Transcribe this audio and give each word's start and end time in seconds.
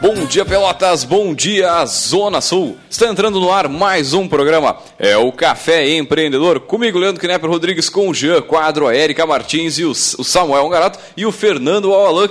Bom 0.00 0.24
dia, 0.24 0.46
Pelotas. 0.46 1.04
Bom 1.04 1.34
dia, 1.34 1.84
Zona 1.84 2.40
Sul. 2.40 2.78
Está 2.88 3.06
entrando 3.08 3.38
no 3.38 3.52
ar 3.52 3.68
mais 3.68 4.14
um 4.14 4.26
programa. 4.26 4.78
É 4.98 5.14
o 5.18 5.30
Café 5.30 5.86
Empreendedor. 5.90 6.58
Comigo, 6.60 6.98
Leandro 6.98 7.20
Knepper 7.20 7.50
Rodrigues, 7.50 7.90
com 7.90 8.08
o 8.08 8.14
Jean 8.14 8.40
Quadro, 8.40 8.86
a 8.88 8.96
Erika 8.96 9.26
Martins 9.26 9.78
e 9.78 9.84
o 9.84 9.94
Samuel 9.94 10.64
Ongarato 10.64 10.98
e 11.14 11.26
o 11.26 11.30
Fernando 11.30 11.92
Alalan. 11.92 12.30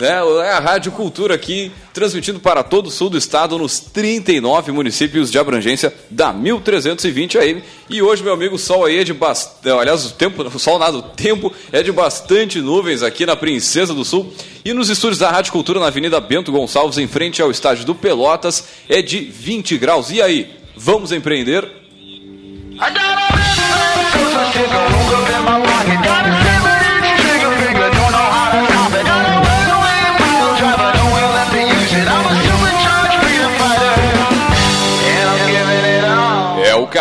Né, 0.00 0.18
é 0.46 0.52
a 0.52 0.58
Rádio 0.58 0.92
Cultura 0.92 1.34
aqui, 1.34 1.70
transmitindo 1.92 2.40
para 2.40 2.62
todo 2.62 2.86
o 2.86 2.90
sul 2.90 3.10
do 3.10 3.18
estado, 3.18 3.58
nos 3.58 3.78
39 3.80 4.72
municípios 4.72 5.30
de 5.30 5.38
abrangência 5.38 5.92
da 6.08 6.32
1320 6.32 7.36
AM. 7.36 7.62
E 7.90 8.00
hoje, 8.00 8.22
meu 8.22 8.32
amigo, 8.32 8.54
o 8.54 8.58
sol 8.58 8.86
aí 8.86 9.00
é 9.00 9.04
de 9.04 9.12
bastante. 9.12 9.68
Aliás, 9.68 10.06
o 10.06 10.12
tempo, 10.12 10.42
o 10.42 10.58
sol 10.58 10.78
nada, 10.78 10.96
o 10.96 11.02
tempo 11.02 11.52
é 11.70 11.82
de 11.82 11.92
bastante 11.92 12.62
nuvens 12.62 13.02
aqui 13.02 13.26
na 13.26 13.36
Princesa 13.36 13.92
do 13.92 14.02
Sul. 14.02 14.32
E 14.64 14.72
nos 14.72 14.88
estúdios 14.88 15.18
da 15.18 15.30
Rádio 15.30 15.52
Cultura, 15.52 15.78
na 15.78 15.88
Avenida 15.88 16.18
Bento 16.18 16.50
Gonçalves, 16.50 16.96
em 16.96 17.06
frente 17.06 17.42
ao 17.42 17.50
estádio 17.50 17.84
do 17.84 17.94
Pelotas, 17.94 18.68
é 18.88 19.02
de 19.02 19.20
20 19.20 19.76
graus. 19.76 20.10
E 20.10 20.22
aí, 20.22 20.50
vamos 20.74 21.12
empreender? 21.12 21.68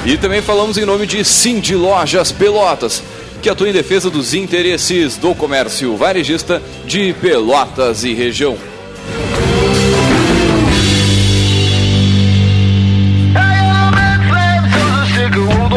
E 0.06 0.16
também 0.16 0.40
falamos 0.40 0.78
em 0.78 0.86
nome 0.86 1.08
de 1.08 1.26
Cindy 1.26 1.74
Lojas 1.74 2.32
Pelotas, 2.32 3.02
que 3.42 3.50
atua 3.50 3.70
em 3.70 3.74
defesa 3.74 4.12
dos 4.12 4.36
interesses 4.36 5.18
do 5.18 5.34
comércio 5.34 5.98
varejista 5.98 6.62
de 6.86 7.12
Pelotas 7.14 8.04
e 8.04 8.14
região. 8.14 8.56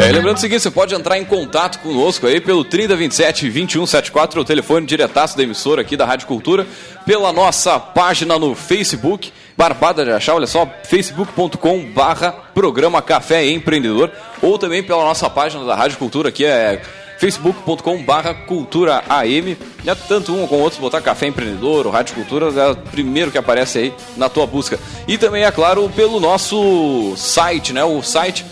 É, 0.09 0.11
lembrando 0.11 0.39
o 0.39 0.41
seguinte, 0.41 0.63
você 0.63 0.71
pode 0.71 0.95
entrar 0.95 1.19
em 1.19 1.25
contato 1.27 1.81
conosco 1.81 2.27
aí 2.27 2.41
pelo 2.41 2.65
3027 2.65 3.43
2174, 3.43 4.41
o 4.41 4.45
telefone 4.45 4.87
diretaço 4.87 5.37
da 5.37 5.43
emissora 5.43 5.83
aqui 5.83 5.99
da 5.99 6.07
Rádio 6.07 6.27
Cultura, 6.27 6.67
pela 7.05 7.31
nossa 7.31 7.79
página 7.79 8.39
no 8.39 8.55
Facebook, 8.55 9.31
Barbada 9.55 10.07
de 10.07 10.11
achar, 10.11 10.35
olha 10.35 10.47
só, 10.47 10.67
facebook.com 10.85 11.93
barra 11.93 12.33
programa 12.33 13.03
Café 13.03 13.51
Empreendedor, 13.51 14.11
ou 14.41 14.59
também 14.59 14.83
pela 14.83 15.05
nossa 15.05 15.29
página 15.29 15.63
da 15.67 15.75
Rádio 15.75 15.99
Cultura, 15.99 16.33
que 16.33 16.47
é 16.47 16.81
facebook.com 17.19 18.03
barra 18.03 18.33
cultura 18.33 19.05
AM, 19.11 19.59
é 19.87 19.95
tanto 19.95 20.35
um 20.35 20.47
como 20.47 20.63
outro, 20.63 20.81
botar 20.81 21.03
Café 21.03 21.27
Empreendedor 21.27 21.85
ou 21.85 21.93
Rádio 21.93 22.15
Cultura, 22.15 22.47
é 22.47 22.71
o 22.71 22.77
primeiro 22.77 23.31
que 23.31 23.37
aparece 23.37 23.79
aí 23.79 23.95
na 24.17 24.31
tua 24.31 24.47
busca. 24.47 24.81
E 25.07 25.19
também, 25.19 25.45
é 25.45 25.51
claro, 25.51 25.91
pelo 25.95 26.19
nosso 26.19 27.13
site, 27.15 27.75
né, 27.75 27.85
o 27.85 28.01
site 28.03 28.47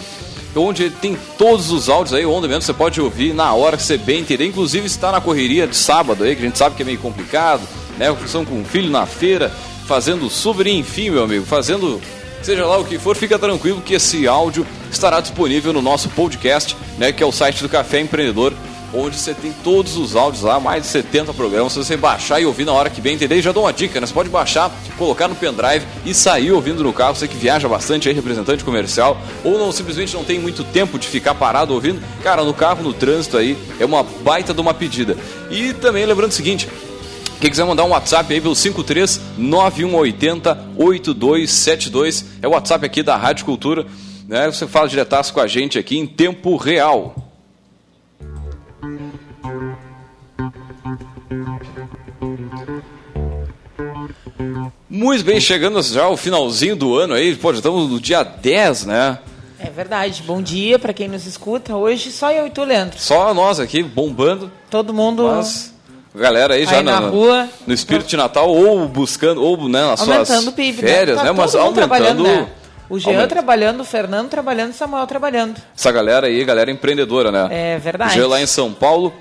onde 0.56 0.91
tem 0.91 1.17
todos 1.37 1.71
os 1.71 1.89
áudios 1.89 2.15
aí, 2.15 2.25
onde 2.25 2.49
mesmo 2.49 2.62
você 2.62 2.72
pode 2.72 3.00
ouvir 3.00 3.34
na 3.34 3.53
hora 3.53 3.77
que 3.77 3.83
você 3.83 3.97
bem 3.97 4.21
entender. 4.21 4.47
Inclusive 4.47 4.87
está 4.87 5.12
na 5.12 5.21
correria 5.21 5.67
de 5.67 5.77
sábado 5.77 6.25
aí, 6.25 6.34
que 6.34 6.43
a 6.43 6.44
gente 6.47 6.59
sabe 6.59 6.77
que 6.77 6.83
é 6.83 6.84
meio 6.84 6.99
complicado, 6.99 7.62
né? 7.99 8.15
Função 8.15 8.44
com 8.44 8.61
o 8.61 8.65
filho 8.65 8.91
na 8.91 9.06
feira, 9.06 9.50
fazendo 9.87 10.28
super, 10.31 10.67
enfim, 10.67 11.11
meu 11.11 11.25
amigo, 11.25 11.44
fazendo 11.44 12.00
seja 12.43 12.65
lá 12.65 12.78
o 12.78 12.84
que 12.84 12.97
for, 12.99 13.17
fica 13.17 13.39
tranquilo 13.39 13.81
que 13.81 13.94
esse 13.94 14.28
áudio 14.28 14.65
estará 14.91 15.21
disponível 15.21 15.72
no 15.72 15.83
nosso 15.83 16.09
podcast, 16.11 16.77
né? 16.97 17.12
Que 17.12 17.23
é 17.23 17.27
o 17.27 17.33
site 17.33 17.62
do 17.62 17.69
Café 17.69 18.00
Empreendedor 18.00 18.53
onde 18.96 19.16
você 19.16 19.34
tem 19.34 19.52
todos 19.62 19.96
os 19.96 20.16
áudios 20.16 20.42
lá, 20.42 20.58
mais 20.58 20.84
de 20.84 20.88
70 20.88 21.34
programas. 21.34 21.72
Se 21.72 21.78
você 21.78 21.96
baixar 21.96 22.40
e 22.40 22.46
ouvir 22.46 22.64
na 22.64 22.72
hora 22.72 22.88
que 22.88 23.00
bem 23.00 23.14
entender, 23.14 23.42
já 23.42 23.52
dou 23.52 23.64
uma 23.64 23.72
dica, 23.72 24.00
né? 24.00 24.06
Você 24.06 24.14
pode 24.14 24.28
baixar, 24.28 24.70
colocar 24.96 25.28
no 25.28 25.34
pendrive 25.34 25.84
e 26.04 26.14
sair 26.14 26.52
ouvindo 26.52 26.82
no 26.82 26.92
carro. 26.92 27.14
Você 27.14 27.28
que 27.28 27.36
viaja 27.36 27.68
bastante 27.68 28.08
aí, 28.08 28.14
representante 28.14 28.64
comercial, 28.64 29.20
ou 29.44 29.58
não 29.58 29.70
simplesmente 29.70 30.14
não 30.14 30.24
tem 30.24 30.38
muito 30.38 30.64
tempo 30.64 30.98
de 30.98 31.06
ficar 31.06 31.34
parado 31.34 31.74
ouvindo, 31.74 32.00
cara, 32.22 32.42
no 32.42 32.54
carro, 32.54 32.82
no 32.82 32.92
trânsito 32.92 33.36
aí, 33.36 33.56
é 33.78 33.84
uma 33.84 34.02
baita 34.02 34.54
de 34.54 34.60
uma 34.60 34.72
pedida. 34.72 35.16
E 35.50 35.72
também 35.74 36.06
lembrando 36.06 36.30
o 36.30 36.34
seguinte, 36.34 36.68
quem 37.40 37.50
quiser 37.50 37.64
mandar 37.64 37.84
um 37.84 37.90
WhatsApp 37.90 38.32
aí 38.32 38.40
pelo 38.40 38.54
53 38.54 39.20
9180 39.36 40.58
8272 40.76 42.24
é 42.40 42.48
o 42.48 42.52
WhatsApp 42.52 42.86
aqui 42.86 43.02
da 43.02 43.16
Rádio 43.16 43.44
Cultura, 43.44 43.86
né? 44.26 44.46
Você 44.46 44.66
fala 44.66 44.88
diretaço 44.88 45.34
com 45.34 45.40
a 45.40 45.46
gente 45.46 45.78
aqui 45.78 45.98
em 45.98 46.06
tempo 46.06 46.56
real. 46.56 47.25
Muito 54.96 55.22
bem, 55.22 55.38
chegando 55.38 55.82
já 55.82 56.04
ao 56.04 56.16
finalzinho 56.16 56.74
do 56.74 56.96
ano 56.96 57.12
aí, 57.12 57.34
pô, 57.36 57.52
já 57.52 57.58
estamos 57.58 57.90
no 57.90 58.00
dia 58.00 58.22
10, 58.22 58.86
né? 58.86 59.18
É 59.58 59.68
verdade. 59.68 60.22
Bom 60.22 60.40
dia 60.40 60.78
para 60.78 60.94
quem 60.94 61.06
nos 61.06 61.26
escuta. 61.26 61.76
Hoje 61.76 62.10
só 62.10 62.32
eu 62.32 62.46
e 62.46 62.50
tu, 62.50 62.64
Leandro. 62.64 62.98
Só 62.98 63.34
nós 63.34 63.60
aqui, 63.60 63.82
bombando. 63.82 64.50
Todo 64.70 64.94
mundo. 64.94 65.24
Mas, 65.24 65.74
galera 66.14 66.54
aí 66.54 66.64
já 66.64 66.78
aí 66.78 66.82
na, 66.82 66.98
na, 66.98 67.08
rua. 67.08 67.46
No 67.66 67.74
espírito 67.74 68.06
de 68.06 68.16
Natal, 68.16 68.48
ou 68.48 68.88
buscando, 68.88 69.42
ou 69.42 69.68
né, 69.68 69.84
nas 69.84 70.00
aumentando 70.00 70.42
suas 70.44 70.54
PIB, 70.54 70.80
né? 70.80 70.88
férias, 70.88 71.16
né? 71.18 71.24
Tá 71.24 71.32
né? 71.32 71.38
Mas 71.38 71.54
aumentando. 71.54 72.22
Né? 72.22 72.48
O 72.88 72.98
Jean 72.98 73.10
Aumenta. 73.10 73.28
trabalhando, 73.28 73.80
o 73.80 73.84
Fernando 73.84 74.30
trabalhando, 74.30 74.70
o 74.70 74.74
Samuel 74.74 75.06
trabalhando. 75.06 75.60
Essa 75.76 75.92
galera 75.92 76.26
aí, 76.26 76.42
galera 76.42 76.70
empreendedora, 76.70 77.30
né? 77.30 77.48
É 77.50 77.78
verdade. 77.78 78.12
O 78.12 78.14
Jean 78.14 78.28
lá 78.28 78.40
em 78.40 78.46
São 78.46 78.72
Paulo, 78.72 79.12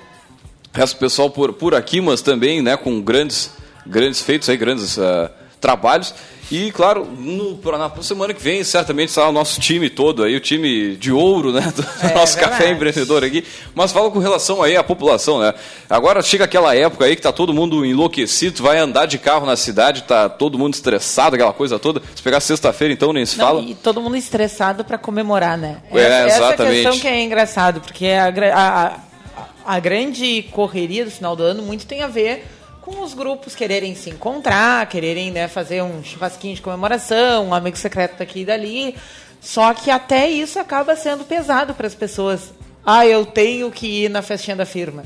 resto 0.72 0.96
pessoal 0.96 1.28
por, 1.28 1.52
por 1.52 1.74
aqui, 1.74 2.00
mas 2.00 2.22
também, 2.22 2.62
né, 2.62 2.78
com 2.78 2.98
grandes, 3.02 3.50
grandes 3.86 4.22
feitos 4.22 4.48
aí, 4.48 4.56
grandes 4.56 4.96
uh, 4.96 5.28
trabalhos. 5.60 6.14
E, 6.50 6.70
claro, 6.70 7.04
no, 7.04 7.58
na 7.76 7.90
semana 8.02 8.32
que 8.32 8.40
vem, 8.40 8.62
certamente 8.62 9.10
será 9.10 9.28
o 9.28 9.32
nosso 9.32 9.60
time 9.60 9.90
todo 9.90 10.22
aí, 10.22 10.36
o 10.36 10.40
time 10.40 10.94
de 10.94 11.10
ouro, 11.10 11.50
né? 11.52 11.72
Do 11.74 11.82
é, 11.82 12.14
nosso 12.14 12.36
verdade. 12.36 12.58
café 12.58 12.70
empreendedor 12.70 13.24
aqui. 13.24 13.44
Mas 13.74 13.90
fala 13.90 14.10
com 14.12 14.20
relação 14.20 14.62
aí 14.62 14.76
à 14.76 14.84
população, 14.84 15.40
né? 15.40 15.52
Agora 15.90 16.22
chega 16.22 16.44
aquela 16.44 16.74
época 16.74 17.04
aí 17.04 17.16
que 17.16 17.22
tá 17.22 17.32
todo 17.32 17.52
mundo 17.52 17.84
enlouquecido, 17.84 18.62
vai 18.62 18.78
andar 18.78 19.06
de 19.06 19.18
carro 19.18 19.44
na 19.44 19.56
cidade, 19.56 20.04
tá 20.04 20.28
todo 20.28 20.56
mundo 20.56 20.74
estressado, 20.74 21.34
aquela 21.34 21.52
coisa 21.52 21.80
toda. 21.80 22.00
Se 22.14 22.22
pegar 22.22 22.38
sexta-feira, 22.38 22.94
então 22.94 23.12
nem 23.12 23.26
se 23.26 23.36
Não, 23.38 23.44
fala. 23.44 23.60
E 23.62 23.74
todo 23.74 24.00
mundo 24.00 24.16
estressado 24.16 24.84
para 24.84 24.98
comemorar, 24.98 25.58
né? 25.58 25.78
É, 25.92 26.26
exatamente. 26.26 26.62
Essa 26.62 26.90
questão 26.90 26.98
que 27.00 27.08
é 27.08 27.22
engraçado, 27.24 27.80
porque 27.80 28.06
a, 28.06 28.32
a, 28.54 29.74
a 29.74 29.80
grande 29.80 30.44
correria 30.52 31.04
do 31.04 31.10
final 31.10 31.34
do 31.34 31.42
ano 31.42 31.62
muito 31.64 31.86
tem 31.86 32.02
a 32.02 32.06
ver 32.06 32.46
com 32.86 33.02
os 33.02 33.14
grupos 33.14 33.56
quererem 33.56 33.96
se 33.96 34.10
encontrar, 34.10 34.88
quererem 34.88 35.32
né, 35.32 35.48
fazer 35.48 35.82
um 35.82 36.04
churrasquinho 36.04 36.54
de 36.54 36.62
comemoração, 36.62 37.48
um 37.48 37.52
amigo 37.52 37.76
secreto 37.76 38.16
daqui 38.16 38.42
e 38.42 38.44
dali. 38.44 38.94
Só 39.40 39.74
que 39.74 39.90
até 39.90 40.30
isso 40.30 40.60
acaba 40.60 40.94
sendo 40.94 41.24
pesado 41.24 41.74
para 41.74 41.88
as 41.88 41.96
pessoas. 41.96 42.52
Ah, 42.84 43.04
eu 43.04 43.26
tenho 43.26 43.72
que 43.72 44.04
ir 44.04 44.08
na 44.08 44.22
festinha 44.22 44.54
da 44.54 44.64
firma. 44.64 45.02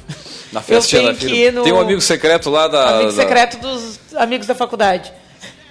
Na 0.52 0.60
festinha 0.60 1.04
da 1.04 1.14
firma. 1.14 1.60
No... 1.60 1.64
Tem 1.64 1.72
um 1.72 1.80
amigo 1.80 2.02
secreto 2.02 2.50
lá 2.50 2.68
da. 2.68 2.96
Amigo 2.96 3.12
da... 3.12 3.22
secreto 3.22 3.56
dos 3.58 3.98
amigos 4.14 4.46
da 4.46 4.54
faculdade. 4.54 5.10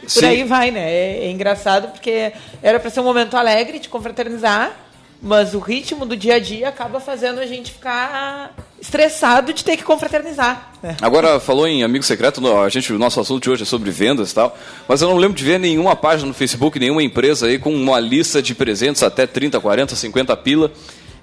Por 0.02 0.10
Sim. 0.10 0.26
aí 0.26 0.44
vai, 0.44 0.72
né? 0.72 0.90
É, 0.90 1.26
é 1.26 1.30
engraçado 1.30 1.90
porque 1.90 2.34
era 2.64 2.80
para 2.80 2.90
ser 2.90 3.02
um 3.02 3.04
momento 3.04 3.38
alegre 3.38 3.78
de 3.78 3.88
confraternizar, 3.88 4.72
mas 5.22 5.54
o 5.54 5.60
ritmo 5.60 6.06
do 6.06 6.16
dia 6.16 6.36
a 6.36 6.40
dia 6.40 6.70
acaba 6.70 7.00
fazendo 7.00 7.40
a 7.40 7.46
gente 7.46 7.72
ficar 7.74 8.56
estressado 8.82 9.52
de 9.52 9.64
ter 9.64 9.76
que 9.76 9.84
confraternizar. 9.84 10.72
Né? 10.82 10.96
Agora, 11.02 11.40
falou 11.40 11.68
em 11.68 11.84
amigo 11.84 12.04
secreto, 12.04 12.42
a 12.58 12.70
gente, 12.70 12.94
o 12.94 12.98
nosso 12.98 13.20
assunto 13.20 13.44
de 13.44 13.50
hoje 13.50 13.64
é 13.64 13.66
sobre 13.66 13.92
vendas 13.92 14.32
e 14.32 14.36
tal, 14.36 14.58
mas 14.88 15.02
eu 15.02 15.10
não 15.10 15.18
lembro 15.18 15.38
de 15.38 15.44
ver 15.44 15.60
nenhuma 15.60 15.96
página 15.96 16.28
no 16.28 16.34
Facebook, 16.34 16.80
nenhuma 16.80 17.04
empresa 17.04 17.48
aí 17.48 17.60
com 17.60 17.74
uma 17.74 18.00
lista 18.00 18.42
de 18.42 18.56
presentes 18.56 19.04
até 19.04 19.28
30, 19.28 19.60
40, 19.60 19.96
50 19.96 20.38
pila. 20.38 20.72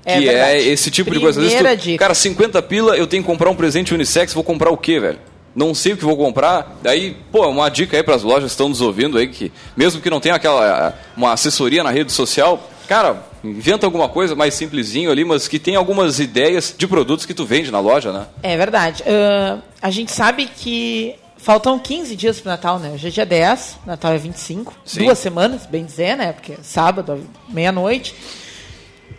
É 0.04 0.18
que 0.18 0.28
é, 0.28 0.34
é 0.34 0.62
esse 0.62 0.90
tipo 0.90 1.10
Primeira 1.10 1.32
de 1.32 1.40
coisa. 1.40 1.76
Tu, 1.76 1.76
dica. 1.82 1.98
Cara, 1.98 2.14
50 2.14 2.62
pila, 2.62 2.96
eu 2.96 3.06
tenho 3.06 3.22
que 3.22 3.26
comprar 3.26 3.50
um 3.50 3.56
presente 3.56 3.92
unissex, 3.92 4.32
vou 4.32 4.44
comprar 4.44 4.70
o 4.70 4.76
quê, 4.76 5.00
velho? 5.00 5.18
não 5.56 5.74
sei 5.74 5.94
o 5.94 5.96
que 5.96 6.04
vou 6.04 6.18
comprar. 6.18 6.76
Daí, 6.82 7.16
pô, 7.32 7.48
uma 7.48 7.70
dica 7.70 7.96
aí 7.96 8.02
para 8.02 8.14
as 8.14 8.22
lojas 8.22 8.50
que 8.50 8.50
estão 8.50 8.68
nos 8.68 8.82
ouvindo 8.82 9.16
aí, 9.16 9.26
que 9.26 9.50
mesmo 9.74 10.02
que 10.02 10.10
não 10.10 10.20
tenha 10.20 10.34
aquela 10.34 10.94
uma 11.16 11.32
assessoria 11.32 11.82
na 11.82 11.90
rede 11.90 12.12
social, 12.12 12.70
cara, 12.86 13.24
inventa 13.50 13.86
alguma 13.86 14.08
coisa 14.08 14.34
mais 14.34 14.54
simplesinho 14.54 15.10
ali, 15.10 15.24
mas 15.24 15.48
que 15.48 15.58
tem 15.58 15.76
algumas 15.76 16.20
ideias 16.20 16.74
de 16.76 16.86
produtos 16.86 17.26
que 17.26 17.34
tu 17.34 17.44
vende 17.44 17.70
na 17.70 17.80
loja, 17.80 18.12
né? 18.12 18.26
É 18.42 18.56
verdade. 18.56 19.02
Uh, 19.02 19.62
a 19.80 19.90
gente 19.90 20.12
sabe 20.12 20.46
que 20.46 21.14
faltam 21.36 21.78
15 21.78 22.16
dias 22.16 22.40
para 22.40 22.48
o 22.48 22.52
Natal, 22.52 22.78
né? 22.78 22.90
Hoje 22.94 23.08
é 23.08 23.10
dia 23.10 23.26
10, 23.26 23.78
Natal 23.86 24.12
é 24.12 24.18
25, 24.18 24.74
Sim. 24.84 25.04
duas 25.04 25.18
semanas, 25.18 25.66
bem 25.66 25.84
dizer, 25.84 26.16
né? 26.16 26.32
Porque 26.32 26.52
é 26.52 26.58
sábado, 26.62 27.24
meia-noite. 27.48 28.14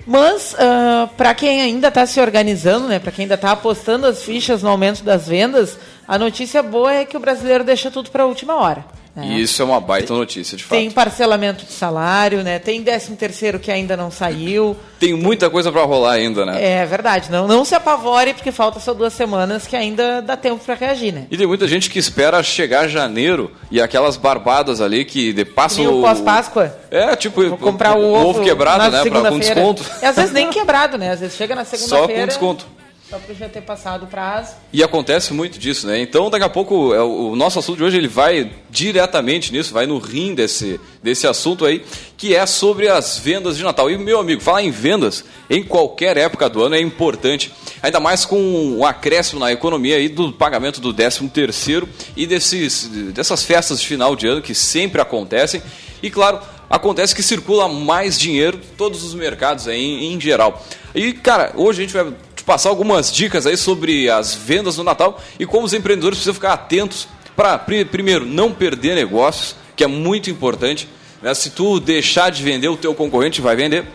Mas, 0.06 0.54
uh, 0.54 0.58
ah, 0.60 1.10
para 1.18 1.34
quem 1.34 1.62
ainda 1.62 1.90
está 1.90 2.06
se 2.06 2.20
organizando, 2.22 2.88
né, 2.88 2.98
para 2.98 3.12
quem 3.12 3.24
ainda 3.24 3.36
está 3.36 3.52
apostando 3.52 4.08
as 4.08 4.24
fichas 4.24 4.64
no 4.64 4.70
aumento 4.70 5.04
das 5.04 5.28
vendas, 5.28 5.78
a 6.08 6.18
notícia 6.18 6.64
boa 6.64 6.94
é 6.94 7.04
que 7.04 7.18
o 7.18 7.20
brasileiro 7.20 7.66
deixa 7.66 7.92
tudo 7.92 8.10
para 8.10 8.24
a 8.24 8.26
última 8.26 8.56
hora. 8.56 8.86
É. 9.18 9.26
Isso 9.40 9.60
é 9.64 9.66
uma 9.66 9.82
baita 9.82 10.14
notícia, 10.14 10.56
de 10.56 10.64
fato. 10.64 10.78
Tem 10.78 10.92
parcelamento 10.92 11.66
de 11.66 11.72
salário, 11.72 12.44
né? 12.44 12.60
Tem 12.60 12.84
13 12.84 13.16
terceiro 13.16 13.58
que 13.58 13.72
ainda 13.72 13.98
não 13.98 14.12
saiu. 14.12 14.78
Tem 15.00 15.16
muita 15.16 15.50
coisa 15.50 15.72
para 15.72 15.84
rolar 15.84 16.12
ainda, 16.12 16.46
né? 16.46 16.82
É 16.82 16.86
verdade. 16.86 17.32
Não, 17.32 17.48
não 17.48 17.66
se 17.66 17.74
apavore, 17.74 18.36
porque 18.36 18.52
falta 18.52 18.80
só 18.80 18.94
duas 18.94 19.14
semanas 19.14 19.66
que 19.66 19.76
ainda 19.76 20.22
dá 20.22 20.38
tempo 20.38 20.64
para 20.64 20.76
reagir, 20.76 21.12
né? 21.12 21.26
E 21.32 21.38
tem 21.38 21.48
muita 21.48 21.68
gente 21.68 21.90
que 21.90 21.98
espera 21.98 22.44
chegar 22.44 22.88
janeiro 22.88 23.52
e 23.72 23.82
aquelas 23.82 24.18
barbadas 24.18 24.82
ali 24.82 25.04
que 25.04 25.34
de 25.34 25.46
passa 25.46 25.82
o... 25.82 26.02
pós-Páscoa. 26.02 26.78
É, 26.92 27.16
tipo... 27.16 27.48
Vou 27.50 27.58
comprar 27.58 27.98
o, 27.98 28.02
o 28.02 28.14
ovo, 28.14 28.30
ovo 28.30 28.44
quebrado, 28.44 28.92
né? 28.92 29.04
Pra, 29.04 29.32
com 29.32 29.40
desconto. 29.40 29.84
E 30.00 30.06
às 30.06 30.16
vezes 30.16 30.32
nem 30.32 30.52
quebrado, 30.52 30.96
né? 30.96 31.12
Às 31.12 31.22
vezes 31.22 31.36
chega 31.36 31.56
na 31.56 31.66
segunda-feira... 31.66 32.08
Só 32.14 32.22
com 32.22 32.28
desconto. 32.28 32.78
Só 33.10 33.18
já 33.34 33.48
ter 33.48 33.62
passado 33.62 34.04
o 34.04 34.08
prazo. 34.08 34.56
E 34.74 34.84
acontece 34.84 35.34
muito 35.34 35.58
disso, 35.58 35.88
né? 35.88 35.98
Então, 35.98 36.30
daqui 36.30 36.44
a 36.44 36.50
pouco, 36.50 36.94
é, 36.94 37.02
o 37.02 37.38
nosso 37.38 37.58
assunto 37.58 37.78
de 37.78 37.84
hoje 37.86 37.96
ele 37.96 38.08
vai 38.10 38.52
diretamente 38.70 39.54
nisso, 39.54 39.74
vai 39.74 39.86
no 39.86 39.98
rim 39.98 40.36
desse, 40.36 40.78
desse 41.02 41.26
assunto 41.26 41.66
aí, 41.66 41.86
que 42.18 42.36
é 42.36 42.46
sobre 42.46 42.90
as 42.90 43.18
vendas 43.18 43.56
de 43.56 43.64
Natal. 43.64 43.90
E, 43.90 43.98
meu 43.98 44.20
amigo, 44.20 44.42
falar 44.42 44.62
em 44.62 44.72
vendas 44.72 45.24
em 45.50 45.64
qualquer 45.64 46.18
época 46.18 46.50
do 46.50 46.62
ano 46.62 46.76
é 46.76 46.82
importante, 46.82 47.54
ainda 47.82 47.98
mais 48.02 48.26
com 48.26 48.38
um 48.42 48.86
acréscimo 48.86 49.40
na 49.40 49.54
economia 49.54 49.96
aí 49.96 50.10
do 50.10 50.34
pagamento 50.34 50.82
do 50.82 50.94
13 50.94 51.30
terceiro 51.30 51.88
e 52.14 52.28
desses, 52.28 52.88
dessas 53.14 53.42
festas 53.42 53.80
de 53.80 53.88
final 53.88 54.18
de 54.18 54.28
ano 54.28 54.42
que 54.42 54.54
sempre 54.54 55.00
acontecem. 55.00 55.62
E, 56.04 56.10
claro, 56.10 56.42
acontece 56.70 57.16
que 57.16 57.24
circula 57.24 57.70
mais 57.70 58.20
dinheiro 58.20 58.60
todos 58.78 59.02
os 59.02 59.14
mercados 59.14 59.66
aí 59.66 59.82
em, 59.82 60.14
em 60.14 60.20
geral. 60.20 60.62
E, 60.94 61.14
cara, 61.14 61.54
hoje 61.56 61.82
a 61.82 61.86
gente 61.86 61.94
vai 61.94 62.14
passar 62.48 62.70
algumas 62.70 63.12
dicas 63.12 63.46
aí 63.46 63.58
sobre 63.58 64.10
as 64.10 64.34
vendas 64.34 64.78
no 64.78 64.84
Natal 64.86 65.22
e 65.38 65.46
como 65.46 65.66
os 65.66 65.74
empreendedores 65.74 66.18
precisam 66.18 66.34
ficar 66.34 66.54
atentos 66.54 67.06
para, 67.36 67.60
primeiro, 67.60 68.26
não 68.26 68.54
perder 68.54 68.96
negócios, 68.96 69.54
que 69.76 69.84
é 69.84 69.88
muito 69.88 70.30
importante. 70.30 70.88
Né? 71.22 71.34
Se 71.34 71.50
tu 71.50 71.78
deixar 71.78 72.32
de 72.32 72.42
vender, 72.42 72.70
o 72.70 72.78
teu 72.78 72.96
concorrente 72.96 73.42
vai 73.42 73.54
vender. 73.58 73.86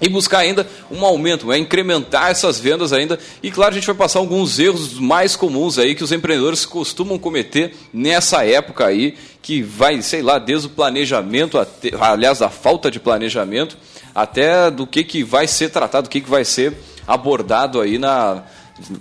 E 0.00 0.08
buscar 0.08 0.40
ainda 0.40 0.64
um 0.90 1.04
aumento, 1.04 1.50
é 1.50 1.58
incrementar 1.58 2.30
essas 2.30 2.60
vendas 2.60 2.92
ainda. 2.92 3.18
E 3.42 3.50
claro, 3.50 3.72
a 3.72 3.74
gente 3.74 3.86
vai 3.86 3.96
passar 3.96 4.18
alguns 4.18 4.58
erros 4.58 4.92
mais 5.00 5.34
comuns 5.34 5.76
aí 5.78 5.94
que 5.94 6.04
os 6.04 6.12
empreendedores 6.12 6.66
costumam 6.66 7.18
cometer 7.18 7.74
nessa 7.92 8.44
época 8.44 8.86
aí, 8.86 9.16
que 9.42 9.62
vai, 9.62 10.00
sei 10.02 10.22
lá, 10.22 10.38
desde 10.38 10.68
o 10.68 10.70
planejamento, 10.70 11.58
até, 11.58 11.90
aliás, 11.98 12.42
a 12.42 12.50
falta 12.50 12.90
de 12.90 13.00
planejamento, 13.00 13.76
até 14.14 14.70
do 14.70 14.86
que, 14.86 15.02
que 15.02 15.24
vai 15.24 15.48
ser 15.48 15.70
tratado, 15.70 16.06
do 16.06 16.10
que, 16.10 16.20
que 16.20 16.30
vai 16.30 16.44
ser 16.44 16.76
abordado 17.08 17.80
aí 17.80 17.98
na, 17.98 18.42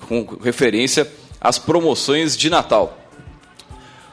com 0.07 0.25
referência 0.41 1.11
às 1.41 1.59
promoções 1.59 2.37
de 2.37 2.49
Natal. 2.49 2.97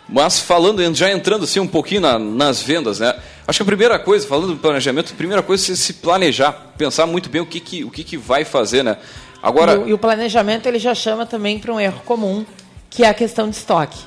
Mas 0.09 0.39
falando, 0.39 0.95
já 0.95 1.11
entrando 1.11 1.45
assim 1.45 1.61
um 1.61 1.67
pouquinho 1.67 2.01
na, 2.03 2.19
nas 2.19 2.61
vendas, 2.61 2.99
né? 2.99 3.15
Acho 3.47 3.59
que 3.59 3.63
a 3.63 3.67
primeira 3.67 3.99
coisa, 3.99 4.27
falando 4.27 4.49
do 4.49 4.57
planejamento, 4.57 5.13
a 5.13 5.17
primeira 5.17 5.43
coisa 5.43 5.73
é 5.73 5.77
se 5.77 5.95
planejar, 5.95 6.53
pensar 6.77 7.07
muito 7.07 7.31
bem 7.31 7.41
o 7.41 7.47
que, 7.47 7.61
que, 7.61 7.85
o 7.85 7.91
que, 7.91 8.05
que 8.05 8.17
vai 8.17 8.45
fazer, 8.45 8.83
né? 8.83 8.99
Agora... 9.43 9.75
E 9.75 9.79
o, 9.79 9.89
e 9.89 9.93
o 9.95 9.99
planejamento 9.99 10.67
ele 10.67 10.79
já 10.79 10.95
chama 10.95 11.25
também 11.25 11.59
para 11.59 11.73
um 11.73 11.81
erro 11.81 12.03
comum, 12.05 12.45
que 12.91 13.05
é 13.05 13.09
a 13.09 13.15
questão 13.15 13.49
de 13.49 13.57
estoque. 13.57 13.99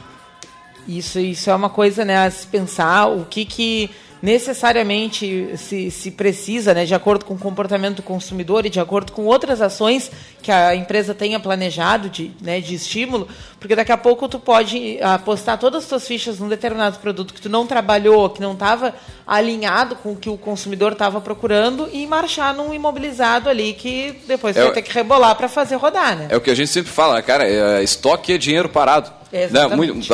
Isso, 0.87 1.19
isso 1.19 1.49
é 1.49 1.55
uma 1.55 1.69
coisa, 1.69 2.05
né, 2.05 2.25
a 2.25 2.31
se 2.31 2.47
pensar 2.47 3.07
o 3.07 3.25
que 3.25 3.43
que 3.43 3.89
necessariamente 4.21 5.57
se, 5.57 5.91
se 5.91 6.11
precisa, 6.11 6.73
né, 6.73 6.85
de 6.85 6.95
acordo 6.95 7.25
com 7.25 7.33
o 7.33 7.37
comportamento 7.37 7.97
do 7.97 8.03
consumidor 8.03 8.65
e 8.65 8.69
de 8.69 8.79
acordo 8.79 9.11
com 9.11 9.25
outras 9.25 9.61
ações 9.61 10.11
que 10.41 10.51
a 10.51 10.75
empresa 10.75 11.13
tenha 11.13 11.39
planejado 11.39 12.09
de, 12.09 12.31
né, 12.41 12.59
de 12.59 12.75
estímulo, 12.75 13.27
porque 13.59 13.75
daqui 13.75 13.91
a 13.91 13.97
pouco 13.97 14.27
tu 14.27 14.39
pode 14.39 14.97
apostar 15.01 15.57
todas 15.57 15.83
as 15.83 15.89
tuas 15.89 16.07
fichas 16.07 16.39
num 16.39 16.47
determinado 16.47 16.99
produto 16.99 17.33
que 17.33 17.41
tu 17.41 17.49
não 17.49 17.67
trabalhou, 17.67 18.29
que 18.29 18.41
não 18.41 18.53
estava 18.53 18.93
alinhado 19.25 19.95
com 19.95 20.13
o 20.13 20.15
que 20.15 20.29
o 20.29 20.37
consumidor 20.37 20.93
estava 20.93 21.19
procurando 21.19 21.89
e 21.91 22.05
marchar 22.07 22.53
num 22.53 22.73
imobilizado 22.73 23.49
ali 23.49 23.73
que 23.73 24.21
depois 24.27 24.55
é, 24.55 24.63
vai 24.63 24.71
ter 24.71 24.81
que 24.81 24.93
rebolar 24.93 25.35
para 25.35 25.49
fazer 25.49 25.75
rodar, 25.75 26.15
né? 26.15 26.27
É 26.29 26.37
o 26.37 26.41
que 26.41 26.49
a 26.49 26.55
gente 26.55 26.69
sempre 26.69 26.91
fala, 26.91 27.15
né, 27.15 27.21
cara, 27.21 27.47
é, 27.47 27.83
estoque 27.83 28.33
é 28.33 28.37
dinheiro 28.37 28.69
parado. 28.69 29.16
Né, 29.31 29.67
muito, 29.67 30.07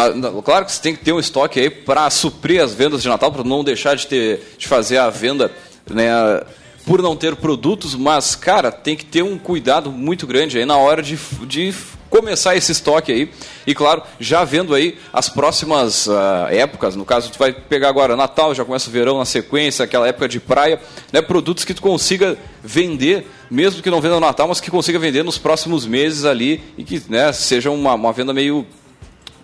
claro 0.43 0.65
que 0.65 0.71
você 0.71 0.81
tem 0.81 0.95
que 0.95 1.03
ter 1.03 1.11
um 1.11 1.19
estoque 1.19 1.59
aí 1.59 1.69
para 1.69 2.09
suprir 2.09 2.61
as 2.61 2.73
vendas 2.73 3.01
de 3.01 3.07
Natal, 3.07 3.31
para 3.31 3.43
não 3.43 3.63
deixar 3.63 3.95
de, 3.95 4.07
ter, 4.07 4.55
de 4.57 4.67
fazer 4.67 4.97
a 4.97 5.09
venda 5.09 5.51
né, 5.89 6.09
por 6.85 7.01
não 7.01 7.15
ter 7.15 7.35
produtos, 7.35 7.95
mas, 7.95 8.35
cara, 8.35 8.71
tem 8.71 8.95
que 8.95 9.05
ter 9.05 9.23
um 9.23 9.37
cuidado 9.37 9.91
muito 9.91 10.27
grande 10.27 10.57
aí 10.57 10.65
na 10.65 10.77
hora 10.77 11.01
de, 11.01 11.17
de 11.45 11.73
começar 12.09 12.55
esse 12.55 12.71
estoque 12.71 13.11
aí. 13.11 13.29
E 13.65 13.73
claro, 13.73 14.03
já 14.19 14.43
vendo 14.43 14.75
aí 14.75 14.97
as 15.11 15.29
próximas 15.29 16.05
uh, 16.05 16.47
épocas, 16.49 16.95
no 16.95 17.03
caso, 17.05 17.31
tu 17.31 17.39
vai 17.39 17.51
pegar 17.51 17.89
agora 17.89 18.15
Natal, 18.15 18.53
já 18.53 18.63
começa 18.63 18.89
o 18.89 18.91
verão 18.91 19.17
na 19.17 19.25
sequência, 19.25 19.83
aquela 19.83 20.07
época 20.07 20.27
de 20.27 20.39
praia, 20.39 20.79
né, 21.11 21.21
produtos 21.21 21.65
que 21.65 21.73
tu 21.73 21.81
consiga 21.81 22.37
vender, 22.61 23.27
mesmo 23.49 23.81
que 23.81 23.89
não 23.89 24.01
venda 24.01 24.15
no 24.15 24.21
Natal, 24.21 24.47
mas 24.47 24.61
que 24.61 24.69
consiga 24.69 24.99
vender 24.99 25.23
nos 25.23 25.37
próximos 25.39 25.85
meses 25.85 26.25
ali 26.25 26.61
e 26.77 26.83
que 26.83 27.01
né, 27.09 27.31
seja 27.33 27.71
uma, 27.71 27.95
uma 27.95 28.13
venda 28.13 28.33
meio 28.33 28.65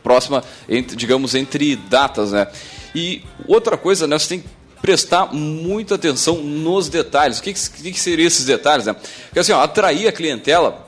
próxima, 0.10 0.44
entre, 0.68 0.96
digamos, 0.98 1.36
entre 1.36 1.75
datas, 1.75 2.32
né? 2.32 2.48
E 2.96 3.22
outra 3.48 3.78
coisa, 3.78 4.08
né, 4.08 4.18
você 4.18 4.30
tem 4.30 4.39
que 4.39 4.48
prestar 4.82 5.32
muita 5.32 5.94
atenção 5.94 6.38
nos 6.38 6.89
detalhes. 6.89 7.38
O 7.38 7.44
que, 7.44 7.54
que, 7.54 7.92
que 7.92 8.00
seriam 8.00 8.25
esses 8.25 8.44
detalhes, 8.44 8.88
né? 8.88 8.94
Porque 8.94 9.38
assim, 9.38 9.51
ó, 9.51 9.62
atrair 9.62 10.08
a 10.08 10.12
clientela, 10.12 10.88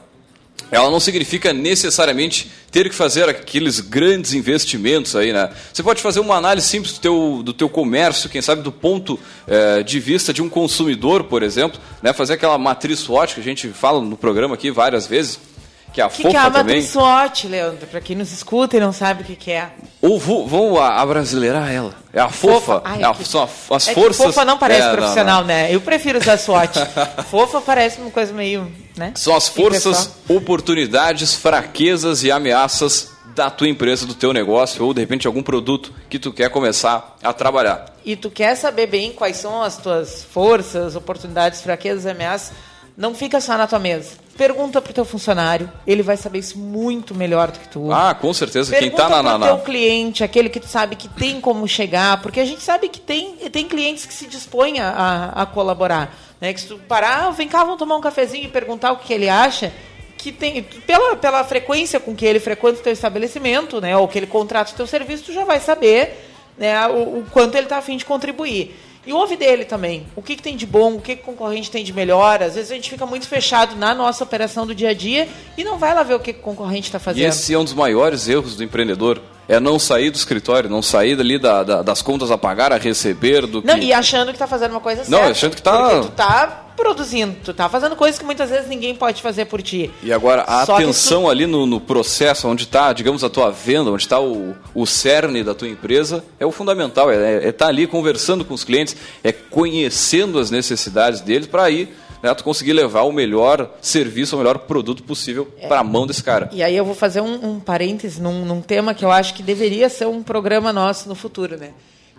ela 0.72 0.90
não 0.90 1.00
significa 1.00 1.54
necessariamente 1.54 2.50
ter 2.72 2.90
que 2.90 2.96
fazer 2.96 3.30
aqueles 3.30 3.80
grandes 3.80 4.34
investimentos 4.34 5.16
aí, 5.16 5.32
né? 5.32 5.52
Você 5.72 5.84
pode 5.84 6.02
fazer 6.02 6.20
uma 6.20 6.38
análise 6.38 6.66
simples 6.66 6.94
do 6.94 7.00
teu, 7.00 7.42
do 7.44 7.54
teu 7.54 7.70
comércio, 7.70 8.28
quem 8.28 8.42
sabe 8.42 8.64
do 8.64 8.72
ponto 8.72 9.20
é, 9.46 9.84
de 9.84 10.00
vista 10.00 10.34
de 10.34 10.42
um 10.42 10.50
consumidor, 10.50 11.26
por 11.26 11.44
exemplo, 11.44 11.80
né? 12.02 12.12
Fazer 12.12 12.34
aquela 12.34 12.58
matriz 12.58 12.98
SWOT 13.02 13.36
que 13.36 13.40
a 13.42 13.44
gente 13.44 13.68
fala 13.68 14.02
no 14.02 14.18
programa 14.18 14.56
aqui 14.56 14.72
várias 14.72 15.06
vezes 15.06 15.51
que 15.92 16.00
é 16.00 16.04
a 16.04 16.10
que 16.10 16.24
fofa 16.24 16.30
que 16.30 16.36
é 16.36 16.40
a 16.40 16.50
também. 16.50 16.82
SWOT, 16.82 17.48
Leandro? 17.48 17.88
Para 17.88 18.00
quem 18.00 18.16
nos 18.16 18.32
escuta 18.32 18.78
e 18.78 18.80
não 18.80 18.94
sabe 18.94 19.24
o 19.24 19.26
que, 19.26 19.36
que 19.36 19.52
é. 19.52 19.70
Ou 20.02 20.18
vamos 20.20 20.80
abrasileirar 20.80 21.72
ela. 21.72 21.94
É 22.14 22.20
a 22.20 22.30
fofa. 22.30 22.80
fofa. 22.80 22.82
Ai, 22.86 23.02
é 23.02 23.06
a, 23.06 23.14
que... 23.14 23.26
são 23.26 23.44
as 23.44 23.88
é 23.88 23.94
forças. 23.94 24.26
fofa 24.26 24.46
não 24.46 24.58
parece 24.58 24.88
é, 24.88 24.92
profissional, 24.96 25.42
não, 25.42 25.42
não. 25.42 25.48
né? 25.48 25.74
Eu 25.74 25.82
prefiro 25.82 26.20
usar 26.20 26.38
SWOT. 26.38 26.80
fofa 27.30 27.62
parece 27.62 28.00
uma 28.00 28.10
coisa 28.10 28.34
meio. 28.34 28.72
Né? 28.96 29.14
São 29.16 29.36
as 29.36 29.48
forças, 29.48 30.12
oportunidades, 30.30 31.34
fraquezas 31.36 32.24
e 32.24 32.32
ameaças 32.32 33.12
da 33.36 33.50
tua 33.50 33.68
empresa, 33.68 34.06
do 34.06 34.14
teu 34.14 34.34
negócio 34.34 34.84
ou 34.84 34.94
de 34.94 35.00
repente 35.00 35.26
algum 35.26 35.42
produto 35.42 35.94
que 36.10 36.20
tu 36.20 36.34
quer 36.34 36.50
começar 36.50 37.16
a 37.24 37.32
trabalhar. 37.32 37.86
E 38.04 38.16
tu 38.16 38.30
quer 38.30 38.56
saber 38.56 38.88
bem 38.88 39.14
quais 39.14 39.38
são 39.38 39.62
as 39.62 39.78
tuas 39.78 40.24
forças, 40.24 40.96
oportunidades, 40.96 41.62
fraquezas 41.62 42.06
e 42.06 42.10
ameaças? 42.10 42.54
Não 42.98 43.16
fica 43.16 43.40
só 43.40 43.58
na 43.58 43.68
tua 43.68 43.80
mesa 43.80 44.12
Pergunta 44.42 44.82
pro 44.82 44.92
teu 44.92 45.06
funcionário, 45.06 45.72
ele 45.86 46.02
vai 46.02 46.18
saber 46.18 46.40
isso 46.40 46.58
muito 46.58 47.14
melhor 47.14 47.52
do 47.52 47.60
que 47.60 47.68
tu. 47.68 47.92
Ah, 47.92 48.16
com 48.16 48.34
certeza. 48.34 48.72
Pergunta 48.72 49.04
Quem 49.04 49.08
tá 49.08 49.22
na, 49.22 49.38
na, 49.38 49.48
teu 49.50 49.60
cliente, 49.60 50.24
aquele 50.24 50.50
que 50.50 50.60
tu 50.60 50.66
sabe 50.66 50.96
que 50.96 51.08
tem 51.08 51.40
como 51.40 51.68
chegar, 51.68 52.20
porque 52.24 52.40
a 52.40 52.46
gente 52.46 52.64
sabe 52.64 52.90
que 52.90 53.00
tem, 53.00 53.36
tem 53.52 53.68
clientes 53.68 54.04
que 54.04 54.12
se 54.12 54.26
dispõem 54.26 54.80
a, 54.80 55.32
a 55.36 55.46
colaborar. 55.46 56.18
Né? 56.42 56.52
Que 56.54 56.62
se 56.62 56.70
tu 56.70 56.80
parar, 56.80 57.30
vem 57.30 57.48
cá, 57.48 57.64
vamos 57.64 57.78
tomar 57.78 57.96
um 57.96 58.02
cafezinho 58.02 58.46
e 58.46 58.48
perguntar 58.48 58.94
o 58.94 58.98
que 58.98 59.14
ele 59.14 59.30
acha, 59.30 59.72
que 60.18 60.32
tem 60.32 60.64
pela, 60.88 61.16
pela 61.16 61.44
frequência 61.44 62.00
com 62.00 62.16
que 62.16 62.26
ele 62.26 62.40
frequenta 62.40 62.80
o 62.80 62.84
teu 62.84 62.94
estabelecimento, 62.94 63.80
né, 63.80 63.96
ou 63.96 64.08
que 64.08 64.18
ele 64.18 64.26
contrata 64.26 64.72
o 64.72 64.76
teu 64.76 64.88
serviço, 64.88 65.26
tu 65.26 65.34
já 65.34 65.46
vai 65.46 65.60
saber, 65.60 66.18
né, 66.58 66.88
o, 66.88 67.20
o 67.20 67.26
quanto 67.30 67.54
ele 67.54 67.68
está 67.68 67.78
afim 67.78 67.96
de 67.96 68.06
contribuir. 68.06 68.76
E 69.06 69.12
ouve 69.12 69.36
dele 69.36 69.66
também. 69.66 70.06
O 70.16 70.22
que, 70.22 70.36
que 70.36 70.44
tem 70.44 70.56
de 70.56 70.66
bom, 70.66 70.96
o 70.96 71.02
que, 71.02 71.16
que 71.16 71.22
o 71.24 71.26
concorrente 71.26 71.72
tem 71.72 71.84
de 71.84 71.92
melhor. 71.92 72.42
Às 72.44 72.54
vezes 72.56 72.72
a 72.72 72.76
gente 72.76 72.90
fica 72.90 73.06
muito 73.06 73.28
fechado 73.28 73.76
na 73.76 73.96
nossa 73.96 74.24
operação 74.24 74.66
do 74.68 74.76
dia 74.76 74.90
a 74.90 74.94
dia 74.94 75.28
e 75.58 75.64
não 75.64 75.80
vai 75.80 75.94
lá 75.94 76.04
ver 76.04 76.14
o 76.14 76.20
que, 76.20 76.34
que 76.34 76.40
o 76.40 76.44
concorrente 76.44 76.88
está 76.88 77.00
fazendo. 77.00 77.24
E 77.24 77.26
esse 77.26 77.54
é 77.54 77.58
um 77.58 77.64
dos 77.64 77.74
maiores 77.74 78.28
erros 78.28 78.56
do 78.56 78.64
empreendedor. 78.64 79.20
É 79.50 79.60
não 79.60 79.80
sair 79.80 80.12
do 80.12 80.16
escritório, 80.16 80.70
não 80.70 80.82
sair 80.84 81.16
dali 81.16 81.38
da, 81.40 81.64
da, 81.64 81.82
das 81.82 82.02
contas 82.02 82.30
a 82.32 82.38
pagar, 82.38 82.72
a 82.72 82.78
receber, 82.78 83.48
do 83.48 83.62
Não, 83.64 83.78
que... 83.78 83.86
e 83.88 83.92
achando 83.94 84.28
que 84.28 84.34
está 84.36 84.48
fazendo 84.48 84.72
uma 84.72 84.80
coisa 84.80 85.02
Não, 85.10 85.18
certa. 85.18 85.32
achando 85.32 85.56
que 85.56 85.62
tá- 85.62 85.90
Porque 85.90 86.08
tu 86.08 86.12
tá 86.12 86.66
produzindo, 86.82 87.36
tu 87.44 87.54
tá 87.54 87.70
fazendo 87.70 87.96
coisas 87.96 88.18
que 88.18 88.26
muitas 88.26 88.50
vezes 88.50 88.68
ninguém 88.68 88.96
pode 88.96 89.22
fazer 89.22 89.46
por 89.46 89.62
ti. 89.62 89.92
E 90.02 90.12
agora, 90.12 90.44
a 90.48 90.66
Só 90.66 90.76
atenção 90.76 91.30
ali 91.30 91.46
no, 91.46 91.68
no 91.68 91.80
processo, 91.80 92.48
onde 92.48 92.64
está, 92.64 92.92
digamos, 92.92 93.24
a 93.24 93.30
tua 93.30 93.52
venda, 93.52 93.92
onde 93.92 94.02
está 94.02 94.20
o, 94.20 94.56
o 94.74 94.86
cerne 94.88 95.44
da 95.44 95.54
tua 95.54 95.70
empresa, 95.70 96.24
é 96.40 96.46
o 96.46 96.52
fundamental. 96.52 97.12
É 97.12 97.50
estar 97.50 97.68
ali 97.68 97.86
conversando 97.86 98.44
com 98.44 98.56
os 98.56 98.64
clientes, 98.64 98.96
é 99.24 99.32
conhecendo 99.32 100.40
as 100.40 100.50
necessidades 100.50 101.22
deles 101.22 101.46
para 101.46 101.64
aí 101.64 101.88
né, 102.22 102.34
tu 102.34 102.44
conseguir 102.44 102.74
levar 102.74 103.02
o 103.04 103.12
melhor 103.12 103.72
serviço, 103.82 104.36
o 104.36 104.40
melhor 104.40 104.60
produto 104.60 105.04
possível 105.04 105.46
para 105.68 105.80
a 105.80 105.84
mão 105.84 106.08
desse 106.08 106.24
cara. 106.24 106.50
E 106.52 106.64
aí 106.64 106.76
eu 106.76 106.86
vou 106.86 106.96
fazer 106.96 107.22
um, 107.22 107.52
um 107.52 107.60
parêntese 107.60 108.22
num, 108.22 108.46
num 108.46 108.62
tema 108.62 108.94
que 108.94 109.06
eu 109.06 109.12
acho 109.12 109.34
que 109.34 109.44
deveria 109.44 109.90
ser 109.90 110.08
um 110.08 110.24
programa 110.24 110.72
nosso 110.74 111.08
no 111.10 111.16
futuro, 111.16 111.58
né? 111.58 111.72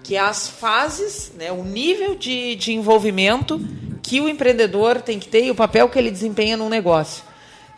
Que 0.03 0.17
é 0.17 0.21
as 0.21 0.49
fases, 0.49 1.33
né, 1.39 1.53
o 1.53 1.63
nível 1.63 2.15
de, 2.15 2.57
de 2.57 2.73
envolvimento 2.73 3.61
que 4.03 4.21
o 4.21 4.29
empreendedor 4.29 5.01
tem 5.01 5.19
que 5.19 5.29
ter 5.29 5.45
e 5.45 5.51
o 5.51 5.55
papel 5.55 5.89
que 5.89 5.99
ele 5.99 6.11
desempenha 6.11 6.57
num 6.57 6.69
negócio. 6.69 7.25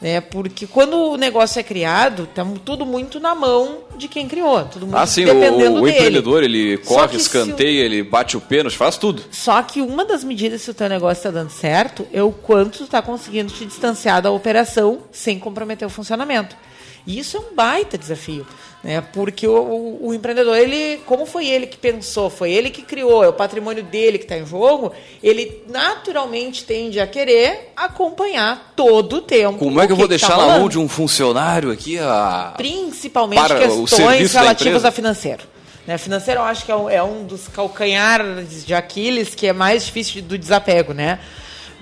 Né? 0.01 0.21
Porque 0.21 0.67
quando 0.67 0.95
o 0.97 1.17
negócio 1.17 1.59
é 1.59 1.63
criado, 1.63 2.25
está 2.25 2.45
tudo 2.65 2.85
muito 2.85 3.21
na 3.21 3.35
mão 3.35 3.79
de 3.97 4.09
quem 4.09 4.29
criou. 4.29 4.65
Tudo 4.65 4.87
muito 4.87 4.99
Ah, 4.99 5.07
sim, 5.07 5.25
dependendo 5.25 5.79
o, 5.79 5.83
o 5.83 5.89
empreendedor, 5.89 6.43
ele 6.43 6.77
corre, 6.79 7.17
escanteia, 7.17 7.85
ele 7.85 8.03
bate 8.03 8.37
o 8.37 8.41
pênalti, 8.41 8.77
faz 8.77 8.99
tudo. 8.99 9.23
Só 9.31 9.63
que 9.63 9.81
uma 9.81 10.05
das 10.05 10.23
medidas 10.23 10.63
se 10.63 10.71
o 10.71 10.75
teu 10.75 10.89
negócio 10.89 11.21
está 11.21 11.31
dando 11.31 11.51
certo 11.51 12.07
é 12.13 12.23
o 12.23 12.33
quanto 12.33 12.79
tu 12.79 12.85
está 12.85 13.01
conseguindo 13.01 13.53
te 13.53 13.65
distanciar 13.65 14.21
da 14.21 14.31
operação 14.31 14.99
sem 15.13 15.39
comprometer 15.39 15.87
o 15.87 15.91
funcionamento. 15.91 16.57
E 17.07 17.19
isso 17.19 17.37
é 17.37 17.41
um 17.41 17.55
baita 17.55 17.99
desafio, 17.99 18.47
né? 18.83 19.03
Porque 19.13 19.47
o, 19.47 19.53
o- 19.55 20.09
o 20.09 20.15
empreendedor, 20.15 20.57
ele, 20.57 21.03
como 21.05 21.27
foi 21.27 21.47
ele 21.47 21.67
que 21.67 21.77
pensou, 21.77 22.31
foi 22.31 22.51
ele 22.51 22.71
que 22.71 22.81
criou, 22.81 23.23
é 23.23 23.29
o 23.29 23.33
patrimônio 23.33 23.83
dele 23.83 24.17
que 24.19 24.25
está 24.25 24.39
em 24.39 24.47
jogo, 24.47 24.91
ele 25.23 25.63
naturalmente 25.69 26.65
tende 26.65 26.99
a 26.99 27.07
querer 27.07 27.73
acompanhar 27.77 28.73
todo 28.75 29.17
o 29.17 29.21
tempo. 29.21 29.59
Como 29.59 29.81
é 29.81 29.87
que 29.87 29.93
eu 29.93 29.97
vou 29.97 30.07
o 30.07 30.09
tá 30.09 30.13
deixar 30.13 30.29
na 30.31 30.35
rolando. 30.37 30.61
mão 30.61 30.69
de 30.69 30.79
um 30.79 30.89
funcionário 30.89 31.71
aqui 31.71 31.99
a... 31.99 32.55
Principalmente 32.57 33.43
Para 33.47 33.59
questões 33.59 34.33
relativas 34.33 34.85
a 34.85 34.91
financeiro. 34.91 35.43
Né, 35.87 35.99
financeiro 35.99 36.41
eu 36.41 36.45
acho 36.45 36.65
que 36.65 36.73
é 36.73 36.77
um, 36.77 36.89
é 36.89 37.03
um 37.03 37.25
dos 37.27 37.47
calcanhares 37.49 38.65
de 38.65 38.73
Aquiles 38.73 39.35
que 39.35 39.47
é 39.47 39.53
mais 39.53 39.85
difícil 39.85 40.23
do 40.23 40.39
desapego, 40.39 40.95
né? 40.95 41.19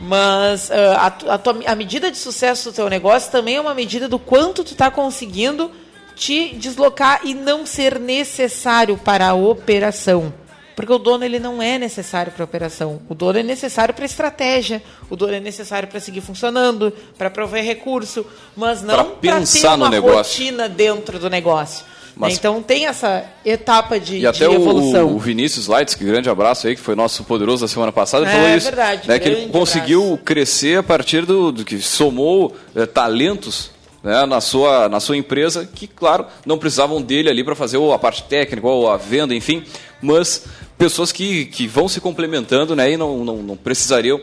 Mas 0.03 0.71
ah, 0.71 1.15
a, 1.29 1.35
a, 1.35 1.39
tua- 1.39 1.61
a 1.65 1.75
medida 1.77 2.11
de 2.11 2.19
sucesso 2.19 2.71
do 2.71 2.75
teu 2.75 2.89
negócio 2.89 3.31
também 3.31 3.57
é 3.57 3.61
uma 3.61 3.75
medida 3.75 4.09
do 4.09 4.19
quanto 4.19 4.65
tu 4.65 4.73
está 4.73 4.91
conseguindo 4.91 5.71
te 6.17 6.55
deslocar 6.57 7.21
e 7.25 7.35
não 7.35 7.65
ser 7.65 7.99
necessário 8.01 8.99
para 8.99 9.29
a 9.29 9.35
operação. 9.35 10.35
Porque 10.75 10.93
o 10.93 10.99
dono 10.99 11.23
ele 11.25 11.39
não 11.39 11.61
é 11.63 11.79
necessário 11.79 12.33
para 12.33 12.43
a 12.43 12.47
operação. 12.47 13.01
O 13.09 13.15
dono 13.15 13.39
é 13.39 13.43
necessário 13.43 13.95
para 13.95 14.05
a 14.05 14.07
estratégia. 14.07 14.83
O 15.11 15.15
dono 15.17 15.35
é 15.35 15.41
necessário 15.41 15.87
para 15.87 16.01
seguir 16.01 16.21
funcionando, 16.23 16.93
para 17.17 17.31
prover 17.31 17.63
recurso, 17.65 18.27
mas 18.57 18.83
não 18.83 18.95
para 18.95 19.05
ter 19.05 19.67
uma 19.77 19.91
negócio. 19.91 20.43
rotina 20.45 20.69
dentro 20.69 21.19
do 21.19 21.29
negócio. 21.31 21.85
Mas- 22.14 22.33
Né? 22.35 22.38
Então 22.38 22.62
tem 22.62 22.87
essa 22.87 23.25
etapa 23.45 23.99
de, 23.99 24.16
E 24.16 24.21
de 24.21 24.26
até 24.26 24.49
o, 24.49 24.52
evolução. 24.54 25.14
o 25.14 25.19
Vinícius 25.19 25.66
Lights, 25.66 25.95
que 25.95 26.04
grande 26.04 26.28
abraço 26.28 26.66
aí, 26.66 26.75
que 26.76 26.81
foi 26.81 26.95
nosso 26.95 27.25
poderoso 27.25 27.62
da 27.62 27.69
semana 27.69 27.90
passada, 27.92 28.26
É, 28.26 28.33
falou 28.33 28.49
isso. 28.57 28.66
verdade, 28.66 29.09
né, 29.09 29.19
que 29.19 29.28
ele 29.28 29.49
conseguiu 29.49 30.02
abraço. 30.02 30.23
crescer 30.25 30.78
a 30.78 30.83
partir 30.83 31.25
do, 31.25 31.50
do 31.52 31.64
que 31.64 31.81
somou 31.81 32.54
eh, 32.76 32.85
talentos 32.87 33.71
né, 34.02 34.26
na, 34.26 34.40
sua, 34.40 34.88
na 34.88 34.99
sua 35.00 35.16
empresa, 35.16 35.64
que, 35.73 35.87
claro, 35.87 36.26
não 36.45 36.59
precisavam 36.59 37.00
dele 37.00 37.31
ali 37.31 37.42
para 37.45 37.54
fazer 37.54 37.76
ou 37.76 37.92
a 37.92 37.99
parte 37.99 38.25
técnica 38.25 38.66
ou 38.66 38.90
a 38.90 38.97
venda, 38.97 39.35
enfim, 39.35 39.62
mas 40.00 40.45
pessoas 40.76 41.12
que, 41.12 41.45
que 41.47 41.66
vão 41.69 41.88
se 41.88 42.00
complementando 42.00 42.75
né, 42.75 42.90
e 42.92 42.97
não, 42.97 43.25
não, 43.25 43.37
não 43.37 43.57
precisariam 43.57 44.21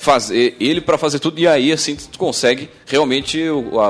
fazer 0.00 0.56
ele 0.60 0.80
para 0.80 0.98
fazer 0.98 1.18
tudo 1.18 1.38
e 1.38 1.46
aí 1.46 1.72
assim 1.72 1.96
tu 1.96 2.18
consegue 2.18 2.68
realmente 2.86 3.42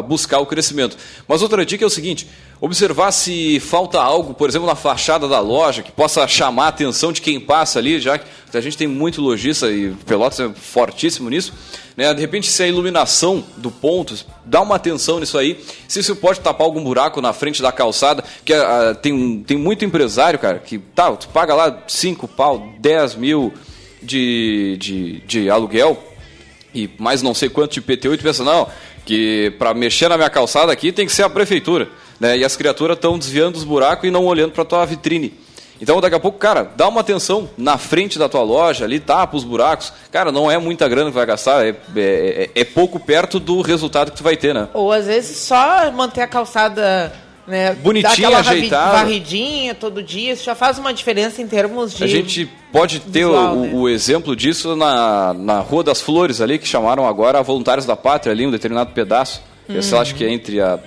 buscar 0.06 0.38
o 0.38 0.46
crescimento. 0.46 0.96
Mas 1.26 1.42
outra 1.42 1.64
dica 1.64 1.84
é 1.84 1.86
o 1.86 1.90
seguinte: 1.90 2.28
observar 2.60 3.12
se 3.12 3.60
falta 3.60 4.00
algo, 4.00 4.34
por 4.34 4.48
exemplo, 4.48 4.66
na 4.66 4.74
fachada 4.74 5.28
da 5.28 5.40
loja 5.40 5.82
que 5.82 5.92
possa 5.92 6.26
chamar 6.26 6.66
a 6.66 6.68
atenção 6.68 7.12
de 7.12 7.20
quem 7.20 7.38
passa 7.38 7.78
ali, 7.78 8.00
já 8.00 8.18
que 8.18 8.26
a 8.54 8.60
gente 8.60 8.76
tem 8.76 8.86
muito 8.86 9.20
lojista 9.20 9.70
e 9.70 9.90
Pelotas 10.06 10.40
é 10.40 10.48
fortíssimo 10.54 11.28
nisso. 11.28 11.52
Né? 11.96 12.14
De 12.14 12.20
repente, 12.20 12.50
se 12.50 12.62
a 12.62 12.66
iluminação 12.66 13.44
do 13.56 13.70
ponto, 13.70 14.14
dá 14.44 14.60
uma 14.60 14.76
atenção 14.76 15.20
nisso 15.20 15.36
aí. 15.36 15.62
Se 15.86 16.00
isso 16.00 16.16
pode 16.16 16.40
tapar 16.40 16.64
algum 16.64 16.82
buraco 16.82 17.20
na 17.20 17.32
frente 17.32 17.60
da 17.60 17.72
calçada, 17.72 18.24
que 18.44 18.54
ah, 18.54 18.96
tem, 19.00 19.42
tem 19.42 19.56
muito 19.56 19.84
empresário, 19.84 20.38
cara, 20.38 20.58
que 20.58 20.78
tá, 20.78 21.10
tu 21.12 21.28
paga 21.28 21.54
lá 21.54 21.82
5 21.86 22.26
pau, 22.28 22.68
10 22.78 23.16
mil 23.16 23.52
de, 24.02 24.76
de, 24.78 25.20
de 25.20 25.50
aluguel 25.50 26.02
e 26.74 26.88
mais 26.98 27.22
não 27.22 27.34
sei 27.34 27.48
quanto 27.48 27.72
de 27.72 27.80
IPTU, 27.80 28.14
e 28.14 28.18
tu 28.18 28.22
pensa, 28.22 28.44
não, 28.44 28.68
que 29.04 29.52
para 29.58 29.72
mexer 29.72 30.08
na 30.08 30.16
minha 30.16 30.30
calçada 30.30 30.72
aqui 30.72 30.92
tem 30.92 31.06
que 31.06 31.12
ser 31.12 31.22
a 31.22 31.30
prefeitura. 31.30 31.88
Né? 32.20 32.38
E 32.38 32.44
as 32.44 32.56
criaturas 32.56 32.96
estão 32.96 33.18
desviando 33.18 33.56
os 33.56 33.64
buracos 33.64 34.06
e 34.06 34.10
não 34.10 34.26
olhando 34.26 34.52
para 34.52 34.64
tua 34.64 34.84
vitrine. 34.84 35.32
Então, 35.80 36.00
daqui 36.00 36.16
a 36.16 36.20
pouco, 36.20 36.38
cara, 36.38 36.64
dá 36.76 36.88
uma 36.88 37.00
atenção 37.00 37.48
na 37.56 37.78
frente 37.78 38.18
da 38.18 38.28
tua 38.28 38.42
loja, 38.42 38.84
ali 38.84 38.98
tapa 38.98 39.36
os 39.36 39.44
buracos. 39.44 39.92
Cara, 40.10 40.32
não 40.32 40.50
é 40.50 40.58
muita 40.58 40.88
grana 40.88 41.08
que 41.08 41.14
vai 41.14 41.24
gastar, 41.24 41.64
é, 41.64 41.76
é, 41.96 42.50
é 42.52 42.64
pouco 42.64 42.98
perto 42.98 43.38
do 43.38 43.60
resultado 43.60 44.10
que 44.10 44.16
tu 44.16 44.24
vai 44.24 44.36
ter, 44.36 44.52
né? 44.52 44.68
Ou 44.74 44.90
às 44.90 45.06
vezes 45.06 45.36
só 45.36 45.90
manter 45.92 46.22
a 46.22 46.26
calçada 46.26 47.12
né, 47.48 47.74
Bonitinha, 47.74 48.38
ajeitada. 48.38 48.92
varridinha 48.92 49.74
todo 49.74 50.02
dia, 50.02 50.32
isso 50.32 50.44
já 50.44 50.54
faz 50.54 50.78
uma 50.78 50.92
diferença 50.92 51.40
em 51.40 51.46
termos 51.48 51.94
de. 51.94 52.04
A 52.04 52.06
gente 52.06 52.48
pode 52.70 53.00
ter 53.00 53.24
visual, 53.24 53.56
o, 53.56 53.60
né? 53.62 53.70
o 53.72 53.88
exemplo 53.88 54.36
disso 54.36 54.76
na, 54.76 55.32
na 55.34 55.60
Rua 55.60 55.82
das 55.82 56.00
Flores 56.00 56.40
ali, 56.40 56.58
que 56.58 56.68
chamaram 56.68 57.06
agora 57.06 57.42
Voluntários 57.42 57.86
da 57.86 57.96
Pátria 57.96 58.32
ali, 58.32 58.46
um 58.46 58.50
determinado 58.50 58.92
pedaço. 58.92 59.42
Esse 59.68 59.92
eu 59.92 60.00
acho 60.00 60.14
que 60.14 60.24
é 60.24 60.30
entre 60.30 60.60
a 60.60 60.78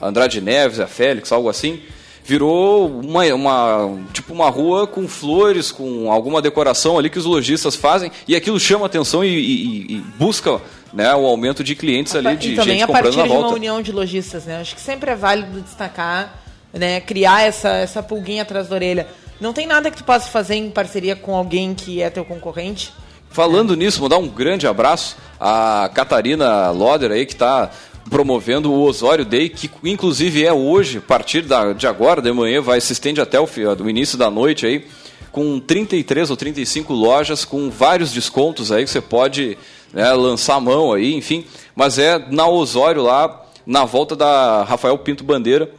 Andrade 0.00 0.40
Neves 0.40 0.78
e 0.78 0.82
a 0.82 0.86
Félix, 0.86 1.30
algo 1.30 1.48
assim. 1.48 1.80
Virou 2.24 2.86
uma, 3.00 3.24
uma, 3.34 3.98
tipo 4.12 4.32
uma 4.32 4.48
rua 4.50 4.86
com 4.86 5.08
flores, 5.08 5.72
com 5.72 6.12
alguma 6.12 6.40
decoração 6.40 6.98
ali 6.98 7.10
que 7.10 7.18
os 7.18 7.24
lojistas 7.24 7.74
fazem 7.74 8.12
e 8.28 8.36
aquilo 8.36 8.60
chama 8.60 8.86
atenção 8.86 9.24
e, 9.24 9.28
e- 9.28 9.94
e 9.96 10.00
busca 10.18 10.60
né, 10.92 11.12
o 11.14 11.24
aumento 11.26 11.64
de 11.64 11.74
clientes 11.74 12.14
ali, 12.14 12.36
de 12.36 12.52
e 12.52 12.56
também 12.56 12.74
gente 12.74 12.82
a 12.82 12.86
comprando 12.86 13.04
partir 13.04 13.18
na 13.18 13.24
de 13.24 13.30
uma 13.30 13.40
volta. 13.40 13.54
união 13.56 13.80
de 13.82 13.90
lojistas, 13.92 14.44
né? 14.44 14.60
Acho 14.60 14.74
que 14.74 14.80
sempre 14.80 15.10
é 15.10 15.16
válido 15.16 15.60
destacar, 15.60 16.34
né? 16.72 17.00
Criar 17.00 17.42
essa, 17.42 17.68
essa 17.70 18.02
pulguinha 18.02 18.42
atrás 18.42 18.68
da 18.68 18.74
orelha. 18.74 19.06
Não 19.40 19.52
tem 19.52 19.66
nada 19.66 19.90
que 19.90 19.96
tu 19.96 20.04
possa 20.04 20.28
fazer 20.28 20.56
em 20.56 20.70
parceria 20.70 21.16
com 21.16 21.34
alguém 21.34 21.74
que 21.74 22.02
é 22.02 22.10
teu 22.10 22.24
concorrente. 22.24 22.92
Falando 23.30 23.76
nisso, 23.76 24.02
mandar 24.02 24.18
um 24.18 24.26
grande 24.28 24.66
abraço 24.66 25.16
à 25.38 25.88
Catarina 25.94 26.70
Loder 26.70 27.12
aí, 27.12 27.24
que 27.24 27.32
está 27.34 27.70
promovendo 28.08 28.72
o 28.72 28.82
Osório 28.82 29.24
Day, 29.24 29.48
que 29.48 29.70
inclusive 29.84 30.44
é 30.44 30.52
hoje, 30.52 30.98
a 30.98 31.00
partir 31.00 31.42
da, 31.42 31.72
de 31.72 31.86
agora, 31.86 32.22
de 32.22 32.32
manhã, 32.32 32.60
vai 32.60 32.80
se 32.80 32.92
estende 32.92 33.20
até 33.20 33.38
o, 33.38 33.44
o 33.44 33.90
início 33.90 34.16
da 34.16 34.30
noite 34.30 34.66
aí, 34.66 34.86
com 35.30 35.60
33 35.60 36.30
ou 36.30 36.36
35 36.36 36.92
lojas, 36.92 37.44
com 37.44 37.70
vários 37.70 38.12
descontos 38.12 38.72
aí 38.72 38.84
que 38.84 38.90
você 38.90 39.00
pode 39.00 39.56
né, 39.92 40.12
lançar 40.12 40.56
a 40.56 40.60
mão 40.60 40.92
aí, 40.92 41.14
enfim. 41.14 41.44
Mas 41.74 41.98
é 41.98 42.18
na 42.30 42.48
Osório 42.48 43.02
lá, 43.02 43.44
na 43.64 43.84
volta 43.84 44.16
da 44.16 44.64
Rafael 44.64 44.98
Pinto 44.98 45.22
Bandeira, 45.22 45.70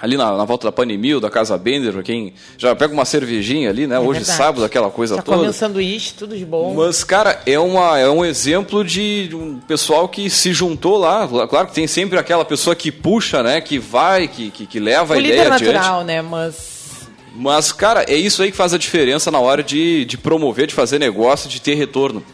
ali 0.00 0.16
na, 0.16 0.36
na 0.36 0.44
volta 0.44 0.66
da 0.66 0.72
Panemil, 0.72 1.20
da 1.20 1.28
Casa 1.28 1.56
Bender, 1.58 1.92
pra 1.92 2.02
quem 2.02 2.32
já 2.56 2.74
pega 2.74 2.92
uma 2.92 3.04
cervejinha 3.04 3.68
ali, 3.68 3.86
né? 3.86 3.96
É 3.96 3.98
hoje 3.98 4.20
verdade. 4.20 4.38
sábado, 4.38 4.64
aquela 4.64 4.90
coisa 4.90 5.16
Já 5.16 5.22
toda. 5.22 5.36
come 5.36 5.48
um 5.48 5.52
sanduíche, 5.52 6.14
tudo 6.14 6.36
de 6.36 6.44
bom. 6.44 6.74
Mas, 6.74 7.04
cara, 7.04 7.40
é, 7.44 7.58
uma, 7.58 7.98
é 7.98 8.08
um 8.08 8.24
exemplo 8.24 8.82
de 8.82 9.30
um 9.32 9.58
pessoal 9.60 10.08
que 10.08 10.30
se 10.30 10.52
juntou 10.52 10.96
lá. 10.96 11.28
Claro 11.48 11.68
que 11.68 11.74
tem 11.74 11.86
sempre 11.86 12.18
aquela 12.18 12.44
pessoa 12.44 12.74
que 12.74 12.90
puxa, 12.90 13.42
né? 13.42 13.60
Que 13.60 13.78
vai, 13.78 14.26
que, 14.26 14.50
que, 14.50 14.66
que 14.66 14.80
leva 14.80 15.14
o 15.14 15.16
a 15.16 15.20
ideia 15.20 15.52
adiante. 15.52 15.72
natural, 15.72 16.04
né? 16.04 16.22
Mas 16.22 17.08
Mas, 17.34 17.72
cara, 17.72 18.04
é 18.08 18.14
isso 18.14 18.42
aí 18.42 18.50
que 18.50 18.56
faz 18.56 18.74
a 18.74 18.78
diferença 18.78 19.30
na 19.30 19.38
hora 19.38 19.62
de, 19.62 20.04
de 20.04 20.16
promover, 20.18 20.66
de 20.66 20.74
fazer 20.74 20.98
negócio, 20.98 21.48
de 21.48 21.60
ter 21.60 21.74
retorno. 21.74 22.24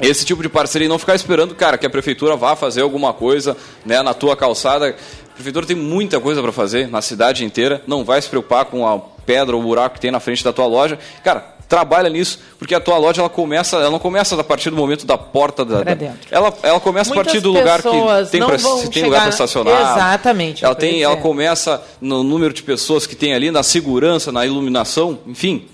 Esse 0.00 0.24
tipo 0.24 0.42
de 0.42 0.48
parceria 0.48 0.86
e 0.86 0.88
não 0.88 0.98
ficar 0.98 1.14
esperando, 1.14 1.54
cara, 1.54 1.78
que 1.78 1.86
a 1.86 1.90
prefeitura 1.90 2.34
vá 2.34 2.56
fazer 2.56 2.80
alguma 2.80 3.12
coisa 3.12 3.56
né, 3.86 4.02
na 4.02 4.12
tua 4.12 4.36
calçada. 4.36 4.96
A 5.32 5.34
prefeitura 5.34 5.66
tem 5.66 5.76
muita 5.76 6.20
coisa 6.20 6.42
para 6.42 6.52
fazer 6.52 6.88
na 6.88 7.00
cidade 7.00 7.44
inteira, 7.44 7.82
não 7.86 8.04
vai 8.04 8.20
se 8.20 8.28
preocupar 8.28 8.66
com 8.66 8.86
a 8.86 8.98
pedra 9.24 9.56
ou 9.56 9.62
buraco 9.62 9.94
que 9.94 10.00
tem 10.00 10.10
na 10.10 10.20
frente 10.20 10.44
da 10.44 10.52
tua 10.52 10.66
loja. 10.66 10.98
Cara, 11.24 11.52
trabalha 11.72 12.10
nisso, 12.10 12.38
porque 12.58 12.74
a 12.74 12.80
tua 12.80 12.98
loja 12.98 13.22
ela 13.22 13.30
começa, 13.30 13.76
ela 13.76 13.90
não 13.90 13.98
começa 13.98 14.38
a 14.38 14.44
partir 14.44 14.68
do 14.68 14.76
momento 14.76 15.06
da 15.06 15.16
porta 15.16 15.64
da, 15.64 15.82
da 15.82 15.92
ela, 16.30 16.54
ela 16.62 16.78
começa 16.78 17.08
Muitas 17.08 17.10
a 17.10 17.14
partir 17.14 17.40
do 17.40 17.50
lugar 17.50 17.80
que 17.80 18.30
tem 18.30 18.44
pra, 18.44 18.58
se 18.58 18.90
tem 18.90 19.04
lugar 19.04 19.20
para 19.22 19.30
estacionar. 19.30 19.80
Exatamente. 19.80 20.62
Ela 20.66 20.74
tem, 20.74 21.02
ela 21.02 21.16
começa 21.16 21.82
no 21.98 22.22
número 22.22 22.52
de 22.52 22.62
pessoas 22.62 23.06
que 23.06 23.16
tem 23.16 23.32
ali, 23.32 23.50
na 23.50 23.62
segurança, 23.62 24.30
na 24.30 24.44
iluminação, 24.44 25.20
enfim. 25.26 25.66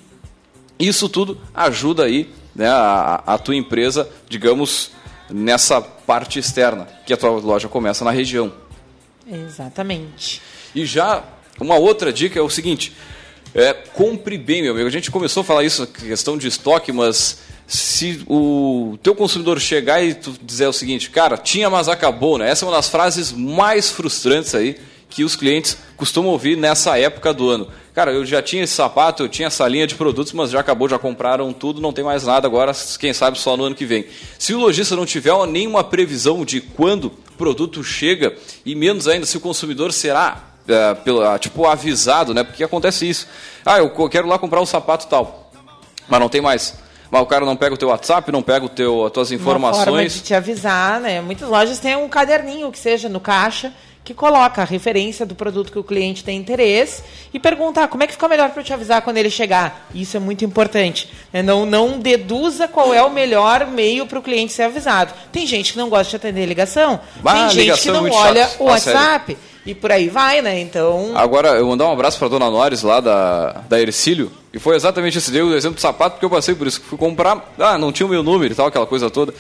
Isso 0.79 1.09
tudo 1.09 1.37
ajuda 1.53 2.05
aí 2.05 2.31
né, 2.55 2.69
a, 2.69 3.21
a 3.27 3.37
tua 3.37 3.57
empresa, 3.57 4.09
digamos, 4.29 4.93
nessa 5.29 5.81
parte 5.81 6.39
externa, 6.39 6.87
que 7.05 7.13
a 7.13 7.17
tua 7.17 7.31
loja 7.31 7.67
começa 7.67 8.05
na 8.05 8.13
região. 8.13 8.53
Exatamente. 9.31 10.41
E 10.75 10.85
já 10.87 11.25
uma 11.61 11.77
outra 11.77 12.13
dica 12.13 12.39
é 12.39 12.43
o 12.43 12.49
seguinte: 12.51 12.93
é, 13.55 13.73
compre 13.73 14.39
bem, 14.39 14.63
meu 14.63 14.73
amigo. 14.73 14.89
A 14.89 14.93
gente 14.93 15.11
começou 15.11 15.43
a 15.43 15.45
falar 15.45 15.65
isso, 15.65 15.87
questão 15.87 16.37
de 16.39 16.49
estoque, 16.49 16.93
mas 16.93 17.39
se 17.67 18.23
o 18.27 18.99
teu 19.03 19.15
consumidor 19.15 19.61
chegar 19.61 20.03
e 20.03 20.15
tu 20.15 20.35
dizer 20.43 20.67
o 20.67 20.73
seguinte, 20.73 21.11
cara, 21.11 21.37
tinha, 21.37 21.69
mas 21.69 21.89
acabou, 21.89 22.39
né? 22.39 22.49
Essa 22.51 22.65
é 22.65 22.69
uma 22.69 22.77
das 22.77 22.89
frases 22.89 23.33
mais 23.33 23.91
frustrantes 23.91 24.55
aí 24.55 24.77
que 25.09 25.25
os 25.25 25.35
clientes 25.35 25.79
costumam 25.97 26.31
ouvir 26.31 26.57
nessa 26.57 26.99
época 26.99 27.33
do 27.33 27.49
ano. 27.49 27.69
Cara, 27.95 28.13
eu 28.13 28.25
já 28.25 28.41
tinha 28.41 28.63
esse 28.63 28.75
sapato, 28.75 29.25
eu 29.25 29.29
tinha 29.29 29.49
essa 29.49 29.67
linha 29.67 29.87
de 29.87 29.95
produtos, 29.95 30.33
mas 30.33 30.51
já 30.51 30.61
acabou, 30.61 30.89
já 30.89 30.99
compraram 30.99 31.53
tudo, 31.53 31.81
não 31.81 31.93
tem 31.93 32.05
mais 32.05 32.25
nada 32.25 32.47
agora, 32.47 32.73
quem 32.99 33.13
sabe 33.13 33.39
só 33.39 33.57
no 33.57 33.65
ano 33.65 33.75
que 33.75 33.85
vem. 33.85 34.07
Se 34.39 34.55
o 34.55 34.59
lojista 34.61 34.95
não 34.95 35.07
tiver 35.07 35.35
nenhuma 35.47 35.83
previsão 35.83 36.45
de 36.45 36.61
quando 36.61 37.07
o 37.07 37.11
produto 37.37 37.83
chega, 37.83 38.37
e 38.65 38.75
menos 38.75 39.09
ainda 39.09 39.27
se 39.27 39.37
o 39.37 39.41
consumidor 39.41 39.93
será 39.93 40.45
é, 40.69 40.95
pelo, 40.95 41.39
tipo 41.39 41.67
avisado, 41.67 42.35
né? 42.35 42.45
Porque 42.45 42.63
acontece 42.63 43.09
isso. 43.09 43.27
Ah, 43.65 43.79
eu 43.79 43.91
quero 44.09 44.29
lá 44.29 44.39
comprar 44.39 44.61
um 44.61 44.67
sapato 44.67 45.07
tal, 45.09 45.51
mas 46.07 46.21
não 46.21 46.29
tem 46.29 46.41
mais. 46.41 46.79
Mas 47.11 47.23
o 47.23 47.27
cara 47.27 47.47
não 47.47 47.57
pega 47.57 47.75
o 47.75 47.79
teu 47.79 47.89
WhatsApp, 47.89 48.31
não 48.31 48.43
pega 48.43 48.67
o 48.67 48.69
teu, 48.69 49.07
as 49.07 49.13
tuas 49.13 49.33
informações. 49.33 49.87
Uma 49.87 49.93
forma 49.93 50.09
de 50.09 50.21
te 50.21 50.35
avisar, 50.35 51.01
né? 51.01 51.23
Muitas 51.23 51.49
lojas 51.49 51.79
têm 51.79 51.97
um 51.97 52.09
caderninho 52.09 52.71
que 52.71 52.79
seja 52.79 53.09
no 53.09 53.19
caixa 53.19 53.73
que 54.05 54.15
coloca 54.15 54.63
a 54.63 54.65
referência 54.65 55.27
do 55.27 55.35
produto 55.35 55.71
que 55.71 55.79
o 55.79 55.85
cliente 55.85 56.25
tem 56.25 56.39
interesse 56.39 57.03
e 57.33 57.39
perguntar 57.39 57.85
ah, 57.85 57.89
como 57.89 58.03
é 58.03 58.07
que 58.07 58.13
fica 58.15 58.27
melhor 58.27 58.51
para 58.51 58.61
eu 58.61 58.65
te 58.65 58.73
avisar 58.73 59.03
quando 59.03 59.19
ele 59.19 59.31
chegar. 59.31 59.89
Isso 59.95 60.17
é 60.17 60.21
muito 60.21 60.45
importante. 60.45 61.11
Né? 61.33 61.43
Não, 61.43 61.67
não 61.67 61.99
deduza 61.99 62.67
qual 62.67 62.95
é 62.95 63.03
o 63.03 63.11
melhor 63.11 63.67
meio 63.67 64.07
para 64.07 64.19
o 64.19 64.23
cliente 64.23 64.53
ser 64.53 64.63
avisado. 64.63 65.13
Tem 65.31 65.47
gente 65.47 65.73
que 65.73 65.79
não 65.79 65.89
gosta 65.89 66.11
de 66.11 66.17
atender 66.17 66.47
ligação, 66.47 67.01
bah, 67.21 67.35
tem 67.35 67.51
gente 67.51 67.83
que 67.83 67.91
não 67.91 68.07
é 68.07 68.11
olha 68.11 68.49
chato. 68.49 68.61
o 68.61 68.65
WhatsApp. 68.65 69.37
E 69.69 69.75
por 69.75 69.93
aí 69.93 70.09
vai, 70.09 70.41
né? 70.41 70.59
Então. 70.61 71.13
Agora, 71.15 71.51
eu 71.51 71.69
mandar 71.69 71.87
um 71.89 71.93
abraço 71.93 72.19
para 72.19 72.29
dona 72.29 72.49
Nores 72.49 72.83
lá 72.83 73.01
da, 73.01 73.65
da 73.69 73.79
Ercílio. 73.79 74.33
E 74.51 74.59
foi 74.59 74.75
exatamente 74.75 75.19
esse. 75.19 75.31
Deu 75.31 75.49
o 75.49 75.55
exemplo 75.55 75.75
do 75.75 75.81
sapato, 75.83 76.13
porque 76.13 76.25
eu 76.25 76.31
passei 76.31 76.55
por 76.55 76.67
isso. 76.67 76.81
Fui 76.81 76.97
comprar. 76.97 77.53
Ah, 77.59 77.77
não 77.77 77.93
tinha 77.93 78.07
o 78.07 78.09
meu 78.09 78.23
número 78.23 78.51
e 78.51 78.57
tal, 78.57 78.69
aquela 78.69 78.87
coisa 78.87 79.11
toda. 79.11 79.35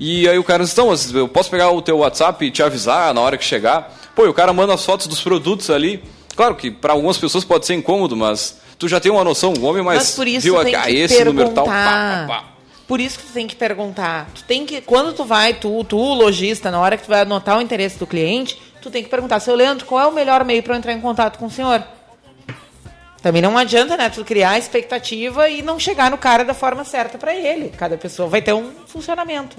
E 0.00 0.28
aí 0.28 0.36
o 0.36 0.42
cara 0.42 0.64
disse: 0.64 0.72
Então, 0.72 0.92
eu 1.14 1.28
posso 1.28 1.48
pegar 1.48 1.70
o 1.70 1.80
teu 1.80 1.98
WhatsApp 1.98 2.44
e 2.44 2.50
te 2.50 2.60
avisar 2.60 3.14
na 3.14 3.20
hora 3.20 3.38
que 3.38 3.44
chegar? 3.44 3.96
Pô, 4.16 4.26
e 4.26 4.28
o 4.28 4.34
cara 4.34 4.52
manda 4.52 4.74
as 4.74 4.84
fotos 4.84 5.06
dos 5.06 5.20
produtos 5.20 5.70
ali. 5.70 6.02
Claro 6.34 6.56
que 6.56 6.72
para 6.72 6.92
algumas 6.92 7.16
pessoas 7.16 7.44
pode 7.44 7.64
ser 7.64 7.74
incômodo, 7.74 8.16
mas 8.16 8.58
tu 8.76 8.88
já 8.88 8.98
tem 8.98 9.12
uma 9.12 9.22
noção, 9.22 9.52
o 9.52 9.62
homem 9.62 9.84
mais 9.84 9.98
mas 9.98 10.16
por 10.16 10.26
isso 10.26 10.42
viu 10.42 10.60
tem 10.64 10.74
ah, 10.74 10.82
que 10.82 10.96
esse 10.96 11.14
perguntar. 11.18 11.32
número 11.32 11.54
tal. 11.54 11.64
Pá, 11.66 11.72
pá, 11.72 12.24
pá. 12.26 12.58
Por 12.88 13.00
isso 13.00 13.18
que 13.18 13.26
tu 13.26 13.32
tem 13.34 13.46
que 13.46 13.54
perguntar. 13.54 14.30
Tu 14.34 14.42
tem 14.44 14.64
que, 14.64 14.80
quando 14.80 15.12
tu 15.12 15.22
vai, 15.22 15.52
tu, 15.52 15.84
tu, 15.84 15.98
lojista, 15.98 16.70
na 16.70 16.80
hora 16.80 16.96
que 16.96 17.04
tu 17.04 17.10
vai 17.10 17.20
anotar 17.20 17.58
o 17.58 17.60
interesse 17.60 17.98
do 17.98 18.06
cliente, 18.06 18.58
tu 18.88 18.92
tem 18.92 19.02
que 19.02 19.08
perguntar, 19.08 19.40
seu 19.40 19.54
Leandro, 19.54 19.86
qual 19.86 20.00
é 20.00 20.06
o 20.06 20.12
melhor 20.12 20.44
meio 20.44 20.62
para 20.62 20.74
eu 20.74 20.78
entrar 20.78 20.92
em 20.92 21.00
contato 21.00 21.38
com 21.38 21.46
o 21.46 21.50
senhor? 21.50 21.82
Também 23.22 23.42
não 23.42 23.58
adianta, 23.58 23.96
né, 23.96 24.08
tu 24.08 24.24
criar 24.24 24.50
a 24.50 24.58
expectativa 24.58 25.48
e 25.48 25.60
não 25.60 25.78
chegar 25.78 26.10
no 26.10 26.18
cara 26.18 26.44
da 26.44 26.54
forma 26.54 26.84
certa 26.84 27.18
para 27.18 27.34
ele. 27.34 27.72
Cada 27.76 27.96
pessoa 27.96 28.28
vai 28.28 28.40
ter 28.40 28.52
um 28.52 28.70
funcionamento. 28.86 29.56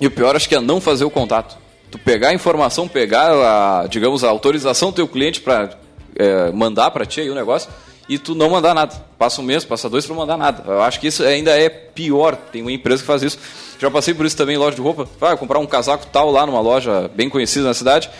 E 0.00 0.06
o 0.06 0.10
pior 0.10 0.36
acho 0.36 0.48
que 0.48 0.54
é 0.54 0.60
não 0.60 0.80
fazer 0.80 1.04
o 1.04 1.10
contato 1.10 1.56
tu 1.90 1.98
pegar 1.98 2.28
a 2.28 2.34
informação, 2.34 2.86
pegar 2.86 3.30
a, 3.32 3.86
digamos, 3.86 4.24
a 4.24 4.28
autorização 4.28 4.90
do 4.90 4.96
teu 4.96 5.08
cliente 5.08 5.40
para 5.40 5.70
é, 6.16 6.50
mandar 6.50 6.90
para 6.90 7.06
ti 7.06 7.20
aí 7.20 7.30
o 7.30 7.34
negócio 7.34 7.70
e 8.08 8.18
tu 8.18 8.34
não 8.34 8.50
mandar 8.50 8.74
nada. 8.74 8.94
Passa 9.18 9.40
um 9.40 9.44
mês, 9.44 9.64
passa 9.64 9.88
dois 9.88 10.06
para 10.06 10.14
mandar 10.14 10.36
nada. 10.36 10.64
Eu 10.66 10.82
acho 10.82 10.98
que 10.98 11.06
isso 11.06 11.22
ainda 11.22 11.50
é 11.50 11.68
pior. 11.68 12.36
Tem 12.36 12.62
uma 12.62 12.72
empresa 12.72 13.02
que 13.02 13.06
faz 13.06 13.22
isso. 13.22 13.38
Já 13.78 13.90
passei 13.90 14.14
por 14.14 14.24
isso 14.24 14.36
também 14.36 14.56
em 14.56 14.58
loja 14.58 14.76
de 14.76 14.82
roupa. 14.82 15.06
Vai 15.20 15.36
comprar 15.36 15.58
um 15.58 15.66
casaco 15.66 16.06
tal 16.06 16.30
lá 16.30 16.46
numa 16.46 16.60
loja 16.60 17.10
bem 17.14 17.28
conhecida 17.28 17.66
na 17.66 17.74
cidade. 17.74 18.10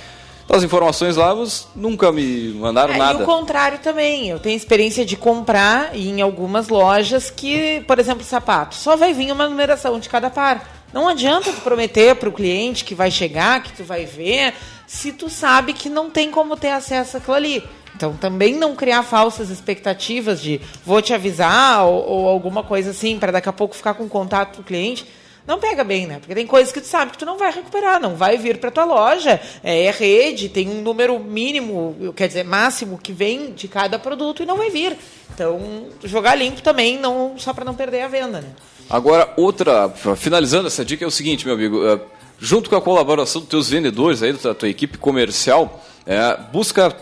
As 0.48 0.62
informações 0.62 1.16
lá, 1.16 1.34
nunca 1.76 2.10
me 2.10 2.54
mandaram 2.54 2.94
é, 2.94 2.96
nada. 2.96 3.20
E 3.20 3.22
o 3.22 3.26
contrário 3.26 3.78
também. 3.80 4.28
Eu 4.28 4.38
tenho 4.38 4.56
experiência 4.56 5.04
de 5.04 5.14
comprar 5.14 5.94
em 5.94 6.22
algumas 6.22 6.68
lojas 6.68 7.30
que, 7.30 7.84
por 7.86 7.98
exemplo, 7.98 8.24
sapato, 8.24 8.74
só 8.74 8.96
vai 8.96 9.12
vir 9.12 9.30
uma 9.30 9.46
numeração 9.46 10.00
de 10.00 10.08
cada 10.08 10.30
par. 10.30 10.78
Não 10.92 11.06
adianta 11.06 11.52
tu 11.52 11.60
prometer 11.60 12.16
para 12.16 12.30
o 12.30 12.32
cliente 12.32 12.82
que 12.82 12.94
vai 12.94 13.10
chegar, 13.10 13.62
que 13.62 13.72
tu 13.72 13.84
vai 13.84 14.06
ver, 14.06 14.54
se 14.86 15.12
tu 15.12 15.28
sabe 15.28 15.74
que 15.74 15.90
não 15.90 16.08
tem 16.08 16.30
como 16.30 16.56
ter 16.56 16.70
acesso 16.70 17.18
àquilo 17.18 17.34
ali. 17.34 17.62
Então, 17.94 18.14
também 18.14 18.54
não 18.54 18.74
criar 18.74 19.02
falsas 19.02 19.50
expectativas 19.50 20.40
de 20.40 20.60
vou 20.84 21.02
te 21.02 21.12
avisar 21.12 21.84
ou, 21.84 22.08
ou 22.08 22.28
alguma 22.28 22.62
coisa 22.62 22.90
assim, 22.90 23.18
para 23.18 23.32
daqui 23.32 23.48
a 23.50 23.52
pouco 23.52 23.76
ficar 23.76 23.94
com 23.94 24.08
contato 24.08 24.56
com 24.56 24.62
o 24.62 24.64
cliente. 24.64 25.04
Não 25.48 25.58
pega 25.58 25.82
bem, 25.82 26.06
né? 26.06 26.18
Porque 26.18 26.34
tem 26.34 26.46
coisas 26.46 26.70
que 26.70 26.78
tu 26.78 26.86
sabe 26.86 27.10
que 27.10 27.16
tu 27.16 27.24
não 27.24 27.38
vai 27.38 27.50
recuperar, 27.50 27.98
não 27.98 28.14
vai 28.14 28.36
vir 28.36 28.58
para 28.58 28.70
tua 28.70 28.84
loja. 28.84 29.40
É, 29.64 29.84
é 29.84 29.90
rede, 29.90 30.50
tem 30.50 30.68
um 30.68 30.82
número 30.82 31.18
mínimo, 31.18 32.12
quer 32.14 32.28
dizer, 32.28 32.44
máximo 32.44 32.98
que 32.98 33.14
vem 33.14 33.52
de 33.52 33.66
cada 33.66 33.98
produto 33.98 34.42
e 34.42 34.46
não 34.46 34.58
vai 34.58 34.68
vir. 34.68 34.94
Então, 35.32 35.86
jogar 36.04 36.34
limpo 36.34 36.60
também, 36.60 36.98
não 36.98 37.38
só 37.38 37.54
para 37.54 37.64
não 37.64 37.72
perder 37.74 38.02
a 38.02 38.08
venda, 38.08 38.42
né? 38.42 38.48
Agora, 38.90 39.32
outra, 39.38 39.88
finalizando 40.16 40.66
essa 40.66 40.84
dica, 40.84 41.02
é 41.02 41.08
o 41.08 41.10
seguinte, 41.10 41.46
meu 41.46 41.54
amigo. 41.54 41.82
É, 41.86 41.98
junto 42.38 42.68
com 42.68 42.76
a 42.76 42.82
colaboração 42.82 43.40
dos 43.40 43.48
teus 43.48 43.70
vendedores, 43.70 44.22
aí, 44.22 44.34
da 44.34 44.54
tua 44.54 44.68
equipe 44.68 44.98
comercial, 44.98 45.82
é, 46.04 46.38
busca 46.52 46.94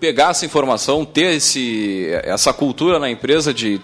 pegar 0.00 0.30
essa 0.30 0.44
informação, 0.44 1.04
ter 1.04 1.36
esse, 1.36 2.08
essa 2.24 2.52
cultura 2.52 2.98
na 2.98 3.08
empresa 3.08 3.54
de, 3.54 3.80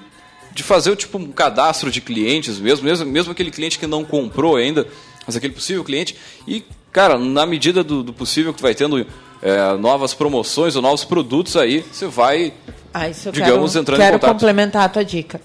de 0.53 0.63
fazer 0.63 0.95
tipo 0.97 1.19
um 1.19 1.31
cadastro 1.31 1.91
de 1.91 2.01
clientes 2.01 2.59
mesmo, 2.59 2.85
mesmo, 2.85 3.07
mesmo 3.07 3.33
aquele 3.33 3.51
cliente 3.51 3.79
que 3.79 3.87
não 3.87 4.05
comprou 4.05 4.57
ainda, 4.57 4.87
mas 5.27 5.37
aquele 5.37 5.53
possível 5.53 5.85
cliente. 5.85 6.17
E, 6.47 6.65
cara, 6.93 7.19
na 7.19 7.47
medida 7.47 7.85
do, 7.85 8.03
do 8.03 8.13
possível 8.13 8.53
que 8.53 8.63
vai 8.63 8.75
tendo 8.75 9.07
é, 9.43 9.77
novas 9.79 10.15
promoções 10.15 10.77
ou 10.77 10.83
novos 10.83 11.05
produtos 11.05 11.57
aí, 11.57 11.85
você 11.91 12.07
vai, 12.07 12.53
ah, 12.93 13.09
digamos, 13.09 13.73
quero, 13.73 13.83
entrando 13.83 13.99
quero 13.99 14.17
em 14.17 14.19
contato. 14.19 14.21
Quero 14.21 14.21
complementar 14.21 14.85
a 14.85 14.89
tua 14.89 15.05
dica. 15.05 15.41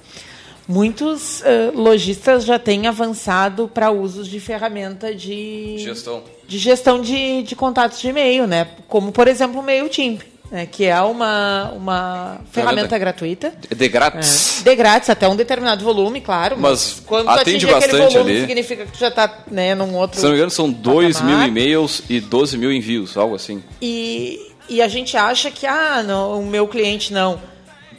Muitos 0.68 1.42
uh, 1.42 1.72
lojistas 1.76 2.44
já 2.44 2.58
têm 2.58 2.88
avançado 2.88 3.68
para 3.68 3.92
usos 3.92 4.28
de 4.28 4.40
ferramenta 4.40 5.14
de 5.14 5.78
gestão 5.78 6.24
de, 6.48 6.58
gestão 6.58 7.02
de, 7.02 7.44
de 7.44 7.56
contatos 7.56 8.00
de 8.00 8.08
e-mail, 8.08 8.48
né? 8.48 8.68
Como, 8.88 9.12
por 9.12 9.28
exemplo, 9.28 9.60
o 9.60 9.64
MailChimp. 9.64 10.22
Né, 10.52 10.68
que 10.68 10.86
é 10.86 11.02
uma, 11.02 11.72
uma 11.76 12.38
ferramenta 12.52 12.98
gratuita. 13.00 13.52
De 13.76 13.90
grátis. 13.90 14.62
É, 14.62 14.70
de 14.70 14.76
grátis, 14.76 15.10
até 15.10 15.28
um 15.28 15.36
determinado 15.36 15.84
volume, 15.84 16.22
claro. 16.22 16.56
Mas, 16.58 16.72
mas 16.72 17.04
quando 17.06 17.30
atende 17.30 17.66
bastante 17.66 17.96
aquele 17.96 18.10
volume, 18.10 18.32
ali. 18.32 18.42
significa 18.42 18.86
que 18.86 18.92
tu 18.92 19.00
já 19.00 19.08
está 19.08 19.40
né, 19.50 19.74
num 19.74 19.96
outro. 19.96 20.18
Se 20.18 20.24
não 20.24 20.32
me 20.32 20.38
engano, 20.38 20.52
são 20.52 20.72
2 20.72 21.22
mil 21.22 21.42
e-mails 21.42 22.04
e 22.08 22.20
12 22.20 22.58
mil 22.60 22.72
envios, 22.72 23.18
algo 23.18 23.36
assim. 23.36 23.64
E, 23.82 24.40
e 24.70 24.84
a 24.84 24.88
gente 24.88 25.18
acha 25.18 25.50
que, 25.50 25.66
ah, 25.66 26.04
não, 26.04 26.40
o 26.40 26.46
meu 26.46 26.68
cliente 26.68 27.12
não 27.12 27.40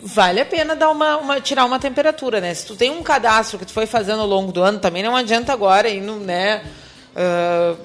vale 0.07 0.41
a 0.41 0.47
pena 0.47 0.77
dar 0.77 0.91
uma, 0.91 1.17
uma, 1.17 1.41
tirar 1.41 1.65
uma 1.65 1.79
temperatura, 1.79 2.41
né? 2.41 2.55
Se 2.55 2.67
tu 2.67 2.77
tem 2.77 2.91
um 2.91 3.03
cadastro 3.03 3.59
que 3.59 3.67
tu 3.67 3.73
foi 3.73 3.87
fazendo 3.87 4.21
ao 4.21 4.27
longo 4.27 4.53
do 4.53 4.63
ano, 4.63 4.79
também 4.79 5.03
não 5.03 5.17
adianta 5.17 5.53
agora 5.53 5.89
ir 5.89 6.01
no, 6.01 6.21
né, 6.21 6.63
uh, 7.17 7.77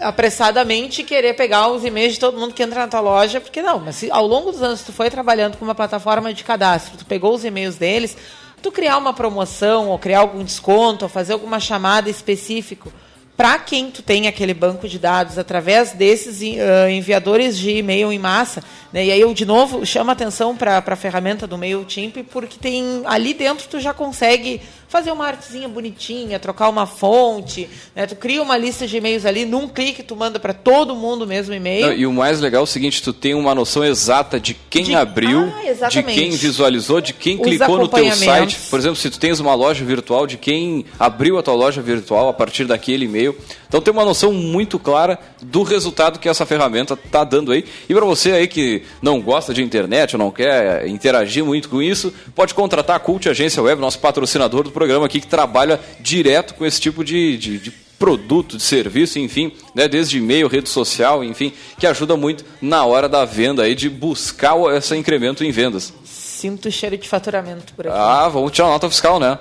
apressadamente 0.00 1.02
querer 1.02 1.34
pegar 1.34 1.68
os 1.68 1.84
e-mails 1.84 2.14
de 2.14 2.20
todo 2.20 2.38
mundo 2.38 2.54
que 2.54 2.62
entra 2.62 2.80
na 2.80 2.88
tua 2.88 3.00
loja, 3.00 3.40
porque 3.40 3.62
não, 3.62 3.78
mas 3.80 3.96
se 3.96 4.10
ao 4.10 4.26
longo 4.26 4.52
dos 4.52 4.62
anos 4.62 4.82
tu 4.82 4.92
foi 4.92 5.10
trabalhando 5.10 5.56
com 5.56 5.64
uma 5.64 5.74
plataforma 5.74 6.32
de 6.32 6.44
cadastro, 6.44 6.96
tu 6.98 7.06
pegou 7.06 7.34
os 7.34 7.44
e-mails 7.44 7.76
deles, 7.76 8.16
tu 8.62 8.70
criar 8.72 8.96
uma 8.98 9.12
promoção, 9.12 9.88
ou 9.88 9.98
criar 9.98 10.20
algum 10.20 10.42
desconto, 10.42 11.04
ou 11.04 11.08
fazer 11.08 11.32
alguma 11.32 11.60
chamada 11.60 12.10
específico 12.10 12.92
para 13.36 13.58
quem 13.58 13.90
tu 13.90 14.00
tem 14.00 14.28
aquele 14.28 14.54
banco 14.54 14.88
de 14.88 14.98
dados 14.98 15.38
através 15.38 15.92
desses 15.92 16.40
uh, 16.40 16.88
enviadores 16.88 17.58
de 17.58 17.70
e-mail 17.70 18.12
em 18.12 18.18
massa, 18.18 18.62
né? 18.92 19.06
E 19.06 19.10
aí 19.10 19.20
eu 19.20 19.34
de 19.34 19.44
novo 19.44 19.84
chamo 19.84 20.10
a 20.10 20.12
atenção 20.12 20.56
para 20.56 20.78
a 20.78 20.96
ferramenta 20.96 21.46
do 21.46 21.58
MailChimp 21.58 22.18
porque 22.30 22.56
tem 22.58 23.02
ali 23.04 23.34
dentro 23.34 23.66
tu 23.68 23.80
já 23.80 23.92
consegue 23.92 24.62
fazer 24.94 25.10
uma 25.10 25.26
artezinha 25.26 25.68
bonitinha, 25.68 26.38
trocar 26.38 26.68
uma 26.68 26.86
fonte, 26.86 27.68
né? 27.96 28.06
Tu 28.06 28.14
cria 28.14 28.40
uma 28.40 28.56
lista 28.56 28.86
de 28.86 28.96
e-mails 28.96 29.26
ali, 29.26 29.44
num 29.44 29.66
clique 29.66 30.04
tu 30.04 30.14
manda 30.14 30.38
para 30.38 30.54
todo 30.54 30.94
mundo 30.94 31.22
o 31.22 31.26
mesmo 31.26 31.52
e-mail. 31.52 31.98
e 31.98 32.06
o 32.06 32.12
mais 32.12 32.38
legal 32.38 32.60
é 32.60 32.62
o 32.62 32.66
seguinte, 32.66 33.02
tu 33.02 33.12
tem 33.12 33.34
uma 33.34 33.56
noção 33.56 33.84
exata 33.84 34.38
de 34.38 34.54
quem 34.70 34.84
de... 34.84 34.94
abriu, 34.94 35.52
ah, 35.82 35.88
de 35.88 36.00
quem 36.04 36.30
visualizou, 36.30 37.00
de 37.00 37.12
quem 37.12 37.40
Os 37.40 37.42
clicou 37.42 37.76
no 37.76 37.88
teu 37.88 38.08
site. 38.12 38.56
Por 38.70 38.78
exemplo, 38.78 38.94
se 38.94 39.10
tu 39.10 39.18
tens 39.18 39.40
uma 39.40 39.52
loja 39.56 39.84
virtual, 39.84 40.28
de 40.28 40.36
quem 40.36 40.84
abriu 40.96 41.38
a 41.38 41.42
tua 41.42 41.54
loja 41.54 41.82
virtual 41.82 42.28
a 42.28 42.32
partir 42.32 42.64
daquele 42.64 43.06
e-mail. 43.06 43.36
Então 43.74 43.82
tem 43.82 43.92
uma 43.92 44.04
noção 44.04 44.32
muito 44.32 44.78
clara 44.78 45.18
do 45.42 45.64
resultado 45.64 46.20
que 46.20 46.28
essa 46.28 46.46
ferramenta 46.46 46.94
está 46.94 47.24
dando 47.24 47.50
aí. 47.50 47.64
E 47.88 47.92
para 47.92 48.04
você 48.04 48.30
aí 48.30 48.46
que 48.46 48.84
não 49.02 49.20
gosta 49.20 49.52
de 49.52 49.64
internet 49.64 50.14
ou 50.14 50.18
não 50.20 50.30
quer 50.30 50.86
interagir 50.86 51.44
muito 51.44 51.68
com 51.68 51.82
isso, 51.82 52.14
pode 52.36 52.54
contratar 52.54 52.94
a 52.94 53.00
Cult 53.00 53.28
Agência 53.28 53.60
Web, 53.60 53.80
nosso 53.80 53.98
patrocinador 53.98 54.62
do 54.62 54.70
programa 54.70 55.06
aqui, 55.06 55.20
que 55.20 55.26
trabalha 55.26 55.80
direto 55.98 56.54
com 56.54 56.64
esse 56.64 56.80
tipo 56.80 57.02
de, 57.02 57.36
de, 57.36 57.58
de 57.58 57.72
produto, 57.98 58.58
de 58.58 58.62
serviço, 58.62 59.18
enfim, 59.18 59.50
né, 59.74 59.88
desde 59.88 60.18
e-mail, 60.18 60.46
rede 60.46 60.68
social, 60.68 61.24
enfim, 61.24 61.52
que 61.76 61.84
ajuda 61.84 62.16
muito 62.16 62.44
na 62.62 62.84
hora 62.84 63.08
da 63.08 63.24
venda 63.24 63.64
aí 63.64 63.74
de 63.74 63.90
buscar 63.90 64.54
esse 64.76 64.96
incremento 64.96 65.42
em 65.42 65.50
vendas. 65.50 65.92
Sinto 66.04 66.70
cheiro 66.70 66.96
de 66.96 67.08
faturamento 67.08 67.74
por 67.74 67.88
aqui. 67.88 67.96
Ah, 67.98 68.28
vamos 68.28 68.52
tirar 68.52 68.68
nota 68.68 68.88
fiscal, 68.88 69.18
né? 69.18 69.36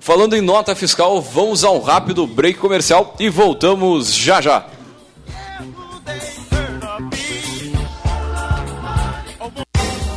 Falando 0.00 0.34
em 0.34 0.40
nota 0.40 0.74
fiscal, 0.74 1.20
vamos 1.20 1.64
a 1.64 1.70
um 1.70 1.80
rápido 1.80 2.26
break 2.26 2.58
comercial 2.58 3.14
e 3.18 3.28
voltamos 3.28 4.14
já 4.14 4.40
já. 4.40 4.66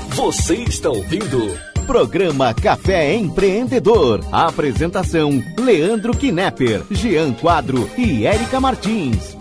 Você 0.09 0.55
está 0.55 0.89
ouvindo 0.89 1.59
Programa 1.85 2.53
Café 2.53 3.15
Empreendedor. 3.15 4.23
Apresentação: 4.31 5.43
Leandro 5.57 6.15
Knepper, 6.15 6.83
Jean 6.91 7.33
Quadro 7.33 7.89
e 7.97 8.25
Érica 8.25 8.59
Martins. 8.59 9.40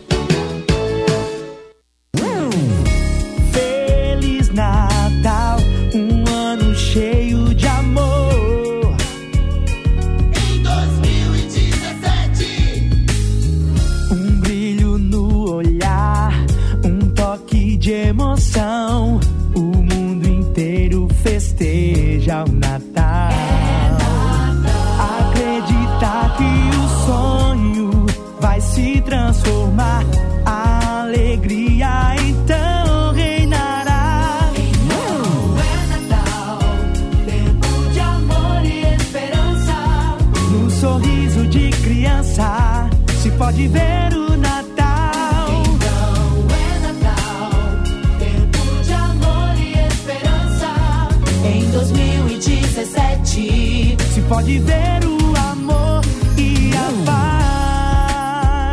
2017, 53.31 53.97
Se 54.13 54.21
pode 54.23 54.59
ver 54.59 55.05
o 55.05 55.37
amor 55.37 56.01
e 56.37 56.71
a 56.75 56.91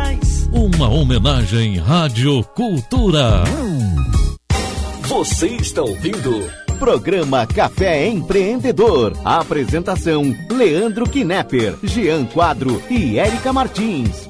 paz. 0.09 0.49
Uma 0.51 0.89
homenagem 0.89 1.77
Rádio 1.77 2.43
Cultura. 2.55 3.43
Você 5.03 5.47
está 5.47 5.81
ouvindo 5.81 6.51
Programa 6.77 7.47
Café 7.47 8.05
Empreendedor. 8.07 9.13
Apresentação: 9.23 10.35
Leandro 10.51 11.09
Knepper, 11.09 11.77
Jean 11.83 12.25
Quadro 12.25 12.81
e 12.89 13.17
Érica 13.17 13.53
Martins. 13.53 14.28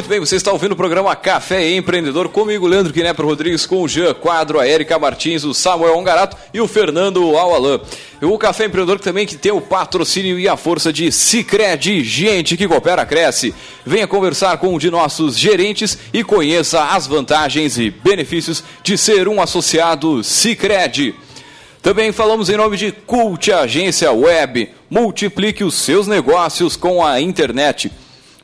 Muito 0.00 0.08
bem, 0.08 0.18
você 0.18 0.36
está 0.36 0.50
ouvindo 0.50 0.72
o 0.72 0.76
programa 0.76 1.14
Café 1.14 1.74
Empreendedor 1.74 2.30
comigo, 2.30 2.66
Leandro 2.66 2.90
Knepper 2.90 3.26
Rodrigues, 3.26 3.66
com 3.66 3.82
o 3.82 3.86
Jean 3.86 4.14
Quadro, 4.14 4.58
a 4.58 4.66
Erika 4.66 4.98
Martins, 4.98 5.44
o 5.44 5.52
Samuel 5.52 5.94
Ongarato 5.94 6.38
e 6.54 6.60
o 6.62 6.66
Fernando 6.66 7.36
Alalan. 7.36 7.78
O 8.22 8.38
Café 8.38 8.64
Empreendedor 8.64 8.98
também 8.98 9.26
que 9.26 9.36
tem 9.36 9.52
o 9.52 9.60
patrocínio 9.60 10.38
e 10.38 10.48
a 10.48 10.56
força 10.56 10.90
de 10.90 11.12
Cicred, 11.12 12.02
gente 12.02 12.56
que 12.56 12.66
coopera, 12.66 13.04
cresce. 13.04 13.54
Venha 13.84 14.06
conversar 14.06 14.56
com 14.56 14.68
um 14.74 14.78
de 14.78 14.90
nossos 14.90 15.36
gerentes 15.36 15.98
e 16.14 16.24
conheça 16.24 16.82
as 16.82 17.06
vantagens 17.06 17.76
e 17.76 17.90
benefícios 17.90 18.64
de 18.82 18.96
ser 18.96 19.28
um 19.28 19.38
associado 19.38 20.24
Cicred. 20.24 21.14
Também 21.82 22.10
falamos 22.10 22.48
em 22.48 22.56
nome 22.56 22.78
de 22.78 22.90
Cult 22.90 23.52
Agência 23.52 24.10
Web. 24.10 24.70
Multiplique 24.88 25.62
os 25.62 25.74
seus 25.74 26.06
negócios 26.06 26.74
com 26.74 27.04
a 27.04 27.20
internet. 27.20 27.92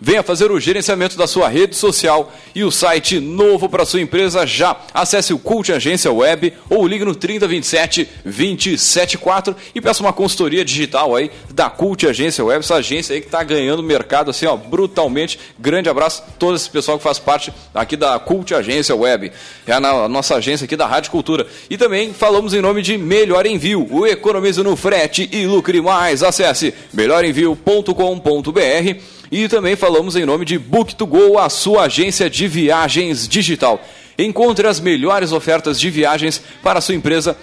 Venha 0.07 0.23
fazer 0.23 0.53
o 0.53 0.61
gerenciamento 0.61 1.19
da 1.19 1.27
sua 1.27 1.49
rede 1.49 1.75
social 1.75 2.33
e 2.55 2.63
o 2.63 2.71
site 2.71 3.19
novo 3.19 3.69
para 3.69 3.85
sua 3.85 4.01
empresa 4.01 4.47
já. 4.47 4.77
Acesse 4.95 5.35
o 5.35 5.39
Cult 5.39 5.73
Agência 5.73 6.13
Web 6.13 6.53
ou 6.71 6.87
ligue 6.87 7.05
no 7.05 7.13
3027 7.13 8.09
274 8.25 9.57
e 9.75 9.81
peça 9.81 10.05
uma 10.05 10.13
consultoria 10.13 10.65
digital 10.65 11.17
aí 11.17 11.29
da 11.53 11.69
Cult 11.69 12.07
Agência 12.07 12.45
Web, 12.45 12.61
essa 12.61 12.77
agência 12.77 13.17
aí 13.17 13.21
que 13.21 13.27
está 13.27 13.43
ganhando 13.43 13.83
mercado 13.83 14.31
assim, 14.31 14.47
ó, 14.47 14.57
brutalmente. 14.57 15.41
Grande 15.59 15.89
abraço 15.89 16.23
a 16.23 16.31
todo 16.39 16.55
esse 16.55 16.71
pessoal 16.71 16.99
que 16.99 17.03
faz 17.03 17.19
parte 17.19 17.53
aqui 17.75 17.97
da 17.97 18.17
Cult 18.21 18.55
Agência 18.55 18.95
Web. 18.95 19.33
É 19.67 19.73
a 19.73 20.09
nossa 20.09 20.37
agência 20.37 20.67
aqui 20.67 20.77
da 20.77 20.87
Rádio 20.87 21.11
Cultura. 21.11 21.49
E 21.69 21.77
também 21.77 22.15
falamos 22.15 22.55
em 22.55 22.61
nome 22.61 22.81
de 22.81 22.97
Melhor 22.97 23.45
Envio, 23.45 23.85
o 23.91 24.07
economize 24.07 24.63
no 24.63 24.77
frete 24.77 25.29
e 25.33 25.49
lucre 25.49 25.81
mais. 25.81 26.23
Acesse 26.23 26.73
melhorenvio.com.br 26.93 29.17
e 29.31 29.49
também 29.49 29.77
falamos 29.77 30.17
em 30.17 30.25
nome 30.25 30.45
de 30.45 30.59
Book2Go, 30.59 31.39
a 31.39 31.49
sua 31.49 31.85
agência 31.85 32.31
de 32.31 32.47
viagens 32.47 33.27
digital. 33.27 33.81
Encontre 34.19 34.67
as 34.67 34.81
melhores 34.81 35.33
ofertas 35.33 35.79
de 35.79 35.91
viagens 35.91 36.43
para 36.63 36.79
a 36.79 36.83
sua 36.83 36.95
empresa 36.95 37.37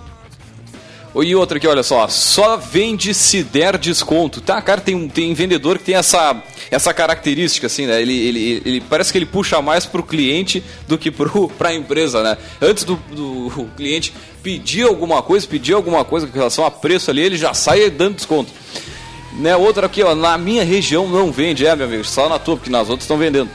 E 1.23 1.33
outra 1.35 1.57
aqui, 1.57 1.65
olha 1.67 1.81
só, 1.83 2.07
só 2.07 2.57
vende 2.57 3.13
se 3.13 3.41
der 3.41 3.77
desconto. 3.77 4.41
Tá, 4.41 4.61
cara, 4.61 4.81
tem, 4.81 4.93
um- 4.95 5.07
tem 5.07 5.33
vendedor 5.33 5.77
que 5.77 5.85
tem 5.85 5.95
essa, 5.95 6.43
essa 6.69 6.93
característica, 6.93 7.67
assim, 7.67 7.85
né? 7.85 8.01
Ele, 8.01 8.13
ele, 8.13 8.61
ele 8.65 8.81
parece 8.81 9.11
que 9.11 9.17
ele 9.17 9.25
puxa 9.25 9.61
mais 9.61 9.85
pro 9.85 10.03
cliente 10.03 10.61
do 10.87 10.97
que 10.97 11.09
pro, 11.09 11.47
pra 11.57 11.73
empresa, 11.73 12.21
né? 12.21 12.37
Antes 12.61 12.83
do, 12.83 12.95
do 13.11 13.67
cliente 13.77 14.13
pedir 14.43 14.83
alguma 14.85 15.21
coisa, 15.21 15.47
pedir 15.47 15.73
alguma 15.73 16.03
coisa 16.03 16.27
com 16.27 16.37
relação 16.37 16.65
a 16.65 16.69
preço 16.71 17.09
ali, 17.09 17.21
ele 17.21 17.37
já 17.37 17.53
sai 17.53 17.89
dando 17.89 18.15
desconto. 18.15 18.51
Né, 19.39 19.55
outra 19.55 19.87
aqui, 19.87 20.01
ó, 20.03 20.15
na 20.15 20.37
minha 20.37 20.63
região 20.63 21.07
não 21.09 21.29
vende, 21.31 21.65
é, 21.65 21.75
meu 21.75 21.87
amigo, 21.87 22.05
só 22.05 22.29
na 22.29 22.39
tua, 22.39 22.55
porque 22.55 22.69
nas 22.69 22.83
outras 22.89 23.03
estão 23.03 23.17
vendendo. 23.17 23.49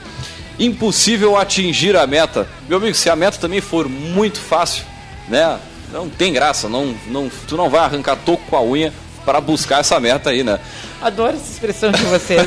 Impossível 0.58 1.36
atingir 1.38 1.96
a 1.96 2.06
meta. 2.06 2.46
Meu 2.68 2.76
amigo, 2.78 2.94
se 2.94 3.08
a 3.08 3.16
meta 3.16 3.38
também 3.38 3.60
for 3.62 3.88
muito 3.88 4.38
fácil, 4.38 4.84
né? 5.28 5.58
Não 5.92 6.08
tem 6.08 6.32
graça, 6.32 6.68
não, 6.68 6.94
não, 7.08 7.30
tu 7.48 7.56
não 7.56 7.68
vai 7.68 7.80
arrancar 7.80 8.16
toco 8.16 8.42
com 8.48 8.56
a 8.56 8.62
unha 8.62 8.92
para 9.24 9.40
buscar 9.40 9.80
essa 9.80 9.98
meta 10.00 10.30
aí, 10.30 10.42
né? 10.44 10.58
Adoro 11.02 11.36
essa 11.36 11.50
expressão 11.52 11.90
de 11.90 12.02
vocês. 12.04 12.46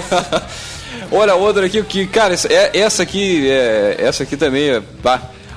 Olha 1.11 1.35
outra 1.35 1.65
aqui, 1.65 1.81
que, 1.83 2.07
cara, 2.07 2.33
essa, 2.33 2.47
é- 2.51 2.71
essa 2.73 3.03
aqui, 3.03 3.49
é, 3.49 3.95
essa 3.99 4.23
aqui 4.23 4.37
também 4.37 4.69
é. 4.69 4.81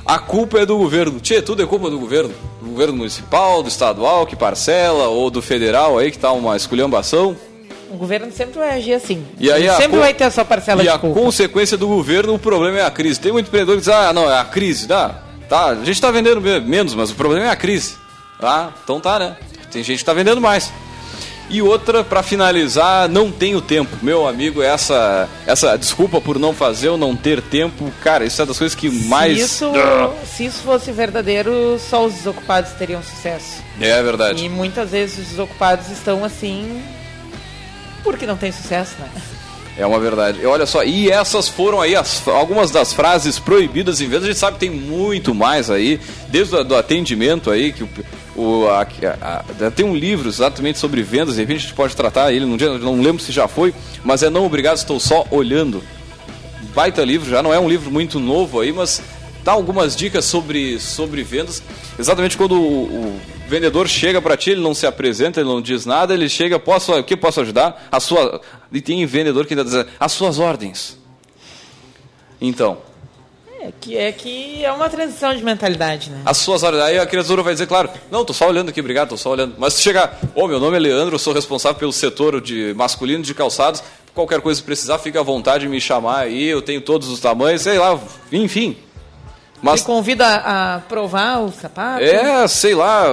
a 0.05 0.19
culpa 0.19 0.59
é 0.59 0.67
do 0.67 0.77
governo. 0.77 1.21
Tchê, 1.21 1.41
tudo 1.43 1.63
é 1.63 1.67
culpa 1.67 1.89
do 1.91 1.99
governo. 1.99 2.33
Do 2.61 2.71
governo 2.71 2.95
municipal, 2.97 3.63
do 3.63 3.69
estadual, 3.69 4.27
que 4.27 4.35
parcela, 4.37 5.09
ou 5.09 5.31
do 5.31 5.41
federal 5.41 5.99
aí, 5.99 6.11
que 6.11 6.19
tá 6.19 6.33
uma 6.33 6.57
esculhambação. 6.57 7.37
o 7.91 7.97
governo 7.97 8.31
sempre 8.33 8.59
vai 8.59 8.71
agir 8.77 8.95
assim. 8.95 9.25
E 9.39 9.51
aí 9.51 9.69
a 9.69 9.75
sempre 9.77 9.93
co- 9.93 10.01
vai 10.01 10.13
ter 10.13 10.25
a 10.25 10.31
sua 10.31 10.45
parcela 10.45 10.81
E 10.83 10.85
de 10.85 10.89
a 10.91 10.99
culpa. 10.99 11.21
consequência 11.21 11.77
do 11.77 11.87
governo, 11.87 12.35
o 12.35 12.39
problema 12.39 12.79
é 12.79 12.85
a 12.85 12.91
crise. 12.91 13.21
Tem 13.21 13.33
muito 13.33 13.47
empreendedor 13.47 13.77
que 13.77 13.81
diz, 13.83 13.89
ah, 13.89 14.13
não, 14.13 14.31
é 14.31 14.39
a 14.39 14.45
crise. 14.45 14.87
Tá, 14.89 15.23
tá, 15.49 15.67
a 15.67 15.85
gente 15.85 16.01
tá 16.01 16.11
vendendo 16.11 16.41
me- 16.41 16.61
menos, 16.61 16.95
mas 16.95 17.11
o 17.11 17.15
problema 17.15 17.47
é 17.47 17.51
a 17.51 17.57
crise. 17.57 17.97
Ah, 18.43 18.71
então 18.85 19.01
tá, 19.01 19.19
né? 19.19 19.37
Tem 19.71 19.83
gente 19.83 19.99
que 19.99 20.05
tá 20.05 20.13
vendendo 20.13 20.41
mais. 20.41 20.73
E 21.49 21.63
outra, 21.63 22.03
pra 22.03 22.25
finalizar, 22.25 23.09
não 23.09 23.31
tenho 23.31 23.61
tempo. 23.61 23.97
Meu 24.03 24.27
amigo, 24.27 24.61
essa, 24.61 25.29
essa 25.47 25.77
desculpa 25.79 26.21
por 26.21 26.41
não 26.41 26.53
fazer 26.53 26.89
ou 26.89 26.99
não 26.99 27.15
ter 27.15 27.41
tempo, 27.41 27.93
cara, 28.03 28.25
isso 28.25 28.43
é 28.43 28.47
das 28.47 28.59
coisas 28.59 28.75
que 28.75 28.91
mais. 29.07 29.39
Se 29.39 29.45
isso, 29.45 29.73
se 30.27 30.45
isso 30.47 30.63
fosse 30.65 30.91
verdadeiro, 30.91 31.79
só 31.79 32.05
os 32.05 32.15
desocupados 32.15 32.73
teriam 32.73 33.01
sucesso. 33.01 33.63
É 33.81 34.03
verdade. 34.03 34.45
E 34.45 34.49
muitas 34.49 34.91
vezes 34.91 35.19
os 35.19 35.27
desocupados 35.29 35.89
estão 35.89 36.25
assim 36.25 36.83
porque 38.03 38.27
não 38.27 38.37
tem 38.37 38.51
sucesso, 38.51 38.97
né? 38.99 39.09
É 39.79 39.85
uma 39.85 40.01
verdade. 40.01 40.41
E 40.41 40.47
olha 40.47 40.65
só, 40.65 40.83
e 40.83 41.11
essas 41.11 41.49
foram 41.49 41.81
aí 41.83 41.95
as- 41.95 42.27
algumas 42.29 42.71
das 42.71 42.93
frases 42.95 43.39
proibidas 43.39 44.01
em 44.01 44.07
vendas. 44.09 44.25
A 44.25 44.27
gente 44.29 44.39
sabe 44.39 44.55
que 44.55 44.61
tem 44.61 44.71
muito 44.71 45.35
mais 45.35 45.71
aí, 45.71 46.01
desde 46.29 46.55
o 46.57 46.75
atendimento 46.77 47.51
aí, 47.51 47.73
que 47.75 47.85
o, 47.85 47.89
o- 48.35 48.69
a- 48.69 48.87
a- 49.21 49.71
tem 49.71 49.85
um 49.85 49.95
livro 49.95 50.29
exatamente 50.31 50.79
sobre 50.79 51.03
vendas, 51.03 51.35
de 51.35 51.41
repente 51.43 51.59
a 51.59 51.61
gente 51.63 51.75
pode 51.75 51.95
tratar 51.95 52.33
ele, 52.33 52.47
num 52.47 52.57
dia, 52.57 52.71
não 52.79 53.03
lembro 53.03 53.23
se 53.23 53.33
já 53.33 53.47
foi, 53.47 53.75
mas 54.03 54.23
é 54.23 54.31
Não 54.31 54.47
Obrigado, 54.47 54.77
Estou 54.79 54.99
Só 54.99 55.27
Olhando. 55.31 55.83
Baita 56.75 57.05
livro, 57.05 57.29
já 57.31 57.43
não 57.43 57.53
é 57.53 57.59
um 57.59 57.69
livro 57.69 57.91
muito 57.91 58.19
novo 58.19 58.61
aí, 58.61 58.73
mas 58.73 59.03
dá 59.47 59.53
algumas 59.53 59.95
dicas 59.95 60.25
sobre, 60.25 60.81
sobre 60.81 61.23
vendas. 61.23 61.63
Exatamente 61.97 62.37
quando 62.37 62.61
o, 62.61 62.83
o 62.85 63.21
vendedor 63.47 63.87
chega 63.87 64.21
para 64.21 64.37
ti, 64.37 64.51
ele 64.51 64.61
não 64.61 64.75
se 64.75 64.89
apresenta, 64.89 65.39
ele 65.39 65.49
não 65.49 65.63
diz 65.63 65.87
nada, 65.87 66.13
ele 66.13 66.29
chega, 66.29 66.59
posso, 66.59 66.93
o 66.93 67.05
que 67.05 67.17
posso 67.17 67.41
ajudar? 67.41 67.87
A 67.93 68.01
sua, 68.01 68.41
e 68.73 68.81
tem 68.81 69.07
vendedor 69.07 69.47
que 69.47 69.55
ainda 69.55 69.65
diz, 69.65 69.87
as 70.01 70.11
suas 70.11 70.41
ordens. 70.41 70.99
Então, 72.41 72.79
É 73.61 73.73
que 73.81 73.97
é, 73.97 74.11
que 74.11 74.65
é 74.65 74.73
uma 74.73 74.91
transição 74.91 75.33
de 75.33 75.45
mentalidade, 75.45 76.11
né? 76.11 76.23
as 76.25 76.39
suas 76.39 76.65
ordens. 76.65 76.83
Aí 76.83 76.99
a 76.99 77.07
criatura 77.07 77.41
vai 77.41 77.53
dizer, 77.53 77.69
claro, 77.69 77.89
não, 78.11 78.25
tô 78.25 78.33
só 78.33 78.49
olhando 78.49 78.71
aqui, 78.71 78.81
obrigado, 78.81 79.11
tô 79.11 79.17
só 79.17 79.31
olhando. 79.31 79.55
Mas 79.59 79.75
se 79.75 79.83
chegar, 79.83 80.19
ô, 80.35 80.49
meu 80.49 80.59
nome 80.59 80.77
é 80.77 80.81
Leandro, 80.81 81.15
eu 81.15 81.21
sou 81.21 81.33
responsável 81.33 81.79
pelo 81.79 81.93
setor 81.93 82.41
de 82.41 82.75
masculino 82.75 83.23
de 83.23 83.33
calçados, 83.33 83.81
qualquer 84.13 84.41
coisa 84.41 84.61
que 84.61 84.67
precisar, 84.67 84.99
fica 84.99 85.21
à 85.21 85.23
vontade 85.23 85.65
de 85.67 85.69
me 85.69 85.81
chamar 85.81 86.23
aí, 86.23 86.47
eu 86.47 86.61
tenho 86.61 86.81
todos 86.81 87.09
os 87.09 87.21
tamanhos, 87.21 87.63
sei 87.63 87.79
lá, 87.79 87.97
enfim. 88.33 88.77
Mas 89.63 89.81
Te 89.81 89.87
convida 89.87 90.27
a 90.27 90.81
provar 90.89 91.41
o 91.41 91.51
sapato. 91.51 92.03
É, 92.03 92.47
sei 92.47 92.75
lá. 92.75 93.07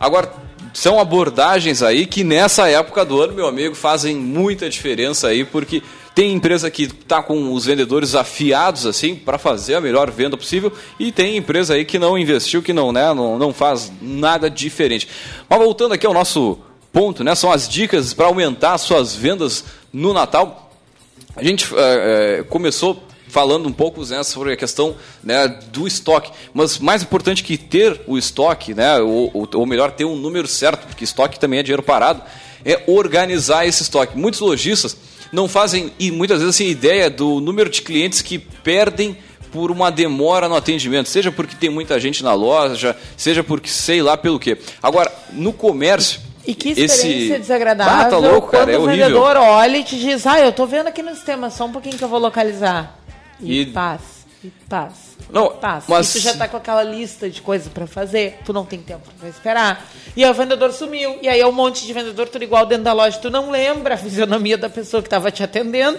Agora, 0.00 0.32
são 0.72 0.98
abordagens 0.98 1.82
aí 1.82 2.06
que 2.06 2.24
nessa 2.24 2.68
época 2.68 3.04
do 3.04 3.20
ano, 3.20 3.34
meu 3.34 3.46
amigo, 3.46 3.74
fazem 3.74 4.16
muita 4.16 4.68
diferença 4.68 5.28
aí, 5.28 5.44
porque 5.44 5.82
tem 6.14 6.32
empresa 6.32 6.70
que 6.70 6.88
tá 6.88 7.22
com 7.22 7.52
os 7.52 7.64
vendedores 7.64 8.14
afiados 8.14 8.86
assim 8.86 9.14
para 9.14 9.38
fazer 9.38 9.74
a 9.74 9.80
melhor 9.80 10.10
venda 10.10 10.36
possível 10.36 10.72
e 10.98 11.10
tem 11.10 11.36
empresa 11.36 11.74
aí 11.74 11.84
que 11.84 11.98
não 11.98 12.18
investiu, 12.18 12.62
que 12.62 12.72
não, 12.72 12.92
né, 12.92 13.12
não, 13.14 13.38
não 13.38 13.52
faz 13.52 13.90
nada 14.00 14.50
diferente. 14.50 15.08
Mas 15.48 15.58
voltando 15.58 15.92
aqui 15.92 16.06
ao 16.06 16.12
nosso 16.12 16.58
ponto, 16.92 17.24
né, 17.24 17.34
são 17.34 17.50
as 17.50 17.68
dicas 17.68 18.12
para 18.12 18.26
aumentar 18.26 18.74
as 18.74 18.82
suas 18.82 19.14
vendas 19.14 19.64
no 19.92 20.12
Natal. 20.12 20.70
A 21.34 21.42
gente 21.42 21.66
eh, 21.74 22.44
começou 22.50 23.02
falando 23.32 23.66
um 23.66 23.72
pouco 23.72 24.04
né, 24.04 24.22
sobre 24.22 24.52
a 24.52 24.56
questão 24.56 24.94
né, 25.24 25.48
do 25.72 25.86
estoque, 25.86 26.30
mas 26.52 26.78
mais 26.78 27.02
importante 27.02 27.42
que 27.42 27.56
ter 27.56 27.98
o 28.06 28.18
estoque, 28.18 28.74
né, 28.74 28.98
ou, 29.00 29.48
ou- 29.54 29.66
melhor, 29.66 29.90
ter 29.90 30.04
um 30.04 30.14
número 30.14 30.46
certo, 30.46 30.86
porque 30.86 31.02
estoque 31.02 31.40
também 31.40 31.58
é 31.58 31.62
dinheiro 31.62 31.82
parado, 31.82 32.20
é 32.62 32.82
organizar 32.86 33.66
esse 33.66 33.82
estoque. 33.82 34.18
Muitos 34.18 34.40
lojistas 34.40 34.94
não 35.32 35.48
fazem, 35.48 35.90
e 35.98 36.10
muitas 36.10 36.40
vezes, 36.40 36.54
assim, 36.54 36.66
ideia 36.68 37.08
do 37.08 37.40
número 37.40 37.70
de 37.70 37.80
clientes 37.80 38.20
que 38.20 38.38
perdem 38.38 39.16
por 39.50 39.70
uma 39.70 39.90
demora 39.90 40.46
no 40.46 40.54
atendimento, 40.54 41.08
seja 41.08 41.32
porque 41.32 41.56
tem 41.56 41.70
muita 41.70 41.98
gente 41.98 42.22
na 42.22 42.34
loja, 42.34 42.94
seja 43.16 43.42
porque 43.42 43.68
sei 43.70 44.02
lá 44.02 44.14
pelo 44.14 44.38
quê. 44.38 44.58
Agora, 44.82 45.10
no 45.32 45.52
comércio, 45.54 46.20
E 46.46 46.54
que 46.54 46.70
experiência 46.70 47.34
esse... 47.34 47.38
desagradável 47.38 47.92
Ah, 47.94 48.04
tá 48.06 48.16
louco, 48.18 48.48
quando 48.48 48.60
cara, 48.66 48.72
é 48.72 48.78
o 48.78 48.82
horrível. 48.82 49.06
vendedor 49.08 49.36
olha 49.36 49.76
e 49.76 49.84
te 49.84 49.98
diz, 49.98 50.26
ah, 50.26 50.40
eu 50.40 50.52
tô 50.52 50.66
vendo 50.66 50.86
aqui 50.88 51.02
no 51.02 51.14
sistema, 51.14 51.50
só 51.50 51.66
um 51.66 51.72
pouquinho 51.72 51.96
que 51.98 52.02
eu 52.04 52.08
vou 52.08 52.18
localizar. 52.18 52.98
E, 53.42 53.62
E- 53.62 53.66
paz, 53.66 54.00
e 54.44 54.48
paz. 54.68 55.12
Não, 55.30 55.48
paz. 55.56 55.84
mas- 55.88 56.14
E 56.14 56.18
tu 56.18 56.22
já 56.22 56.34
tá 56.36 56.46
com 56.48 56.56
aquela 56.56 56.82
lista 56.82 57.28
de 57.30 57.40
coisas 57.40 57.68
pra 57.68 57.86
fazer, 57.86 58.38
tu 58.44 58.52
não 58.52 58.64
tem 58.64 58.78
tempo 58.80 59.08
pra 59.18 59.28
esperar. 59.28 59.86
E 60.16 60.22
aí 60.24 60.30
o 60.30 60.34
vendedor 60.34 60.72
sumiu, 60.72 61.18
e 61.22 61.28
aí 61.28 61.40
é 61.40 61.46
um 61.46 61.52
monte 61.52 61.86
de 61.86 61.92
vendedor 61.92 62.28
tudo 62.28 62.42
igual 62.44 62.66
dentro 62.66 62.84
da 62.84 62.92
loja, 62.92 63.18
tu 63.18 63.30
não 63.30 63.50
lembra 63.50 63.94
a 63.94 63.98
fisionomia 63.98 64.58
da 64.58 64.68
pessoa 64.68 65.02
que 65.02 65.08
tava 65.08 65.30
te 65.30 65.42
atendendo. 65.42 65.98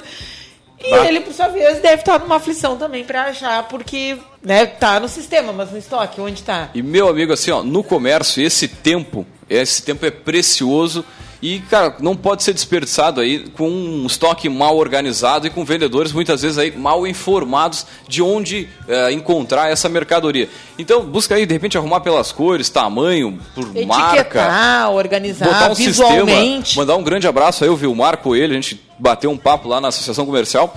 E 0.86 0.89
Bah. 0.91 1.06
ele, 1.08 1.21
por 1.21 1.34
sua 1.34 1.47
vez, 1.47 1.79
deve 1.82 2.01
estar 2.01 2.19
numa 2.19 2.36
aflição 2.36 2.75
também 2.77 3.06
pra 3.06 3.25
achar, 3.27 3.63
porque, 3.69 4.17
né, 4.43 4.65
tá 4.65 4.99
no 4.99 5.08
sistema, 5.08 5.53
mas 5.53 5.71
no 5.71 5.77
estoque, 5.77 6.19
onde 6.19 6.43
tá? 6.43 6.69
E 6.73 6.82
meu 6.82 7.08
amigo, 7.08 7.32
assim, 7.32 7.51
ó, 7.51 7.63
no 7.63 7.84
comércio, 7.84 8.43
esse 8.43 8.67
tempo, 8.67 9.25
esse 9.49 9.82
tempo 9.82 10.06
é 10.06 10.12
precioso 10.12 11.06
e, 11.45 11.60
cara, 11.60 11.97
não 11.99 12.15
pode 12.15 12.41
ser 12.41 12.53
desperdiçado 12.53 13.19
aí 13.19 13.39
com 13.49 13.69
um 13.69 14.06
estoque 14.08 14.47
mal 14.47 14.77
organizado 14.77 15.45
e 15.45 15.49
com 15.49 15.65
vendedores 15.65 16.13
muitas 16.13 16.41
vezes 16.41 16.58
aí 16.58 16.71
mal 16.71 17.06
informados 17.06 17.86
de 18.08 18.21
onde 18.21 18.69
eh, 18.88 19.12
encontrar 19.12 19.69
essa 19.69 19.89
mercadoria. 19.89 20.47
Então, 20.79 21.03
busca 21.06 21.36
aí, 21.36 21.45
de 21.45 21.53
repente, 21.53 21.77
arrumar 21.77 21.99
pelas 21.99 22.32
cores, 22.32 22.69
tamanho, 22.69 23.38
por 23.53 23.65
marca. 23.86 24.19
Etiquetar, 24.21 24.91
organizar 24.91 25.45
botar 25.45 25.71
um 25.71 25.75
visualmente. 25.75 26.67
sistema, 26.69 26.82
mandar 26.86 26.95
um 26.95 27.03
grande 27.03 27.27
abraço 27.27 27.63
aí, 27.65 27.69
o 27.69 27.75
Vilmar 27.75 28.17
Coelho, 28.19 28.53
a 28.53 28.56
gente 28.56 28.82
bateu 28.97 29.29
um 29.29 29.38
papo 29.38 29.67
lá 29.67 29.82
na 29.82 29.89
Associação 29.89 30.25
Comercial. 30.25 30.73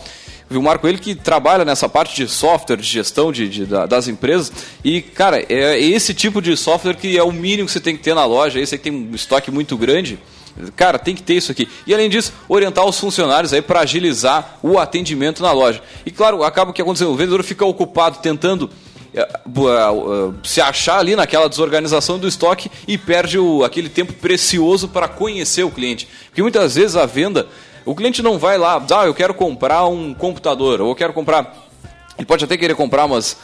O 0.51 0.55
Vilmar 0.55 0.79
Coelho 0.79 0.99
que 0.99 1.15
trabalha 1.15 1.65
nessa 1.65 1.89
parte 1.89 2.15
de 2.17 2.29
software, 2.29 2.77
de 2.77 2.83
gestão 2.87 3.31
de, 3.33 3.49
de- 3.49 3.67
da- 3.67 3.87
das 3.87 4.09
empresas. 4.09 4.53
E, 4.85 5.01
cara, 5.03 5.45
é 5.49 5.79
esse 5.81 6.13
tipo 6.15 6.41
de 6.43 6.57
software 6.57 6.95
que 6.95 7.17
é 7.17 7.23
o 7.23 7.33
mínimo 7.33 7.67
que 7.67 7.73
você 7.73 7.81
tem 7.81 7.97
que 7.97 8.03
ter 8.03 8.15
na 8.15 8.25
loja. 8.25 8.59
Esse 8.61 8.75
aí 8.75 8.79
que 8.79 8.91
tem 8.91 8.93
um 8.93 9.15
estoque 9.15 9.51
muito 9.51 9.77
grande. 9.77 10.19
Cara, 10.75 10.99
tem 10.99 11.15
que 11.15 11.23
ter 11.23 11.35
isso 11.35 11.53
aqui. 11.53 11.69
E 11.87 11.93
além 11.93 12.09
disso, 12.09 12.33
orientar 12.49 12.85
os 12.87 12.99
funcionários 12.99 13.53
aí 13.53 13.61
para 13.61 13.81
agilizar 13.81 14.59
o 14.63 14.79
atendimento 14.79 15.43
na 15.43 15.53
loja. 15.53 15.83
E 16.05 16.11
claro, 16.11 16.43
acaba 16.43 16.71
o 16.71 16.75
que 16.75 16.81
aconteceu, 16.83 17.11
o 17.11 17.15
vendedor 17.17 17.43
fica 17.43 17.65
ocupado 17.65 18.19
tentando 18.19 18.71
bu- 19.45 19.71
é, 19.71 19.75
é, 19.75 20.33
se 20.43 20.61
achar 20.61 20.99
ali 20.99 21.17
naquela 21.17 21.49
desorganização 21.49 22.19
do 22.19 22.27
estoque 22.29 22.71
e 22.87 22.97
perde 22.99 23.39
o- 23.39 23.65
aquele 23.65 23.89
tempo 23.89 24.13
precioso 24.13 24.89
para 24.89 25.09
conhecer 25.09 25.65
o 25.65 25.71
cliente. 25.71 26.09
Porque 26.27 26.43
muitas 26.43 26.75
vezes 26.75 26.97
a 26.97 27.07
venda, 27.07 27.47
o 27.85 27.95
cliente 27.95 28.23
não 28.23 28.39
vai 28.39 28.59
lá, 28.59 28.83
ah, 28.91 29.07
eu 29.07 29.15
quero 29.15 29.33
comprar 29.35 29.87
um 29.87 30.13
computador, 30.15 30.81
ou 30.81 30.89
eu 30.91 30.95
quero 30.95 31.13
comprar. 31.13 31.65
Ele 32.19 32.27
pode 32.27 32.45
até 32.45 32.57
querer 32.57 32.75
comprar, 32.75 33.07
mas 33.07 33.37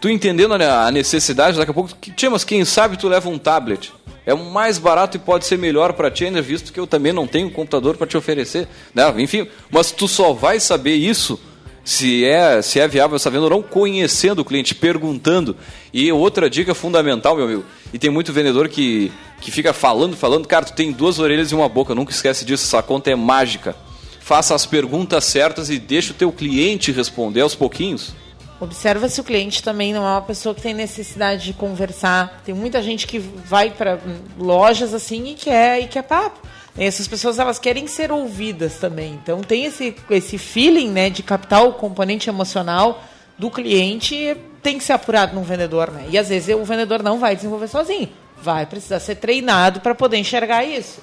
tu 0.00 0.08
entendendo 0.08 0.54
a 0.54 0.58
ne- 0.58 0.66
a 0.66 0.90
necessidade, 0.90 1.56
daqui 1.58 1.70
a 1.70 1.74
pouco, 1.74 1.90
tia, 2.16 2.30
mas 2.30 2.44
quem 2.44 2.64
sabe 2.64 2.96
tu 2.96 3.08
leva 3.08 3.28
um 3.28 3.38
tablet. 3.38 3.92
É 4.24 4.34
o 4.34 4.44
mais 4.44 4.78
barato 4.78 5.16
e 5.16 5.20
pode 5.20 5.46
ser 5.46 5.56
melhor 5.56 5.94
para 5.94 6.10
ti, 6.10 6.26
ainda 6.26 6.42
visto 6.42 6.72
que 6.72 6.78
eu 6.78 6.86
também 6.86 7.12
não 7.14 7.26
tenho 7.26 7.50
computador 7.50 7.96
para 7.96 8.06
te 8.06 8.16
oferecer. 8.16 8.68
Né? 8.94 9.02
Enfim, 9.18 9.48
mas 9.70 9.90
tu 9.90 10.06
só 10.06 10.34
vai 10.34 10.60
saber 10.60 10.96
isso 10.96 11.40
se 11.82 12.26
é, 12.26 12.60
se 12.60 12.78
é 12.78 12.86
viável 12.86 13.16
essa 13.16 13.30
venda 13.30 13.44
ou 13.44 13.50
não, 13.50 13.62
conhecendo 13.62 14.40
o 14.40 14.44
cliente, 14.44 14.74
perguntando. 14.74 15.56
E 15.94 16.12
outra 16.12 16.50
dica 16.50 16.74
fundamental, 16.74 17.34
meu 17.34 17.46
amigo, 17.46 17.64
e 17.90 17.98
tem 17.98 18.10
muito 18.10 18.30
vendedor 18.30 18.68
que, 18.68 19.10
que 19.40 19.50
fica 19.50 19.72
falando, 19.72 20.14
falando, 20.14 20.46
cara, 20.46 20.66
tu 20.66 20.74
tem 20.74 20.92
duas 20.92 21.18
orelhas 21.18 21.50
e 21.50 21.54
uma 21.54 21.66
boca, 21.66 21.94
nunca 21.94 22.12
esquece 22.12 22.44
disso, 22.44 22.66
essa 22.66 22.82
conta 22.82 23.10
é 23.10 23.16
mágica. 23.16 23.74
Faça 24.20 24.54
as 24.54 24.66
perguntas 24.66 25.24
certas 25.24 25.70
e 25.70 25.78
deixa 25.78 26.12
o 26.12 26.14
teu 26.14 26.30
cliente 26.30 26.92
responder 26.92 27.40
aos 27.40 27.54
pouquinhos. 27.54 28.12
Observa 28.60 29.08
se 29.08 29.20
o 29.20 29.24
cliente 29.24 29.62
também 29.62 29.92
não 29.92 30.04
é 30.04 30.10
uma 30.10 30.22
pessoa 30.22 30.54
que 30.54 30.60
tem 30.60 30.74
necessidade 30.74 31.44
de 31.44 31.52
conversar. 31.52 32.42
Tem 32.44 32.54
muita 32.54 32.82
gente 32.82 33.06
que 33.06 33.18
vai 33.18 33.70
para 33.70 33.98
lojas 34.36 34.92
assim 34.92 35.28
e 35.28 35.34
quer 35.34 35.80
e 35.80 35.86
quer 35.86 36.02
papo. 36.02 36.40
E 36.76 36.84
essas 36.84 37.06
pessoas 37.06 37.38
elas 37.38 37.58
querem 37.58 37.86
ser 37.86 38.10
ouvidas 38.10 38.74
também. 38.76 39.18
Então 39.22 39.40
tem 39.40 39.64
esse 39.64 39.94
esse 40.10 40.38
feeling, 40.38 40.90
né, 40.90 41.08
de 41.08 41.22
captar 41.22 41.64
o 41.64 41.72
componente 41.72 42.28
emocional 42.28 43.02
do 43.38 43.50
cliente 43.50 44.36
tem 44.62 44.76
que 44.76 44.84
ser 44.84 44.92
apurado 44.92 45.34
num 45.34 45.42
vendedor, 45.42 45.90
né? 45.90 46.06
E 46.10 46.18
às 46.18 46.28
vezes 46.28 46.54
o 46.54 46.64
vendedor 46.64 47.02
não 47.02 47.18
vai 47.18 47.36
desenvolver 47.36 47.68
sozinho. 47.68 48.08
Vai 48.42 48.66
precisar 48.66 49.00
ser 49.00 49.14
treinado 49.14 49.80
para 49.80 49.94
poder 49.94 50.16
enxergar 50.16 50.64
isso. 50.64 51.00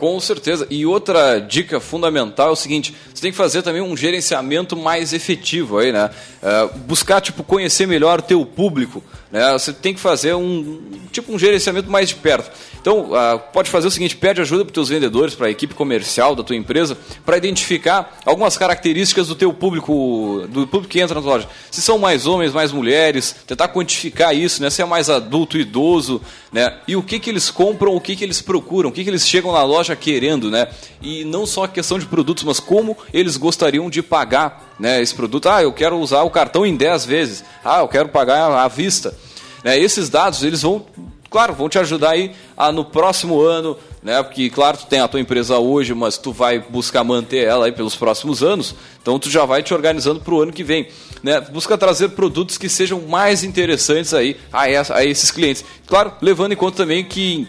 Com 0.00 0.18
certeza. 0.18 0.66
E 0.70 0.86
outra 0.86 1.38
dica 1.38 1.78
fundamental 1.78 2.48
é 2.48 2.52
o 2.52 2.56
seguinte: 2.56 2.94
você 3.14 3.20
tem 3.20 3.30
que 3.30 3.36
fazer 3.36 3.60
também 3.60 3.82
um 3.82 3.94
gerenciamento 3.94 4.74
mais 4.74 5.12
efetivo 5.12 5.78
aí, 5.78 5.92
né? 5.92 6.08
É, 6.42 6.68
buscar, 6.86 7.20
tipo, 7.20 7.44
conhecer 7.44 7.86
melhor 7.86 8.18
o 8.18 8.22
teu 8.22 8.46
público. 8.46 9.04
Né? 9.30 9.52
Você 9.52 9.74
tem 9.74 9.92
que 9.92 10.00
fazer 10.00 10.34
um 10.34 10.80
tipo 11.12 11.32
um 11.34 11.38
gerenciamento 11.38 11.90
mais 11.90 12.08
de 12.08 12.14
perto. 12.14 12.50
Então, 12.80 13.14
ah, 13.14 13.38
pode 13.38 13.70
fazer 13.70 13.88
o 13.88 13.90
seguinte: 13.90 14.16
pede 14.16 14.40
ajuda 14.40 14.64
para 14.64 14.70
os 14.70 14.74
teus 14.74 14.88
vendedores, 14.88 15.34
para 15.34 15.46
a 15.46 15.50
equipe 15.50 15.74
comercial 15.74 16.34
da 16.34 16.42
tua 16.42 16.56
empresa, 16.56 16.96
para 17.24 17.36
identificar 17.36 18.18
algumas 18.24 18.56
características 18.56 19.28
do 19.28 19.34
teu 19.34 19.52
público, 19.52 20.46
do 20.48 20.66
público 20.66 20.88
que 20.88 21.00
entra 21.00 21.14
na 21.14 21.20
tua 21.20 21.34
loja. 21.34 21.48
Se 21.70 21.82
são 21.82 21.98
mais 21.98 22.26
homens, 22.26 22.52
mais 22.52 22.72
mulheres, 22.72 23.34
tentar 23.46 23.68
quantificar 23.68 24.34
isso, 24.34 24.62
né? 24.62 24.70
Se 24.70 24.82
é 24.82 24.84
mais 24.84 25.10
adulto, 25.10 25.58
idoso, 25.58 26.20
né? 26.52 26.78
E 26.88 26.96
o 26.96 27.02
que 27.02 27.18
que 27.20 27.30
eles 27.30 27.50
compram, 27.50 27.94
o 27.94 28.00
que 28.00 28.16
que 28.16 28.24
eles 28.24 28.40
procuram, 28.40 28.90
o 28.90 28.92
que 28.92 29.04
que 29.04 29.10
eles 29.10 29.28
chegam 29.28 29.52
na 29.52 29.62
loja 29.62 29.94
querendo, 29.94 30.50
né? 30.50 30.68
E 31.02 31.24
não 31.24 31.46
só 31.46 31.64
a 31.64 31.68
questão 31.68 31.98
de 31.98 32.06
produtos, 32.06 32.44
mas 32.44 32.60
como 32.60 32.96
eles 33.12 33.36
gostariam 33.36 33.90
de 33.90 34.02
pagar, 34.02 34.74
né? 34.78 35.00
Esse 35.02 35.14
produto, 35.14 35.48
ah, 35.48 35.62
eu 35.62 35.72
quero 35.72 35.98
usar 35.98 36.22
o 36.22 36.30
cartão 36.30 36.64
em 36.64 36.76
10 36.76 37.04
vezes. 37.04 37.44
Ah, 37.64 37.80
eu 37.80 37.88
quero 37.88 38.08
pagar 38.08 38.50
à 38.50 38.68
vista. 38.68 39.14
Né? 39.62 39.78
Esses 39.78 40.08
dados, 40.08 40.42
eles 40.42 40.62
vão 40.62 40.84
claro, 41.30 41.54
vão 41.54 41.68
te 41.68 41.78
ajudar 41.78 42.10
aí 42.10 42.32
a, 42.56 42.70
no 42.72 42.84
próximo 42.84 43.40
ano, 43.40 43.76
né? 44.02 44.22
Porque, 44.22 44.50
claro, 44.50 44.76
tu 44.78 44.86
tem 44.86 45.00
a 45.00 45.06
tua 45.08 45.20
empresa 45.20 45.58
hoje, 45.58 45.94
mas 45.94 46.18
tu 46.18 46.32
vai 46.32 46.58
buscar 46.58 47.04
manter 47.04 47.44
ela 47.46 47.66
aí 47.66 47.72
pelos 47.72 47.94
próximos 47.94 48.42
anos, 48.42 48.74
então 49.00 49.18
tu 49.18 49.30
já 49.30 49.44
vai 49.44 49.62
te 49.62 49.72
organizando 49.72 50.20
para 50.20 50.34
o 50.34 50.42
ano 50.42 50.52
que 50.52 50.64
vem. 50.64 50.88
Né? 51.22 51.40
Busca 51.40 51.76
trazer 51.78 52.08
produtos 52.10 52.56
que 52.58 52.68
sejam 52.68 53.00
mais 53.02 53.44
interessantes 53.44 54.12
aí 54.12 54.36
a, 54.52 54.68
essa- 54.70 54.96
a 54.96 55.04
esses 55.04 55.30
clientes. 55.30 55.64
Claro, 55.86 56.12
levando 56.20 56.52
em 56.52 56.56
conta 56.56 56.78
também 56.78 57.04
que 57.04 57.46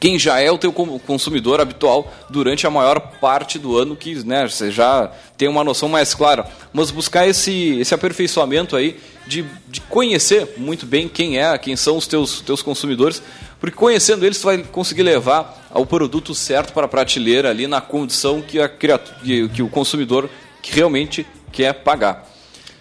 quem 0.00 0.18
já 0.18 0.38
é 0.40 0.50
o 0.50 0.58
teu 0.58 0.72
consumidor 0.72 1.60
habitual 1.60 2.12
durante 2.28 2.66
a 2.66 2.70
maior 2.70 3.00
parte 3.20 3.58
do 3.58 3.76
ano, 3.76 3.96
que 3.96 4.14
né, 4.24 4.46
você 4.46 4.70
já 4.70 5.10
tem 5.38 5.48
uma 5.48 5.64
noção 5.64 5.88
mais 5.88 6.14
clara. 6.14 6.46
Mas 6.72 6.90
buscar 6.90 7.26
esse, 7.26 7.78
esse 7.80 7.94
aperfeiçoamento 7.94 8.76
aí 8.76 8.96
de, 9.26 9.44
de 9.68 9.80
conhecer 9.82 10.54
muito 10.56 10.84
bem 10.86 11.08
quem 11.08 11.38
é, 11.38 11.56
quem 11.58 11.76
são 11.76 11.96
os 11.96 12.06
teus, 12.06 12.40
teus 12.40 12.62
consumidores, 12.62 13.22
porque 13.58 13.76
conhecendo 13.76 14.24
eles, 14.26 14.38
tu 14.38 14.44
vai 14.44 14.58
conseguir 14.58 15.02
levar 15.02 15.68
o 15.74 15.86
produto 15.86 16.34
certo 16.34 16.72
para 16.72 16.84
a 16.86 16.88
prateleira 16.88 17.50
ali 17.50 17.66
na 17.66 17.80
condição 17.80 18.42
que, 18.42 18.60
a 18.60 18.68
que, 18.68 19.62
o 19.62 19.68
consumidor 19.68 20.28
realmente 20.62 21.26
quer 21.50 21.72
pagar. 21.72 22.30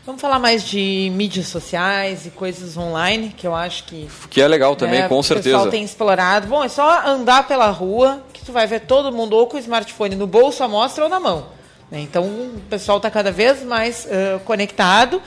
Vamos 0.06 0.20
falar 0.20 0.38
mais 0.38 0.68
de 0.68 1.10
mídias 1.16 1.48
sociais 1.48 2.26
e 2.26 2.30
coisas 2.30 2.76
online, 2.76 3.34
que 3.38 3.48
eu 3.48 3.56
acho 3.56 3.86
que 3.86 4.10
Que 4.30 4.42
é 4.42 4.48
legal 4.50 4.76
também, 4.76 5.00
né, 5.02 5.08
com 5.08 5.18
O 5.18 5.24
certeza. 5.24 5.56
pessoal 5.56 5.72
tem 5.72 5.82
explorado. 5.84 6.48
Bom, 6.48 6.62
é 6.62 6.68
só 6.68 7.08
andar 7.08 7.48
pela 7.48 7.70
rua 7.70 8.22
que 8.34 8.44
tu 8.44 8.52
vai 8.52 8.68
ver 8.68 8.82
todo 8.82 9.14
mundo 9.16 9.38
ou 9.38 9.48
com 9.48 9.56
o 9.56 9.60
smartphone 9.62 10.16
no 10.18 10.28
bolso, 10.28 10.62
à 10.62 10.68
mostra 10.68 11.06
ou 11.06 11.10
na 11.10 11.22
mão. 11.22 11.46
né? 11.90 12.02
Então 12.02 12.26
o 12.26 12.62
pessoal 12.70 12.98
está 12.98 13.10
cada 13.10 13.32
vez 13.32 13.64
mais 13.64 14.06
eh, 14.10 14.40
conectado. 14.44 15.22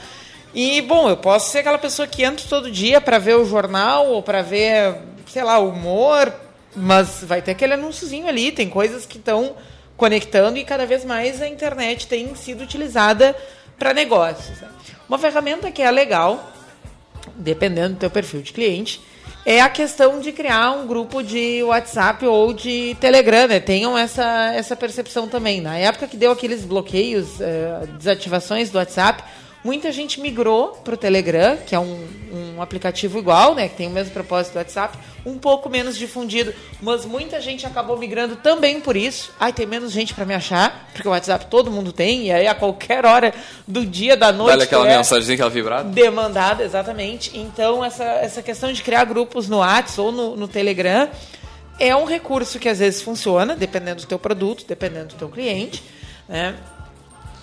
E, 0.57 0.81
bom, 0.81 1.07
eu 1.07 1.19
posso 1.19 1.51
ser 1.51 1.59
aquela 1.59 1.77
pessoa 1.77 2.09
que 2.09 2.25
entra 2.25 2.47
todo 2.49 2.71
dia 2.71 2.99
para 2.99 3.19
ver 3.19 3.37
o 3.37 3.45
jornal 3.45 4.07
ou 4.07 4.23
para 4.23 4.41
ver, 4.41 4.97
sei 5.27 5.45
lá, 5.45 5.59
humor, 5.59 6.33
mas 6.75 7.23
vai 7.25 7.43
ter 7.43 7.51
aquele 7.51 7.75
anúnciozinho 7.75 8.27
ali, 8.27 8.51
tem 8.51 8.71
coisas 8.71 9.05
que 9.05 9.19
estão 9.19 9.55
conectando 9.99 10.57
e 10.57 10.65
cada 10.65 10.87
vez 10.87 11.05
mais 11.05 11.43
a 11.43 11.47
internet 11.47 12.07
tem 12.07 12.35
sido 12.35 12.65
utilizada 12.65 13.37
para 13.79 13.93
negócios. 13.93 14.59
né? 14.63 14.71
Uma 15.07 15.19
ferramenta 15.19 15.71
que 15.71 15.83
é 15.83 15.91
legal, 15.91 16.51
dependendo 17.35 17.93
do 17.93 18.01
teu 18.01 18.11
perfil 18.11 18.41
de 18.41 18.55
cliente, 18.55 19.03
é 19.45 19.61
a 19.61 19.69
questão 19.69 20.21
de 20.21 20.33
criar 20.33 20.71
um 20.71 20.87
grupo 20.87 21.23
de 21.23 21.63
WhatsApp 21.65 22.25
ou 22.25 22.55
de 22.55 22.97
Telegram, 22.99 23.47
né? 23.47 23.61
Tenham 23.61 23.97
essa, 23.97 24.55
essa 24.55 24.75
percepção 24.75 25.29
também. 25.29 25.61
Na 25.61 25.77
época 25.77 26.09
que 26.09 26.17
deu 26.17 26.33
aqueles 26.33 26.65
bloqueios, 26.65 27.41
eh, 27.43 27.87
desativações 27.99 28.71
do 28.71 28.79
WhatsApp, 28.79 29.23
muita 29.67 29.91
gente 29.91 30.21
migrou 30.21 30.69
para 30.85 30.95
o 30.95 30.97
Telegram, 30.97 31.57
que 31.57 31.75
é 31.75 31.79
um, 31.79 32.07
um 32.33 32.63
aplicativo 32.63 33.19
igual, 33.19 33.53
né? 33.53 33.69
Que 33.69 33.75
tem 33.75 33.89
o 33.89 33.91
mesmo 33.91 34.13
propósito 34.13 34.53
do 34.53 34.59
WhatsApp, 34.59 34.97
um 35.27 35.37
pouco 35.39 35.69
menos 35.69 35.99
difundido, 35.99 36.55
mas 36.81 37.05
muita 37.05 37.41
gente 37.41 37.67
acabou 37.67 37.99
migrando 37.99 38.37
também 38.37 38.81
por 38.81 38.97
isso. 38.97 39.33
Ai, 39.41 39.53
tem 39.53 39.67
menos 39.67 39.91
gente 39.91 40.15
para 40.15 40.25
me 40.25 40.35
achar, 40.35 40.89
porque 40.93 41.09
o 41.09 41.11
WhatsApp 41.11 41.47
todo 41.47 41.69
mundo 41.69 41.93
tem, 41.93 42.27
e 42.27 42.33
aí 42.33 42.47
a 42.47 42.55
qualquer 42.55 43.05
hora 43.05 43.35
do 43.67 43.85
dia, 43.85 44.17
da 44.17 44.31
noite... 44.31 44.51
Dá-lhe 44.51 44.63
aquela 44.63 44.89
é- 44.89 44.97
mensagenzinha, 44.97 45.35
aquela 45.35 45.51
vibrada. 45.51 45.89
Demandada, 45.89 46.63
exatamente. 46.63 47.37
Então, 47.37 47.85
essa, 47.85 48.05
essa 48.05 48.43
questão 48.43 48.73
de 48.73 48.81
criar 48.85 49.05
grupos 49.05 49.49
no 49.49 49.59
WhatsApp 49.59 50.01
ou 50.01 50.13
no, 50.13 50.37
no 50.37 50.47
Telegram 50.47 51.09
é 51.81 51.95
um 51.97 52.05
recurso 52.05 52.61
que 52.61 52.69
às 52.69 52.79
vezes 52.79 53.03
funciona, 53.03 53.57
dependendo 53.57 54.03
do 54.03 54.07
teu 54.07 54.19
produto, 54.19 54.65
dependendo 54.67 55.09
do 55.09 55.15
teu 55.17 55.29
cliente, 55.29 55.83
né? 56.29 56.55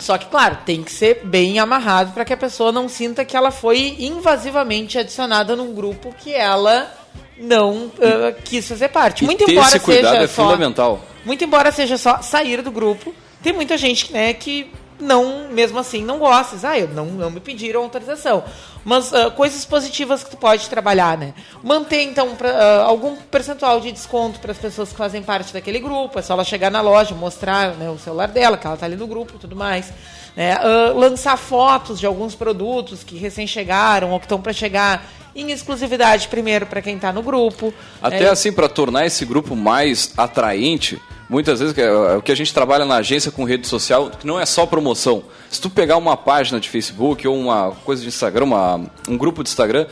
Só 0.03 0.17
que, 0.17 0.25
claro, 0.25 0.57
tem 0.65 0.83
que 0.83 0.91
ser 0.91 1.21
bem 1.23 1.59
amarrado 1.59 2.11
para 2.11 2.25
que 2.25 2.33
a 2.33 2.37
pessoa 2.37 2.73
não 2.73 2.89
sinta 2.89 3.23
que 3.23 3.37
ela 3.37 3.51
foi 3.51 3.95
invasivamente 3.99 4.99
adicionada 4.99 5.55
num 5.55 5.73
grupo 5.73 6.13
que 6.21 6.33
ela 6.33 6.91
não 7.37 7.89
ah, 8.01 8.33
quis 8.43 8.67
fazer 8.67 8.89
parte. 8.89 9.23
E 9.23 9.25
Muito 9.25 9.49
embora 9.49 9.67
esse 9.69 9.79
cuidado 9.79 10.11
seja 10.11 10.23
é 10.23 10.27
só, 10.27 10.43
fundamental. 10.43 11.01
muito 11.23 11.41
embora 11.45 11.71
seja 11.71 11.97
só 11.97 12.21
sair 12.21 12.61
do 12.61 12.69
grupo, 12.69 13.15
tem 13.41 13.53
muita 13.53 13.77
gente 13.77 14.11
né, 14.11 14.33
que 14.33 14.69
não, 14.99 15.49
mesmo 15.49 15.79
assim, 15.79 16.03
não 16.03 16.19
gostes. 16.19 16.63
Ah, 16.63 16.77
eu 16.77 16.87
não, 16.89 17.05
não 17.05 17.29
me 17.29 17.39
pediram 17.39 17.83
autorização. 17.83 18.43
Mas 18.85 19.13
ah, 19.13 19.31
coisas 19.31 19.63
positivas 19.65 20.23
que 20.23 20.31
tu 20.31 20.37
pode 20.37 20.69
trabalhar, 20.69 21.17
né? 21.17 21.33
Manter, 21.63 22.01
então, 22.03 22.35
pra, 22.35 22.49
ah, 22.49 22.83
algum 22.83 23.15
percentual 23.15 23.79
de 23.79 23.91
desconto 23.91 24.39
para 24.39 24.51
as 24.51 24.57
pessoas 24.57 24.89
que 24.89 24.95
fazem 24.95 25.21
parte 25.23 25.53
daquele 25.53 25.79
grupo. 25.79 26.19
É 26.19 26.21
só 26.21 26.33
ela 26.33 26.43
chegar 26.43 26.69
na 26.71 26.81
loja, 26.81 27.13
mostrar 27.15 27.75
né, 27.75 27.89
o 27.89 27.97
celular 27.97 28.27
dela, 28.27 28.57
que 28.57 28.65
ela 28.65 28.75
está 28.75 28.85
ali 28.85 28.95
no 28.95 29.07
grupo 29.07 29.33
e 29.35 29.39
tudo 29.39 29.55
mais. 29.55 29.91
né? 30.35 30.53
Ah, 30.53 30.91
lançar 30.95 31.37
fotos 31.37 31.99
de 31.99 32.05
alguns 32.05 32.35
produtos 32.35 33.03
que 33.03 33.17
recém 33.17 33.47
chegaram 33.47 34.11
ou 34.11 34.19
que 34.19 34.25
estão 34.25 34.41
para 34.41 34.53
chegar 34.53 35.05
em 35.35 35.51
exclusividade 35.51 36.27
primeiro 36.27 36.65
para 36.65 36.81
quem 36.81 36.95
está 36.95 37.11
no 37.11 37.23
grupo. 37.23 37.73
Até 38.01 38.25
É, 38.25 38.29
assim, 38.29 38.51
para 38.51 38.69
tornar 38.69 39.05
esse 39.05 39.25
grupo 39.25 39.55
mais 39.55 40.13
atraente, 40.15 41.01
muitas 41.29 41.59
vezes 41.59 41.73
que 41.73 41.81
é 41.81 41.91
o 42.15 42.21
que 42.21 42.31
a 42.31 42.35
gente 42.35 42.53
trabalha 42.53 42.85
na 42.85 42.95
agência 42.97 43.31
com 43.31 43.43
rede 43.43 43.67
social, 43.67 44.09
que 44.09 44.25
não 44.27 44.39
é 44.39 44.45
só 44.45 44.65
promoção. 44.65 45.23
Se 45.49 45.59
tu 45.61 45.69
pegar 45.69 45.97
uma 45.97 46.15
página 46.17 46.59
de 46.59 46.69
Facebook 46.69 47.27
ou 47.27 47.35
uma 47.37 47.71
coisa 47.85 48.01
de 48.01 48.07
Instagram, 48.07 48.45
uma- 48.45 48.81
um 49.07 49.17
grupo 49.17 49.43
de 49.43 49.49
Instagram, 49.49 49.85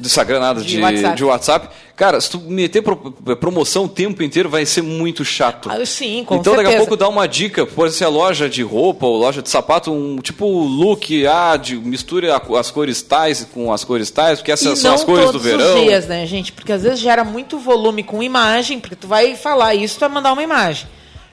de 0.00 0.06
Instagram 0.06 0.40
nada, 0.40 0.60
De 0.60 0.66
de, 0.76 0.80
WhatsApp. 0.80 1.16
de 1.16 1.24
WhatsApp, 1.24 1.68
cara, 1.96 2.20
se 2.20 2.30
tu 2.30 2.38
meter 2.40 2.82
pro- 2.82 2.96
promoção 3.36 3.84
o 3.84 3.88
tempo 3.88 4.22
inteiro 4.22 4.48
vai 4.48 4.64
ser 4.66 4.82
muito 4.82 5.24
chato. 5.24 5.70
Ah, 5.70 5.84
sim, 5.84 6.24
com 6.24 6.36
então 6.36 6.52
daqui 6.54 6.66
a 6.66 6.70
certeza. 6.70 6.78
pouco 6.78 6.96
dá 6.96 7.08
uma 7.08 7.26
dica, 7.26 7.66
por 7.66 7.86
exemplo, 7.86 8.06
a 8.06 8.16
loja 8.24 8.48
de 8.48 8.62
roupa 8.62 9.06
ou 9.06 9.16
loja 9.18 9.42
de 9.42 9.48
sapato, 9.50 9.92
um 9.92 10.16
tipo 10.18 10.46
look, 10.46 11.26
ah, 11.26 11.56
de, 11.56 11.76
misture 11.76 12.28
as 12.30 12.70
cores 12.70 13.02
tais 13.02 13.46
com 13.52 13.72
as 13.72 13.84
cores 13.84 14.10
tais, 14.10 14.38
porque 14.38 14.52
essas 14.52 14.78
e 14.78 14.82
são 14.82 14.94
as 14.94 15.04
cores 15.04 15.26
do 15.26 15.32
todos 15.32 15.42
verão. 15.46 15.74
os 15.76 15.82
dias, 15.82 16.06
né, 16.06 16.26
gente? 16.26 16.52
Porque 16.52 16.72
às 16.72 16.82
vezes 16.82 16.98
gera 17.00 17.24
muito 17.24 17.58
volume 17.58 18.02
com 18.02 18.22
imagem, 18.22 18.78
porque 18.80 18.96
tu 18.96 19.06
vai 19.08 19.34
falar 19.34 19.74
isso, 19.74 19.96
tu 19.96 20.00
vai 20.00 20.08
mandar 20.08 20.32
uma 20.32 20.42
imagem. 20.42 20.86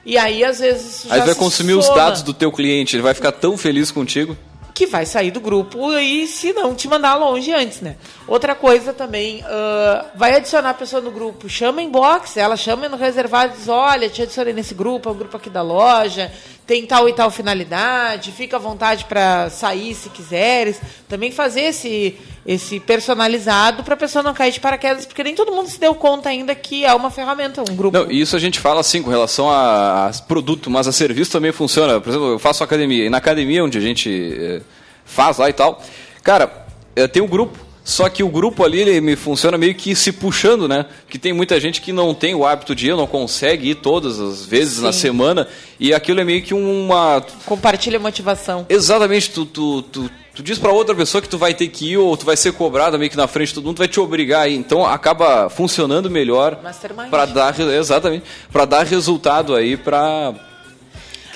E 0.04 0.16
aí, 0.16 0.44
às 0.44 0.60
vezes, 0.60 1.04
Aí 1.10 1.20
vai 1.22 1.34
consumir 1.34 1.72
os 1.74 1.84
soma, 1.86 1.96
dados 1.98 2.22
do 2.22 2.32
teu 2.32 2.52
cliente, 2.52 2.94
ele 2.94 3.02
vai 3.02 3.12
ficar 3.12 3.32
tão 3.32 3.56
feliz 3.58 3.90
contigo. 3.90 4.36
Que 4.76 4.84
vai 4.84 5.06
sair 5.06 5.30
do 5.30 5.40
grupo 5.40 5.90
e 5.94 6.26
se 6.26 6.52
não 6.52 6.74
te 6.74 6.86
mandar 6.86 7.14
longe 7.14 7.50
antes, 7.50 7.80
né? 7.80 7.96
Outra 8.28 8.54
coisa 8.54 8.92
também, 8.92 9.42
ah, 9.46 10.04
vai 10.14 10.36
adicionar 10.36 10.68
a 10.68 10.74
pessoa 10.74 11.00
no 11.00 11.10
grupo, 11.10 11.48
chama 11.48 11.80
inbox, 11.80 12.36
ela 12.36 12.58
chama 12.58 12.86
no 12.86 12.98
reservado 12.98 13.54
e 13.54 13.56
diz, 13.56 13.68
olha, 13.68 14.10
te 14.10 14.20
adicionei 14.20 14.52
nesse 14.52 14.74
grupo, 14.74 15.08
é 15.08 15.12
o 15.12 15.14
grupo 15.14 15.34
aqui 15.34 15.48
da 15.48 15.62
loja, 15.62 16.30
tem 16.66 16.84
tal 16.84 17.08
e 17.08 17.12
tal 17.12 17.30
finalidade, 17.30 18.32
fica 18.32 18.56
à 18.56 18.58
vontade 18.58 19.04
para 19.04 19.48
sair 19.50 19.94
se 19.94 20.10
quiseres. 20.10 20.80
Também 21.08 21.30
fazer 21.30 21.60
esse, 21.60 22.18
esse 22.44 22.80
personalizado 22.80 23.84
para 23.84 23.94
a 23.94 23.96
pessoa 23.96 24.22
não 24.22 24.34
cair 24.34 24.50
de 24.50 24.58
paraquedas, 24.58 25.06
porque 25.06 25.22
nem 25.22 25.34
todo 25.34 25.52
mundo 25.52 25.68
se 25.68 25.78
deu 25.78 25.94
conta 25.94 26.28
ainda 26.28 26.54
que 26.54 26.84
é 26.84 26.92
uma 26.92 27.10
ferramenta, 27.10 27.62
um 27.62 27.76
grupo. 27.76 27.96
Não, 27.96 28.10
isso 28.10 28.34
a 28.34 28.38
gente 28.40 28.58
fala 28.58 28.80
assim 28.80 29.00
com 29.00 29.10
relação 29.10 29.48
a, 29.48 30.08
a 30.08 30.12
produto, 30.26 30.68
mas 30.68 30.88
a 30.88 30.92
serviço 30.92 31.30
também 31.30 31.52
funciona. 31.52 32.00
Por 32.00 32.10
exemplo, 32.10 32.28
eu 32.32 32.38
faço 32.38 32.64
academia, 32.64 33.06
e 33.06 33.10
na 33.10 33.18
academia 33.18 33.62
onde 33.64 33.78
a 33.78 33.80
gente 33.80 34.36
eh, 34.36 34.60
faz 35.04 35.38
lá 35.38 35.48
e 35.48 35.52
tal, 35.52 35.80
cara, 36.24 36.66
eh, 36.96 37.06
tem 37.06 37.22
um 37.22 37.28
grupo. 37.28 37.65
Só 37.86 38.08
que 38.08 38.20
o 38.24 38.28
grupo 38.28 38.64
ali, 38.64 38.80
ele 38.80 39.00
me 39.00 39.14
funciona 39.14 39.56
meio 39.56 39.72
que 39.72 39.94
se 39.94 40.10
puxando, 40.10 40.66
né? 40.66 40.86
Que 41.08 41.20
tem 41.20 41.32
muita 41.32 41.60
gente 41.60 41.80
que 41.80 41.92
não 41.92 42.12
tem 42.12 42.34
o 42.34 42.44
hábito 42.44 42.74
de 42.74 42.88
ir, 42.88 42.96
não 42.96 43.06
consegue 43.06 43.70
ir 43.70 43.74
todas 43.76 44.18
as 44.18 44.44
vezes 44.44 44.82
na 44.82 44.92
Sim. 44.92 44.98
semana. 44.98 45.46
E 45.78 45.94
aquilo 45.94 46.18
é 46.18 46.24
meio 46.24 46.42
que 46.42 46.52
uma. 46.52 47.24
Compartilha 47.46 48.00
motivação. 48.00 48.66
Exatamente, 48.68 49.30
tu, 49.30 49.46
tu, 49.46 49.82
tu, 49.82 50.10
tu 50.34 50.42
diz 50.42 50.58
pra 50.58 50.72
outra 50.72 50.96
pessoa 50.96 51.22
que 51.22 51.28
tu 51.28 51.38
vai 51.38 51.54
ter 51.54 51.68
que 51.68 51.92
ir 51.92 51.96
ou 51.96 52.16
tu 52.16 52.26
vai 52.26 52.36
ser 52.36 52.52
cobrada 52.54 52.98
meio 52.98 53.08
que 53.08 53.16
na 53.16 53.28
frente 53.28 53.48
de 53.50 53.54
todo 53.54 53.66
mundo, 53.66 53.78
vai 53.78 53.86
te 53.86 54.00
obrigar 54.00 54.42
a 54.42 54.48
ir. 54.48 54.56
Então 54.56 54.84
acaba 54.84 55.48
funcionando 55.48 56.10
melhor 56.10 56.58
Mastermind. 56.60 57.08
para 57.08 57.24
dar 57.24 57.60
exatamente, 57.60 58.24
para 58.50 58.64
dar 58.64 58.84
resultado 58.84 59.54
aí 59.54 59.76
pra 59.76 60.34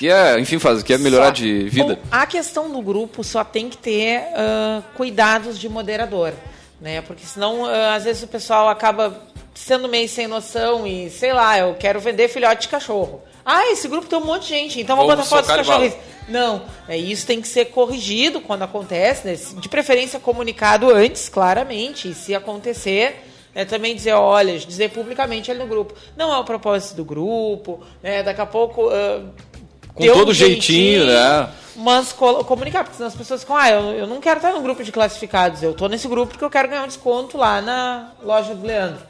que 0.01 0.09
é, 0.09 0.39
enfim, 0.39 0.57
faz, 0.57 0.81
que 0.81 0.91
é 0.91 0.97
melhorar 0.97 1.27
Só- 1.27 1.31
de 1.33 1.69
vida. 1.69 1.93
Bom, 1.93 2.01
a 2.09 2.25
questão 2.25 2.71
do 2.71 2.81
grupo 2.81 3.23
só 3.23 3.43
tem 3.43 3.69
que 3.69 3.77
ter 3.77 4.23
ah, 4.33 4.81
cuidados 4.95 5.59
de 5.59 5.69
moderador, 5.69 6.33
né? 6.81 7.03
Porque 7.03 7.23
senão, 7.23 7.67
ah, 7.67 7.93
às 7.93 8.05
vezes, 8.05 8.23
o 8.23 8.27
pessoal 8.27 8.67
acaba 8.67 9.21
sendo 9.53 9.87
meio 9.87 10.09
sem 10.09 10.25
noção 10.25 10.87
e, 10.87 11.07
sei 11.11 11.33
lá, 11.33 11.59
eu 11.59 11.75
quero 11.75 11.99
vender 11.99 12.29
filhote 12.29 12.61
de 12.63 12.69
cachorro. 12.69 13.21
Ah, 13.45 13.67
esse 13.67 13.87
grupo 13.87 14.07
tem 14.07 14.17
um 14.17 14.25
monte 14.25 14.47
de 14.47 14.47
gente, 14.47 14.81
então 14.81 14.97
vou 14.97 15.05
botar 15.05 15.21
fotos 15.21 15.45
de 15.51 15.53
socar 15.53 15.59
e 15.59 15.89
cachorros. 15.89 15.93
Não, 16.27 16.63
é, 16.87 16.97
isso 16.97 17.27
tem 17.27 17.39
que 17.39 17.47
ser 17.47 17.65
corrigido 17.65 18.41
quando 18.41 18.63
acontece, 18.63 19.27
né? 19.27 19.37
de 19.59 19.69
preferência 19.69 20.19
comunicado 20.19 20.89
antes, 20.89 21.29
claramente, 21.29 22.09
e 22.09 22.15
se 22.15 22.33
acontecer, 22.33 23.23
né, 23.53 23.65
também 23.65 23.95
dizer, 23.95 24.13
olha, 24.13 24.57
dizer 24.57 24.89
publicamente 24.89 25.51
ali 25.51 25.59
no 25.59 25.67
grupo, 25.67 25.93
não 26.17 26.33
é 26.33 26.39
o 26.39 26.43
propósito 26.43 26.95
do 26.95 27.05
grupo, 27.05 27.83
né, 28.01 28.23
daqui 28.23 28.41
a 28.41 28.47
pouco... 28.47 28.89
ah, 28.89 29.50
Com 29.93 30.05
todo 30.05 30.29
um 30.31 30.33
jeitinho, 30.33 31.05
né? 31.05 31.49
Mas 31.75 32.11
co- 32.11 32.43
comunicar, 32.43 32.83
porque 32.83 32.97
senão 32.97 33.07
as 33.07 33.15
pessoas 33.15 33.41
ficam, 33.41 33.55
ah, 33.55 33.69
eu, 33.69 33.81
eu 33.93 34.07
não 34.07 34.19
quero 34.19 34.37
estar 34.37 34.51
no 34.51 34.61
grupo 34.61 34.83
de 34.83 34.91
classificados, 34.91 35.63
eu 35.63 35.73
tô 35.73 35.87
nesse 35.87 36.07
grupo 36.07 36.31
porque 36.31 36.43
eu 36.43 36.49
quero 36.49 36.67
ganhar 36.67 36.83
um 36.83 36.87
desconto 36.87 37.37
lá 37.37 37.61
na 37.61 38.11
loja 38.23 38.53
do 38.53 38.65
Leandro. 38.65 39.01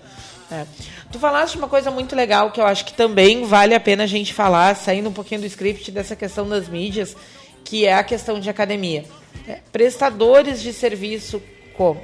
É. 0.51 0.65
Tu 1.11 1.17
falaste 1.19 1.55
uma 1.57 1.67
coisa 1.67 1.89
muito 1.91 2.15
legal 2.15 2.51
que 2.51 2.59
eu 2.61 2.65
acho 2.65 2.86
que 2.86 2.93
também 2.93 3.45
vale 3.45 3.73
a 3.73 3.79
pena 3.79 4.03
a 4.03 4.07
gente 4.07 4.34
falar, 4.34 4.75
saindo 4.75 5.09
um 5.09 5.13
pouquinho 5.13 5.41
do 5.41 5.47
script 5.47 5.91
dessa 5.91 6.15
questão 6.15 6.47
das 6.47 6.67
mídias, 6.69 7.15
que 7.63 7.86
é 7.86 7.93
a 7.93 8.03
questão 8.03 8.39
de 8.39 8.49
academia. 8.49 9.05
É, 9.47 9.59
prestadores 9.71 10.61
de 10.61 10.71
serviço 10.73 11.41
como 11.75 12.01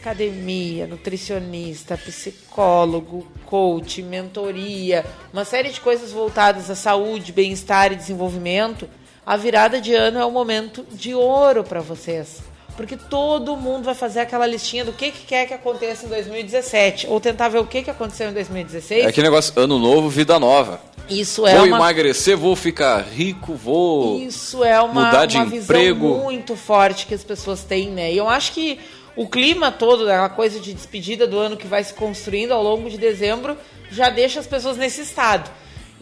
academia, 0.00 0.86
nutricionista, 0.86 1.96
psicólogo, 1.96 3.26
coach, 3.44 4.02
mentoria, 4.02 5.04
uma 5.30 5.44
série 5.44 5.68
de 5.68 5.80
coisas 5.80 6.10
voltadas 6.10 6.70
à 6.70 6.74
saúde, 6.74 7.32
bem-estar 7.32 7.92
e 7.92 7.96
desenvolvimento, 7.96 8.88
a 9.26 9.36
virada 9.36 9.78
de 9.78 9.94
ano 9.94 10.18
é 10.18 10.24
o 10.24 10.30
momento 10.30 10.86
de 10.90 11.14
ouro 11.14 11.62
para 11.62 11.80
vocês. 11.80 12.38
Porque 12.76 12.96
todo 12.96 13.56
mundo 13.56 13.84
vai 13.84 13.94
fazer 13.94 14.20
aquela 14.20 14.46
listinha 14.46 14.86
do 14.86 14.92
que, 14.92 15.10
que 15.10 15.26
quer 15.26 15.46
que 15.46 15.52
aconteça 15.52 16.06
em 16.06 16.08
2017, 16.08 17.06
ou 17.08 17.20
tentar 17.20 17.48
ver 17.48 17.58
o 17.58 17.66
que, 17.66 17.82
que 17.82 17.90
aconteceu 17.90 18.30
em 18.30 18.32
2016. 18.32 19.04
É 19.04 19.08
aquele 19.08 19.26
negócio, 19.26 19.52
ano 19.60 19.78
novo, 19.78 20.08
vida 20.08 20.38
nova. 20.38 20.80
Isso 21.10 21.46
é 21.46 21.56
vou 21.56 21.66
uma 21.66 21.76
emagrecer, 21.76 22.38
vou 22.38 22.54
ficar 22.54 23.02
rico, 23.02 23.54
vou 23.54 24.20
Isso 24.20 24.62
é 24.62 24.80
uma, 24.80 25.06
mudar 25.06 25.26
de 25.26 25.36
uma 25.36 25.44
emprego. 25.46 26.08
visão 26.08 26.24
muito 26.24 26.56
forte 26.56 27.06
que 27.06 27.14
as 27.14 27.24
pessoas 27.24 27.64
têm, 27.64 27.90
né? 27.90 28.12
E 28.12 28.16
eu 28.16 28.28
acho 28.28 28.52
que 28.52 28.78
o 29.16 29.28
clima 29.28 29.70
todo, 29.70 30.04
aquela 30.04 30.28
coisa 30.28 30.60
de 30.60 30.72
despedida 30.72 31.26
do 31.26 31.38
ano 31.38 31.56
que 31.56 31.66
vai 31.66 31.82
se 31.82 31.94
construindo 31.94 32.52
ao 32.52 32.62
longo 32.62 32.88
de 32.88 32.96
dezembro, 32.96 33.56
já 33.90 34.08
deixa 34.08 34.40
as 34.40 34.46
pessoas 34.46 34.76
nesse 34.76 35.02
estado. 35.02 35.50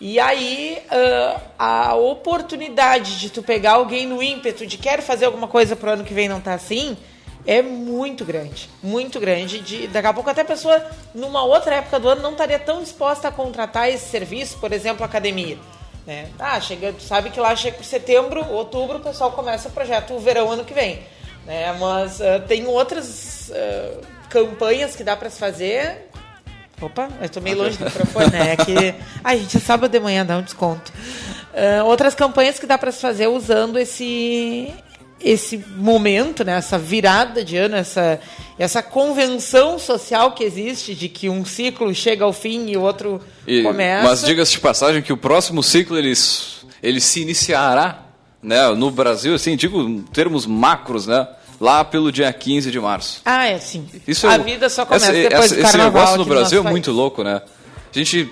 E 0.01 0.21
aí, 0.21 0.79
ah, 0.91 1.89
a 1.91 1.95
oportunidade 1.97 3.19
de 3.19 3.31
tu 3.31 3.43
pegar 3.43 3.73
alguém 3.73 4.07
no 4.07 4.23
ímpeto 4.23 4.67
de 4.67 4.79
quero 4.79 5.03
fazer 5.03 5.25
alguma 5.25 5.49
coisa 5.49 5.75
pro 5.75 5.91
ano 5.91 6.05
que 6.05 6.15
vem 6.15 6.29
não 6.29 6.41
tá 6.41 6.55
assim, 6.55 6.97
é 7.45 7.63
muito 7.63 8.25
grande. 8.25 8.69
Muito 8.83 9.19
grande. 9.19 9.59
De, 9.61 9.87
daqui 9.89 10.07
a 10.07 10.13
pouco 10.13 10.31
até 10.31 10.43
a 10.43 10.45
pessoa, 10.45 10.85
numa 11.15 11.43
outra 11.43 11.77
época 11.77 11.99
do 11.99 12.09
ano, 12.11 12.23
não 12.23 12.33
estaria 12.33 12.59
tão 12.59 12.83
disposta 12.83 13.27
a 13.27 13.33
contratar 13.33 13.89
esse 13.89 14.09
serviço, 14.09 14.59
por 14.59 14.73
exemplo, 14.73 15.05
academia. 15.05 15.59
Né? 16.07 16.29
Ah, 16.39 16.61
chega, 16.61 16.93
tu 16.93 17.03
sabe 17.03 17.31
que 17.31 17.41
lá 17.41 17.57
chega 17.57 17.83
setembro, 17.83 18.47
outubro, 18.53 18.99
o 18.99 19.01
pessoal 19.01 19.33
começa 19.33 19.69
o 19.69 19.73
projeto 19.73 20.15
o 20.15 20.21
verão 20.21 20.51
ano 20.51 20.65
que 20.65 20.75
vem. 20.75 21.01
Né? 21.49 21.75
Mas 21.81 22.21
ah, 22.21 22.39
tem 22.47 22.67
outras 22.67 23.51
ah, 23.53 24.01
campanhas 24.29 24.95
que 24.95 25.03
dá 25.03 25.17
para 25.17 25.31
se 25.31 25.39
fazer. 25.39 26.07
Opa, 26.81 27.09
eu 27.21 27.29
tô 27.29 27.41
meio 27.41 27.57
longe 27.57 27.79
do 27.79 27.87
microfone, 27.87 28.31
né? 28.31 28.53
É 28.53 28.57
que. 28.57 28.95
Ai, 29.25 29.39
gente, 29.39 29.57
é 29.57 29.61
sábado 29.61 29.91
de 29.91 29.99
manhã, 29.99 30.25
dá 30.25 30.37
um 30.37 30.43
desconto. 30.43 30.93
Ah, 31.55 31.83
outras 31.85 32.15
campanhas 32.15 32.59
que 32.59 32.67
dá 32.67 32.77
para 32.77 32.93
se 32.93 33.01
fazer 33.01 33.27
usando 33.29 33.79
esse 33.79 34.71
esse 35.21 35.57
momento, 35.77 36.45
né, 36.45 36.53
essa 36.53 36.79
virada 36.79 37.45
de 37.45 37.57
ano, 37.57 37.75
essa, 37.75 38.21
essa 38.57 38.81
convenção 38.81 39.77
social 39.77 40.31
que 40.31 40.45
existe 40.45 40.95
de 40.95 41.09
que 41.09 41.29
um 41.29 41.45
ciclo 41.45 41.93
chega 41.93 42.25
ao 42.25 42.33
fim 42.33 42.71
e 42.71 42.77
o 42.77 42.83
outro 42.83 43.21
E- 43.45 43.65
começa. 43.65 44.07
Mas 44.07 44.23
diga-se 44.23 44.53
de 44.53 44.61
passagem 44.61 45.03
que 45.03 45.13
o 45.13 45.17
próximo 45.17 45.61
ciclo 45.61 45.99
ele, 45.99 46.13
ele 46.81 47.01
se 47.01 47.21
iniciará 47.21 48.05
né, 48.41 48.69
no 48.69 48.93
Brasil, 48.93 49.35
assim, 49.35 49.57
digo 49.57 49.81
em 49.81 50.03
termos 50.03 50.47
macros, 50.47 51.09
né? 51.09 51.27
Lá 51.61 51.85
pelo 51.85 52.13
dia 52.13 52.33
15 52.33 52.71
de 52.71 52.79
março. 52.79 53.21
Ah, 53.25 53.47
é 53.47 53.59
sim. 53.59 53.87
Isso 54.07 54.27
a 54.29 54.35
é- 54.35 54.39
vida 54.39 54.69
só 54.69 54.87
começa 54.87 55.07
essa- 55.07 55.13
depois 55.15 55.45
essa- 55.47 55.55
do 55.57 55.61
Esse 55.61 55.73
carnaval. 55.73 56.01
negócio 56.03 56.19
no 56.19 56.25
Brasil 56.25 56.59
é 56.61 56.63
nosso 56.63 56.71
muito 56.73 56.85
país. 56.87 56.97
louco, 56.97 57.25
né? 57.25 57.43
A 57.95 57.99
gente 57.99 58.31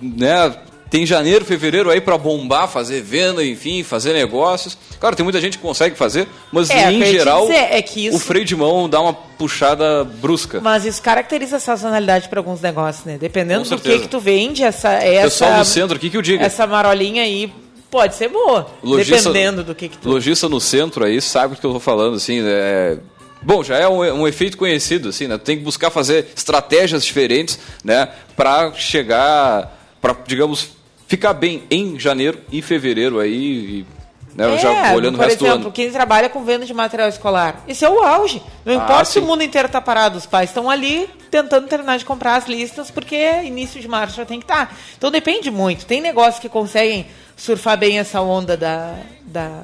né, 0.00 0.54
tem 0.88 1.04
janeiro, 1.04 1.44
fevereiro 1.44 1.90
aí 1.90 2.00
pra 2.00 2.16
bombar, 2.16 2.68
fazer 2.68 3.02
venda, 3.02 3.44
enfim, 3.44 3.82
fazer 3.82 4.12
negócios. 4.12 4.76
Claro, 5.00 5.16
tem 5.16 5.24
muita 5.24 5.40
gente 5.40 5.56
que 5.58 5.62
consegue 5.62 5.96
fazer, 5.96 6.28
mas 6.52 6.70
É, 6.70 6.90
em 6.92 7.04
geral 7.04 7.42
dizer 7.46 7.68
é 7.72 7.82
que 7.82 8.06
isso- 8.06 8.16
o 8.16 8.20
freio 8.20 8.44
de 8.44 8.54
mão 8.54 8.88
dá 8.88 9.00
uma 9.00 9.12
puxada 9.12 10.04
brusca. 10.04 10.60
Mas 10.60 10.84
isso 10.84 11.02
caracteriza 11.02 11.56
a 11.56 11.60
sazonalidade 11.60 12.28
para 12.28 12.38
alguns 12.40 12.60
negócios, 12.60 13.04
né? 13.04 13.18
Dependendo 13.18 13.68
do 13.68 13.78
que, 13.78 13.98
que 14.00 14.08
tu 14.08 14.20
vende, 14.20 14.62
essa, 14.62 14.90
Pessoal 14.98 15.50
essa, 15.50 15.58
no 15.58 15.64
centro 15.64 15.96
aqui 15.96 16.08
que 16.10 16.16
eu 16.16 16.22
diga. 16.22 16.44
essa 16.44 16.66
marolinha 16.66 17.22
aí 17.22 17.52
pode 17.92 18.14
ser 18.16 18.28
boa. 18.28 18.66
dependendo 18.82 19.62
do 19.62 19.74
que, 19.74 19.90
que 19.90 19.98
tu. 19.98 20.08
Lojista 20.08 20.48
no 20.48 20.58
centro 20.58 21.04
aí 21.04 21.20
sabe 21.20 21.54
do 21.54 21.60
que 21.60 21.66
eu 21.66 21.74
tô 21.74 21.78
falando, 21.78 22.16
assim, 22.16 22.40
é... 22.42 22.98
Bom, 23.42 23.62
já 23.62 23.76
é 23.76 23.86
um, 23.86 24.22
um 24.22 24.26
efeito 24.26 24.56
conhecido, 24.56 25.10
assim, 25.10 25.26
né? 25.28 25.36
Tem 25.36 25.58
que 25.58 25.62
buscar 25.64 25.90
fazer 25.90 26.28
estratégias 26.34 27.04
diferentes, 27.04 27.58
né? 27.84 28.08
Para 28.36 28.72
chegar, 28.72 29.78
para 30.00 30.16
digamos, 30.26 30.70
ficar 31.06 31.34
bem 31.34 31.64
em 31.70 31.98
janeiro 32.00 32.38
e 32.50 32.62
fevereiro 32.62 33.18
aí. 33.18 33.34
e 33.80 33.86
Né? 34.34 34.46
Eu 34.46 34.58
já 34.58 34.72
É, 34.72 34.94
olhando 34.94 35.16
o 35.16 35.18
por 35.18 35.24
resto 35.26 35.40
do 35.40 35.46
exemplo, 35.46 35.72
quem 35.72 35.90
trabalha 35.90 36.28
com 36.30 36.42
venda 36.44 36.64
de 36.64 36.72
material 36.72 37.08
escolar. 37.08 37.62
Isso 37.68 37.84
é 37.84 37.90
o 37.90 38.00
auge. 38.00 38.40
Não 38.64 38.74
Ah, 38.74 38.84
importa 38.84 39.04
se 39.06 39.18
o 39.18 39.22
sim. 39.22 39.26
mundo 39.28 39.42
inteiro 39.42 39.66
está 39.66 39.80
parado, 39.80 40.16
os 40.16 40.24
pais 40.24 40.48
estão 40.50 40.70
ali 40.70 41.10
tentando 41.30 41.66
terminar 41.66 41.98
de 41.98 42.04
comprar 42.04 42.36
as 42.36 42.46
listas, 42.46 42.90
porque 42.92 43.42
início 43.42 43.80
de 43.80 43.88
março 43.88 44.16
já 44.16 44.24
tem 44.24 44.38
que 44.38 44.44
estar. 44.44 44.74
Então 44.96 45.10
depende 45.10 45.50
muito. 45.50 45.84
Tem 45.84 46.00
negócios 46.00 46.38
que 46.38 46.48
conseguem 46.48 47.06
surfar 47.44 47.76
bem 47.78 47.98
essa 47.98 48.20
onda 48.20 48.56
da. 48.56 48.94
da 49.24 49.62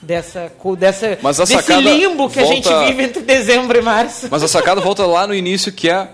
dessa, 0.00 0.50
dessa 0.78 1.18
Mas 1.20 1.40
a 1.40 1.44
desse 1.44 1.72
limbo 1.80 2.30
que 2.30 2.38
a 2.38 2.44
gente 2.44 2.68
volta- 2.68 2.86
vive 2.86 3.02
entre 3.02 3.20
dezembro 3.22 3.76
e 3.78 3.82
março. 3.82 4.28
Mas 4.30 4.42
a 4.44 4.48
sacada 4.48 4.80
volta 4.80 5.04
lá 5.04 5.26
no 5.26 5.34
início, 5.34 5.72
que 5.72 5.90
é 5.90 6.08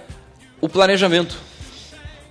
o 0.61 0.69
planejamento. 0.69 1.37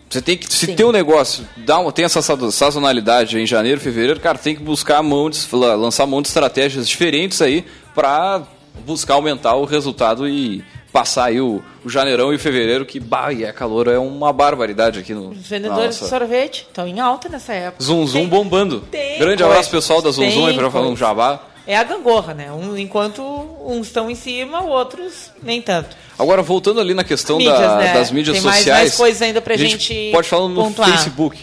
Você 0.09 0.19
tem 0.21 0.35
que, 0.37 0.51
se 0.51 0.65
Sim. 0.67 0.75
tem 0.75 0.85
um 0.85 0.91
negócio, 0.91 1.47
dá 1.57 1.77
uma, 1.79 1.91
tem 1.91 2.05
essa 2.05 2.21
sa- 2.23 2.51
sazonalidade 2.51 3.37
em 3.39 3.45
janeiro, 3.45 3.79
fevereiro, 3.81 4.19
cara, 4.19 4.37
tem 4.37 4.55
que 4.55 4.61
buscar 4.63 5.01
mão 5.03 5.29
de, 5.29 5.39
la- 5.51 5.75
lançar 5.75 6.05
mão 6.07 6.21
de 6.21 6.27
estratégias 6.27 6.87
diferentes 6.87 7.41
aí 7.41 7.65
para 7.95 8.41
buscar 8.85 9.13
aumentar 9.15 9.55
o 9.55 9.65
resultado 9.65 10.27
e 10.27 10.63
passar 10.93 11.25
aí 11.25 11.41
o, 11.41 11.61
o 11.83 11.89
janeirão 11.89 12.31
e 12.31 12.35
o 12.35 12.39
fevereiro, 12.39 12.85
que 12.85 12.99
bah, 12.99 13.33
e 13.33 13.43
é 13.43 13.51
calor, 13.51 13.87
é 13.89 13.97
uma 13.97 14.31
barbaridade 14.31 14.99
aqui 14.99 15.13
no. 15.13 15.31
Os 15.31 15.47
vendedores 15.47 15.99
de 15.99 16.07
sorvete 16.07 16.67
estão 16.69 16.87
em 16.87 16.99
alta 16.99 17.27
nessa 17.27 17.51
época. 17.51 17.83
Zum 17.83 18.05
Zum 18.05 18.19
Tem- 18.21 18.29
bombando. 18.29 18.79
tem 18.91 19.17
Grande 19.19 19.37
coisa, 19.41 19.45
abraço 19.51 19.71
pessoal 19.71 20.01
da 20.01 20.11
Zum 20.11 20.29
Zum 20.29 20.41
aí 20.45 20.51
tem 20.51 20.57
para 20.59 20.69
falar 20.71 20.87
um 20.87 20.95
jabá. 20.95 21.39
É 21.65 21.75
a 21.77 21.83
gangorra, 21.83 22.33
né? 22.33 22.51
Um, 22.51 22.77
enquanto 22.77 23.21
uns 23.65 23.87
estão 23.87 24.09
em 24.11 24.15
cima, 24.15 24.61
outros 24.63 25.31
nem 25.41 25.61
tanto. 25.61 25.95
Agora, 26.19 26.41
voltando 26.43 26.79
ali 26.79 26.93
na 26.93 27.03
questão 27.05 27.37
Mídias, 27.37 27.57
da- 27.57 27.77
né? 27.77 27.93
das 27.93 28.11
mídias 28.11 28.35
Tem 28.37 28.43
mais- 28.45 28.57
sociais. 28.57 28.79
mais 28.81 28.95
coisas 28.97 29.21
ainda 29.21 29.41
pra 29.41 29.53
a 29.55 29.57
gente 29.57 30.09
Pode 30.11 30.27
falar 30.27 30.47
no 30.49 30.55
pontuar. 30.61 30.89
Facebook. 30.91 31.39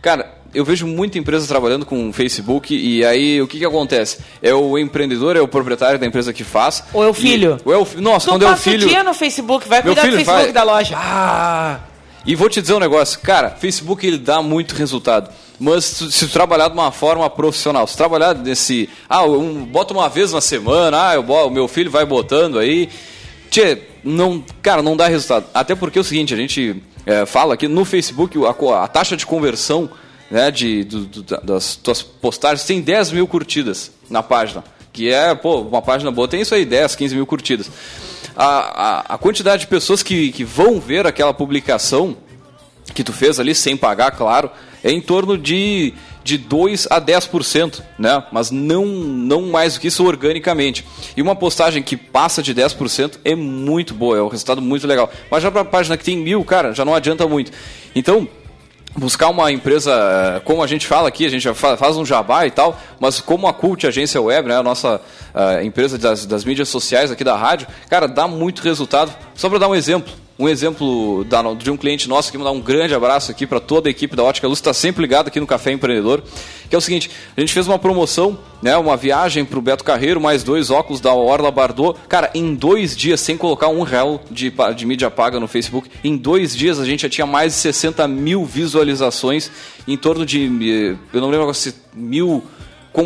Cara, 0.00 0.30
eu 0.54 0.64
vejo 0.64 0.86
muita 0.86 1.18
empresa 1.18 1.46
trabalhando 1.46 1.84
com 1.86 2.08
o 2.08 2.12
Facebook 2.12 2.74
e 2.74 3.04
aí 3.04 3.40
o 3.40 3.46
que, 3.46 3.58
que 3.58 3.64
acontece? 3.64 4.18
É 4.42 4.54
o 4.54 4.78
empreendedor, 4.78 5.36
é 5.36 5.40
o 5.40 5.48
proprietário 5.48 5.98
da 5.98 6.06
empresa 6.06 6.32
que 6.32 6.44
faz. 6.44 6.84
Ou 6.92 7.02
é 7.04 7.08
o 7.08 7.14
filho? 7.14 7.58
E- 7.64 7.68
ou 7.68 7.74
é 7.74 7.78
o 7.78 7.86
Nossa, 8.00 8.26
Não 8.30 8.34
quando 8.34 8.46
é 8.46 8.52
o 8.52 8.56
filho. 8.56 8.88
dia 8.88 9.02
no 9.02 9.14
Facebook, 9.14 9.68
vai 9.68 9.82
cuidar 9.82 10.02
do 10.02 10.12
Facebook 10.12 10.42
vai. 10.44 10.52
da 10.52 10.62
loja. 10.62 10.96
Ah! 10.98 11.80
E 12.24 12.36
vou 12.36 12.48
te 12.48 12.60
dizer 12.60 12.74
um 12.74 12.78
negócio, 12.78 13.18
cara, 13.20 13.50
Facebook 13.50 14.06
ele 14.06 14.18
dá 14.18 14.40
muito 14.40 14.74
resultado. 14.74 15.30
Mas 15.58 15.84
se 15.84 16.26
tu 16.26 16.32
trabalhar 16.32 16.68
de 16.68 16.74
uma 16.74 16.90
forma 16.92 17.28
profissional, 17.30 17.86
se 17.86 17.96
trabalhar 17.96 18.34
nesse. 18.34 18.88
Ah, 19.08 19.24
um, 19.24 19.64
bota 19.64 19.92
uma 19.94 20.08
vez 20.08 20.32
na 20.32 20.40
semana, 20.40 21.08
ah, 21.10 21.14
eu, 21.14 21.22
o 21.22 21.50
meu 21.50 21.68
filho 21.68 21.90
vai 21.90 22.04
botando 22.04 22.58
aí. 22.58 22.88
Tchê, 23.50 23.78
não, 24.02 24.42
cara, 24.60 24.82
não 24.82 24.96
dá 24.96 25.08
resultado. 25.08 25.46
Até 25.54 25.74
porque 25.74 25.98
é 25.98 26.00
o 26.00 26.04
seguinte, 26.04 26.32
a 26.32 26.36
gente 26.36 26.82
é, 27.06 27.26
fala 27.26 27.54
aqui 27.54 27.68
no 27.68 27.84
Facebook, 27.84 28.36
a, 28.44 28.82
a 28.84 28.88
taxa 28.88 29.16
de 29.16 29.26
conversão 29.26 29.90
né, 30.32 30.50
de, 30.50 30.82
do- 30.84 31.04
do- 31.04 31.22
da- 31.22 31.40
das 31.40 31.76
tuas 31.76 32.02
postagens 32.02 32.64
tem 32.66 32.80
10 32.80 33.12
mil 33.12 33.28
curtidas 33.28 33.92
na 34.08 34.22
página. 34.22 34.64
Que 34.90 35.10
é, 35.12 35.34
pô, 35.34 35.60
uma 35.60 35.82
página 35.82 36.10
boa 36.10 36.26
tem 36.26 36.40
isso 36.40 36.54
aí, 36.54 36.64
10, 36.64 36.96
15 36.96 37.14
mil 37.14 37.26
curtidas. 37.26 37.70
A, 38.34 38.46
a, 38.46 39.14
a 39.14 39.18
quantidade 39.18 39.60
de 39.62 39.66
pessoas 39.66 40.02
que, 40.02 40.32
que 40.32 40.42
vão 40.42 40.80
ver 40.80 41.06
aquela 41.06 41.34
publicação 41.34 42.16
que 42.94 43.04
tu 43.04 43.12
fez 43.12 43.38
ali, 43.38 43.54
sem 43.54 43.76
pagar, 43.76 44.10
claro, 44.12 44.50
é 44.82 44.90
em 44.90 45.00
torno 45.00 45.38
de, 45.38 45.94
de 46.24 46.36
2 46.36 46.88
a 46.90 47.00
10%, 47.00 47.82
né? 47.98 48.22
Mas 48.32 48.50
não, 48.50 48.84
não 48.86 49.42
mais 49.50 49.74
do 49.74 49.80
que 49.80 49.88
isso 49.88 50.04
organicamente. 50.04 50.84
E 51.16 51.22
uma 51.22 51.36
postagem 51.36 51.82
que 51.82 51.96
passa 51.96 52.42
de 52.42 52.54
10% 52.54 53.18
é 53.24 53.34
muito 53.34 53.94
boa, 53.94 54.16
é 54.18 54.22
um 54.22 54.28
resultado 54.28 54.60
muito 54.62 54.86
legal. 54.86 55.10
Mas 55.30 55.42
já 55.42 55.50
para 55.50 55.64
página 55.64 55.96
que 55.96 56.04
tem 56.04 56.16
mil, 56.16 56.42
cara, 56.44 56.72
já 56.72 56.84
não 56.84 56.94
adianta 56.94 57.26
muito. 57.28 57.52
Então, 57.94 58.26
buscar 58.96 59.28
uma 59.28 59.50
empresa, 59.50 59.92
eh, 59.92 60.40
como 60.44 60.62
a 60.62 60.66
gente 60.66 60.86
fala 60.86 61.08
aqui, 61.08 61.24
a 61.24 61.28
gente 61.28 61.46
faz 61.54 61.96
um 61.96 62.04
jabá 62.04 62.46
e 62.46 62.50
tal, 62.50 62.78
mas 63.00 63.20
como 63.20 63.46
a 63.46 63.52
Cult 63.52 63.86
Agência 63.86 64.20
Web, 64.20 64.48
né, 64.48 64.56
a 64.56 64.62
nossa 64.62 65.00
eh, 65.34 65.64
empresa 65.64 65.98
das, 65.98 66.26
das 66.26 66.44
mídias 66.44 66.68
sociais 66.68 67.10
aqui 67.10 67.24
da 67.24 67.36
rádio, 67.36 67.66
cara, 67.88 68.06
dá 68.06 68.28
muito 68.28 68.62
resultado. 68.62 69.12
Só 69.34 69.48
para 69.48 69.58
dar 69.58 69.68
um 69.68 69.74
exemplo, 69.74 70.12
um 70.38 70.48
exemplo 70.48 71.24
da- 71.24 71.42
de 71.54 71.70
um 71.70 71.76
cliente 71.76 72.08
nosso, 72.08 72.32
que 72.32 72.38
mandar 72.38 72.50
um 72.52 72.60
grande 72.60 72.94
abraço 72.94 73.30
aqui 73.30 73.46
para 73.46 73.60
toda 73.60 73.88
a 73.88 73.90
equipe 73.90 74.16
da 74.16 74.22
Ótica 74.22 74.48
Luz, 74.48 74.58
está 74.58 74.72
sempre 74.72 75.02
ligado 75.02 75.28
aqui 75.28 75.38
no 75.38 75.46
Café 75.46 75.72
Empreendedor, 75.72 76.22
que 76.68 76.74
é 76.74 76.78
o 76.78 76.80
seguinte, 76.80 77.10
a 77.36 77.40
gente 77.40 77.52
fez 77.52 77.68
uma 77.68 77.78
promoção, 77.78 78.38
né, 78.62 78.76
uma 78.76 78.96
viagem 78.96 79.44
para 79.44 79.58
o 79.58 79.62
Beto 79.62 79.84
Carreiro, 79.84 80.20
mais 80.20 80.42
dois 80.42 80.70
óculos 80.70 81.00
da 81.00 81.12
Orla 81.12 81.50
Bardot, 81.50 81.98
cara, 82.08 82.30
em 82.34 82.54
dois 82.54 82.96
dias, 82.96 83.20
sem 83.20 83.36
colocar 83.36 83.68
um 83.68 83.82
real 83.82 84.22
de, 84.30 84.50
de 84.74 84.86
mídia 84.86 85.10
paga 85.10 85.38
no 85.38 85.46
Facebook, 85.46 85.90
em 86.02 86.16
dois 86.16 86.56
dias 86.56 86.80
a 86.80 86.84
gente 86.84 87.02
já 87.02 87.08
tinha 87.10 87.26
mais 87.26 87.52
de 87.52 87.58
60 87.60 88.08
mil 88.08 88.44
visualizações, 88.46 89.50
em 89.86 89.96
torno 89.96 90.24
de, 90.24 90.46
eh, 90.46 90.96
eu 91.12 91.20
não 91.20 91.28
lembro 91.28 91.52
se 91.52 91.74
mil 91.94 92.42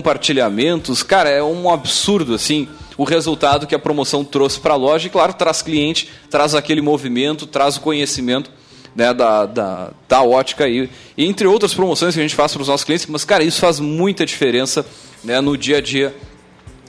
compartilhamentos, 0.07 1.03
cara, 1.03 1.29
é 1.29 1.43
um 1.43 1.69
absurdo 1.71 2.35
assim 2.35 2.69
o 2.97 3.05
resultado 3.05 3.67
que 3.67 3.75
a 3.75 3.79
promoção 3.79 4.25
trouxe 4.25 4.59
para 4.59 4.75
a 4.75 4.77
loja 4.77 5.07
e 5.07 5.11
claro 5.11 5.33
traz 5.33 5.63
cliente, 5.63 6.09
traz 6.31 6.55
aquele 6.55 6.81
movimento, 6.81 7.47
traz 7.47 7.77
o 7.77 7.81
conhecimento 7.81 8.51
né, 8.95 9.13
da, 9.13 9.45
da, 9.45 9.91
da 10.09 10.23
ótica 10.23 10.65
aí, 10.65 10.89
e 11.17 11.27
entre 11.27 11.47
outras 11.47 11.75
promoções 11.75 12.15
que 12.15 12.21
a 12.21 12.23
gente 12.23 12.35
faz 12.35 12.53
para 12.53 12.63
os 12.63 12.69
nossos 12.69 12.85
clientes, 12.85 13.07
mas 13.07 13.25
cara 13.25 13.45
isso 13.45 13.61
faz 13.61 13.79
muita 13.79 14.25
diferença 14.25 14.87
né, 15.23 15.41
no 15.41 15.57
dia 15.57 15.77
a 15.77 15.81
dia 15.81 16.15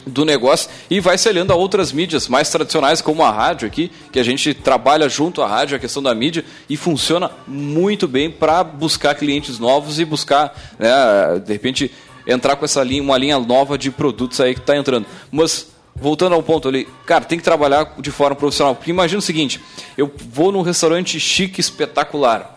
do 0.06 0.24
negócio 0.24 0.70
e 0.90 1.02
vai 1.02 1.18
se 1.18 1.28
aliando 1.28 1.52
a 1.52 1.56
outras 1.56 1.92
mídias 1.92 2.30
mais 2.30 2.50
tradicionais 2.50 3.02
como 3.02 3.24
a 3.24 3.30
rádio 3.30 3.68
aqui, 3.68 3.92
que 4.10 4.20
a 4.20 4.24
gente 4.24 4.54
trabalha 4.54 5.10
junto 5.10 5.42
à 5.42 5.48
rádio, 5.48 5.76
a 5.76 5.80
questão 5.80 6.02
da 6.02 6.16
mídia 6.16 6.46
e 6.70 6.78
funciona 6.78 7.30
muito 7.46 8.08
bem 8.08 8.32
para 8.32 8.64
buscar 8.64 9.16
clientes 9.16 9.60
novos 9.60 10.00
e 10.00 10.06
buscar, 10.06 10.58
né, 10.80 10.90
de 11.46 11.52
repente, 11.52 11.92
entrar 12.26 12.56
com 12.56 12.66
essa 12.66 12.84
linha, 12.84 13.04
uma 13.04 13.18
linha 13.18 13.38
nova 13.40 13.78
de 13.78 13.92
produtos 13.92 14.40
aí 14.40 14.54
que 14.54 14.62
está 14.62 14.78
entrando. 14.78 15.06
Mas 15.32 15.68
voltando 16.00 16.34
ao 16.34 16.44
ponto 16.44 16.68
ali, 16.68 16.88
cara, 17.06 17.26
tem 17.26 17.38
que 17.38 17.44
trabalhar 17.44 17.96
de 17.98 18.12
forma 18.12 18.36
profissional. 18.36 18.76
Porque 18.76 18.92
imagina 18.92 19.20
o 19.20 19.22
seguinte, 19.22 19.60
eu 19.98 20.12
vou 20.32 20.52
num 20.52 20.62
restaurante 20.62 21.20
chique, 21.20 21.60
espetacular. 21.60 22.56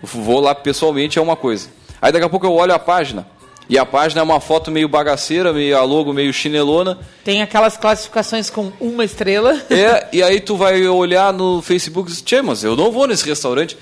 Eu 0.00 0.08
vou 0.08 0.40
lá 0.40 0.54
pessoalmente 0.54 1.18
é 1.18 1.22
uma 1.22 1.36
coisa. 1.36 1.68
Aí 2.00 2.12
daqui 2.12 2.24
a 2.24 2.28
pouco 2.28 2.46
eu 2.46 2.52
olho 2.52 2.74
a 2.74 2.78
página. 2.78 3.26
E 3.68 3.78
a 3.78 3.86
página 3.86 4.20
é 4.20 4.24
uma 4.24 4.40
foto 4.40 4.70
meio 4.70 4.88
bagaceira, 4.88 5.52
meio 5.52 5.78
a 5.78 5.84
logo 5.84 6.12
meio 6.12 6.32
chinelona. 6.32 6.98
Tem 7.24 7.40
aquelas 7.40 7.76
classificações 7.76 8.50
com 8.50 8.72
uma 8.80 9.04
estrela. 9.04 9.62
É, 9.70 10.08
e 10.12 10.22
aí 10.22 10.40
tu 10.40 10.56
vai 10.56 10.86
olhar 10.88 11.32
no 11.32 11.62
Facebook 11.62 12.10
e 12.10 12.12
diz, 12.12 12.22
Tchê, 12.22 12.42
mas 12.42 12.64
eu 12.64 12.76
não 12.76 12.90
vou 12.90 13.06
nesse 13.06 13.26
restaurante. 13.26 13.78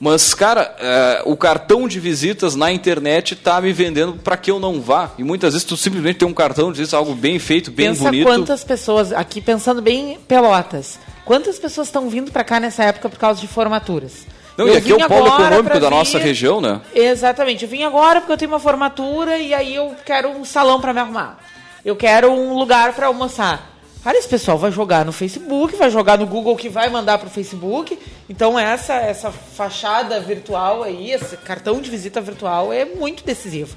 Mas, 0.00 0.32
cara, 0.32 0.76
é, 0.78 1.22
o 1.24 1.36
cartão 1.36 1.88
de 1.88 1.98
visitas 1.98 2.54
na 2.54 2.70
internet 2.70 3.34
tá 3.34 3.60
me 3.60 3.72
vendendo 3.72 4.12
para 4.14 4.36
que 4.36 4.48
eu 4.50 4.60
não 4.60 4.80
vá. 4.80 5.10
E 5.18 5.24
muitas 5.24 5.54
vezes 5.54 5.66
tu 5.66 5.76
simplesmente 5.76 6.18
tem 6.18 6.28
um 6.28 6.32
cartão 6.32 6.70
de 6.70 6.78
visitas, 6.78 6.94
algo 6.94 7.14
bem 7.16 7.38
feito, 7.40 7.70
bem 7.72 7.88
Pensa 7.88 8.04
bonito. 8.04 8.24
quantas 8.26 8.62
pessoas, 8.62 9.12
aqui 9.12 9.40
pensando 9.40 9.82
bem 9.82 10.12
em 10.12 10.18
Pelotas, 10.18 11.00
quantas 11.24 11.58
pessoas 11.58 11.88
estão 11.88 12.08
vindo 12.08 12.30
para 12.30 12.44
cá 12.44 12.60
nessa 12.60 12.84
época 12.84 13.08
por 13.08 13.18
causa 13.18 13.40
de 13.40 13.48
formaturas? 13.48 14.24
Não, 14.56 14.68
Eu 14.68 14.74
e 14.74 14.76
aqui 14.76 14.92
é 14.92 14.96
o 14.96 15.08
polo 15.08 15.26
econômico 15.26 15.80
da 15.80 15.88
vir- 15.88 15.90
nossa 15.96 16.18
região, 16.18 16.60
né? 16.60 16.80
Exatamente. 16.94 17.64
Eu 17.64 17.68
vim 17.70 17.82
agora 17.82 18.20
porque 18.20 18.32
eu 18.32 18.36
tenho 18.36 18.50
uma 18.52 18.58
formatura 18.60 19.36
e 19.38 19.52
aí 19.54 19.74
eu 19.74 19.94
quero 20.06 20.28
um 20.30 20.44
salão 20.44 20.80
para 20.80 20.92
me 20.92 21.00
arrumar. 21.00 21.38
Eu 21.84 21.94
quero 21.96 22.30
um 22.30 22.54
lugar 22.54 22.92
para 22.92 23.06
almoçar. 23.08 23.77
Cara, 24.02 24.16
esse 24.16 24.28
pessoal 24.28 24.56
vai 24.56 24.70
jogar 24.70 25.04
no 25.04 25.12
Facebook, 25.12 25.76
vai 25.76 25.90
jogar 25.90 26.16
no 26.18 26.26
Google 26.26 26.56
que 26.56 26.68
vai 26.68 26.88
mandar 26.88 27.18
para 27.18 27.26
o 27.26 27.30
Facebook. 27.30 27.98
Então 28.30 28.58
essa 28.58 28.94
essa 28.94 29.30
fachada 29.30 30.20
virtual 30.20 30.82
aí, 30.82 31.10
esse 31.12 31.36
cartão 31.38 31.80
de 31.80 31.90
visita 31.90 32.20
virtual 32.20 32.72
é 32.72 32.84
muito 32.84 33.24
decisivo. 33.24 33.74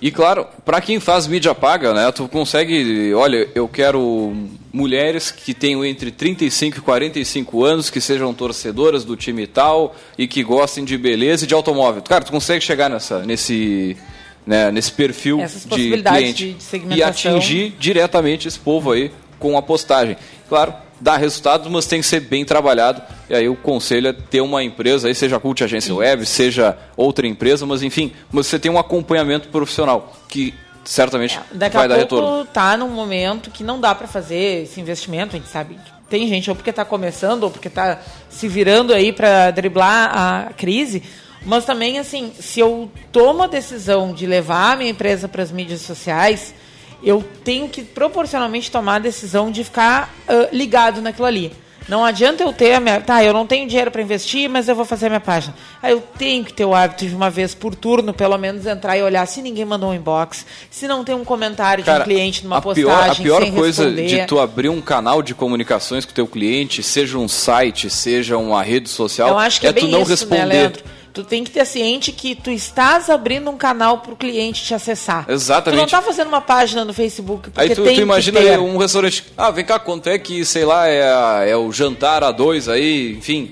E 0.00 0.10
claro, 0.10 0.46
para 0.64 0.80
quem 0.80 0.98
faz 0.98 1.26
mídia 1.28 1.54
paga, 1.54 1.94
né, 1.94 2.10
tu 2.10 2.26
consegue, 2.28 3.14
olha, 3.14 3.48
eu 3.54 3.68
quero 3.68 4.34
mulheres 4.72 5.30
que 5.30 5.54
tenham 5.54 5.84
entre 5.84 6.10
35 6.10 6.78
e 6.78 6.80
45 6.80 7.64
anos, 7.64 7.88
que 7.88 8.00
sejam 8.00 8.34
torcedoras 8.34 9.04
do 9.04 9.16
time 9.16 9.46
tal 9.46 9.94
e 10.18 10.26
que 10.26 10.42
gostem 10.42 10.84
de 10.84 10.98
beleza 10.98 11.44
e 11.44 11.46
de 11.46 11.54
automóvel. 11.54 12.02
Cara, 12.02 12.24
tu 12.24 12.32
consegue 12.32 12.60
chegar 12.64 12.90
nessa 12.90 13.20
nesse 13.20 13.96
né, 14.44 14.72
nesse 14.72 14.90
perfil 14.90 15.38
de 15.76 15.88
cliente 16.18 16.44
de- 16.46 16.54
de 16.54 16.94
e 16.96 17.02
atingir 17.02 17.76
diretamente 17.78 18.48
esse 18.48 18.58
povo 18.58 18.90
aí 18.90 19.12
com 19.42 19.58
a 19.58 19.62
postagem. 19.62 20.16
Claro, 20.48 20.72
dá 21.00 21.16
resultados, 21.16 21.68
mas 21.68 21.84
tem 21.84 22.00
que 22.00 22.06
ser 22.06 22.20
bem 22.20 22.44
trabalhado. 22.44 23.02
E 23.28 23.34
aí 23.34 23.48
o 23.48 23.56
conselho 23.56 24.06
é 24.06 24.12
ter 24.12 24.40
uma 24.40 24.62
empresa, 24.62 25.08
aí 25.08 25.14
seja 25.16 25.36
a 25.36 25.40
Cult 25.40 25.64
Agência 25.64 25.92
Web, 25.92 26.24
seja 26.24 26.78
outra 26.96 27.26
empresa, 27.26 27.66
mas 27.66 27.82
enfim, 27.82 28.12
você 28.30 28.56
tem 28.56 28.70
um 28.70 28.78
acompanhamento 28.78 29.48
profissional 29.48 30.12
que 30.28 30.54
certamente 30.84 31.40
Daqui 31.50 31.76
vai 31.76 31.86
a 31.86 31.88
dar 31.88 32.06
pouco 32.06 32.14
retorno. 32.14 32.44
tá 32.46 32.76
num 32.76 32.88
momento 32.88 33.50
que 33.50 33.64
não 33.64 33.80
dá 33.80 33.94
para 33.94 34.06
fazer 34.06 34.62
esse 34.62 34.80
investimento, 34.80 35.34
a 35.34 35.38
gente 35.38 35.50
sabe. 35.50 35.76
Tem 36.08 36.28
gente 36.28 36.48
ou 36.48 36.54
porque 36.54 36.72
tá 36.72 36.84
começando 36.84 37.44
ou 37.44 37.50
porque 37.50 37.68
tá 37.68 38.00
se 38.28 38.46
virando 38.46 38.92
aí 38.92 39.12
para 39.12 39.50
driblar 39.50 40.10
a 40.14 40.52
crise, 40.52 41.02
mas 41.44 41.64
também 41.64 41.98
assim, 41.98 42.32
se 42.38 42.60
eu 42.60 42.88
tomo 43.10 43.42
a 43.42 43.46
decisão 43.48 44.12
de 44.12 44.24
levar 44.24 44.74
a 44.74 44.76
minha 44.76 44.90
empresa 44.90 45.26
para 45.26 45.42
as 45.42 45.50
mídias 45.50 45.80
sociais, 45.80 46.54
eu 47.02 47.24
tenho 47.44 47.68
que 47.68 47.82
proporcionalmente 47.82 48.70
tomar 48.70 48.96
a 48.96 48.98
decisão 49.00 49.50
de 49.50 49.64
ficar 49.64 50.14
ah, 50.28 50.48
ligado 50.52 51.00
naquilo 51.00 51.26
ali. 51.26 51.52
Não 51.88 52.04
adianta 52.04 52.42
eu 52.42 52.52
ter 52.52 52.74
a 52.74 52.80
minha. 52.80 53.00
Tá, 53.00 53.24
eu 53.24 53.32
não 53.32 53.46
tenho 53.46 53.66
dinheiro 53.66 53.90
para 53.90 54.02
investir, 54.02 54.48
mas 54.48 54.68
eu 54.68 54.74
vou 54.74 54.84
fazer 54.84 55.06
a 55.06 55.08
minha 55.08 55.20
página. 55.20 55.54
Aí 55.82 55.92
eu 55.92 56.00
tenho 56.16 56.44
que 56.44 56.52
ter 56.52 56.64
o 56.64 56.74
hábito 56.74 57.06
de 57.06 57.14
uma 57.14 57.28
vez 57.28 57.54
por 57.54 57.74
turno, 57.74 58.14
pelo 58.14 58.38
menos, 58.38 58.66
entrar 58.66 58.96
e 58.96 59.02
olhar 59.02 59.26
se 59.26 59.42
ninguém 59.42 59.64
mandou 59.64 59.90
um 59.90 59.94
inbox, 59.94 60.46
se 60.70 60.86
não 60.86 61.04
tem 61.04 61.14
um 61.14 61.24
comentário 61.24 61.82
de 61.82 61.90
um 61.90 62.00
cliente 62.00 62.44
numa 62.44 62.58
a 62.58 62.62
postagem. 62.62 63.24
pior, 63.24 63.42
a 63.42 63.46
pior 63.46 63.52
coisa 63.52 63.84
responder. 63.84 64.06
de 64.06 64.26
tu 64.26 64.38
abrir 64.38 64.68
um 64.68 64.80
canal 64.80 65.22
de 65.22 65.34
comunicações 65.34 66.04
com 66.04 66.12
o 66.12 66.14
teu 66.14 66.26
cliente, 66.26 66.82
seja 66.82 67.18
um 67.18 67.28
site, 67.28 67.90
seja 67.90 68.38
uma 68.38 68.62
rede 68.62 68.88
social, 68.88 69.30
Eu 69.30 69.38
acho 69.38 69.60
que 69.60 69.66
é, 69.66 69.70
é, 69.70 69.72
tu 69.72 69.88
não 69.88 70.02
isso, 70.02 70.10
responder. 70.10 70.70
né? 70.70 70.72
Tu 71.12 71.22
tem 71.24 71.44
que 71.44 71.50
ter 71.50 71.66
ciente 71.66 72.10
que 72.10 72.34
tu 72.34 72.50
estás 72.50 73.10
abrindo 73.10 73.50
um 73.50 73.56
canal 73.58 73.98
para 73.98 74.12
o 74.12 74.16
cliente 74.16 74.62
te 74.64 74.72
acessar. 74.74 75.26
Exatamente. 75.28 75.76
Tu 75.76 75.78
não 75.78 75.84
está 75.84 76.00
fazendo 76.00 76.28
uma 76.28 76.40
página 76.40 76.84
no 76.86 76.94
Facebook 76.94 77.50
porque 77.50 77.60
Aí 77.60 77.74
tu, 77.74 77.82
tem 77.84 77.96
tu 77.96 78.00
imagina 78.00 78.38
que 78.40 78.46
ter. 78.46 78.52
aí 78.52 78.58
um 78.58 78.78
restaurante. 78.78 79.24
Ah, 79.36 79.50
vem 79.50 79.64
cá, 79.64 79.78
quanto 79.78 80.08
é 80.08 80.18
que, 80.18 80.42
sei 80.44 80.64
lá, 80.64 80.86
é, 80.88 81.02
a- 81.02 81.44
é 81.46 81.54
o 81.56 81.70
jantar 81.70 82.24
a 82.24 82.30
dois 82.32 82.66
aí, 82.68 83.12
enfim. 83.18 83.50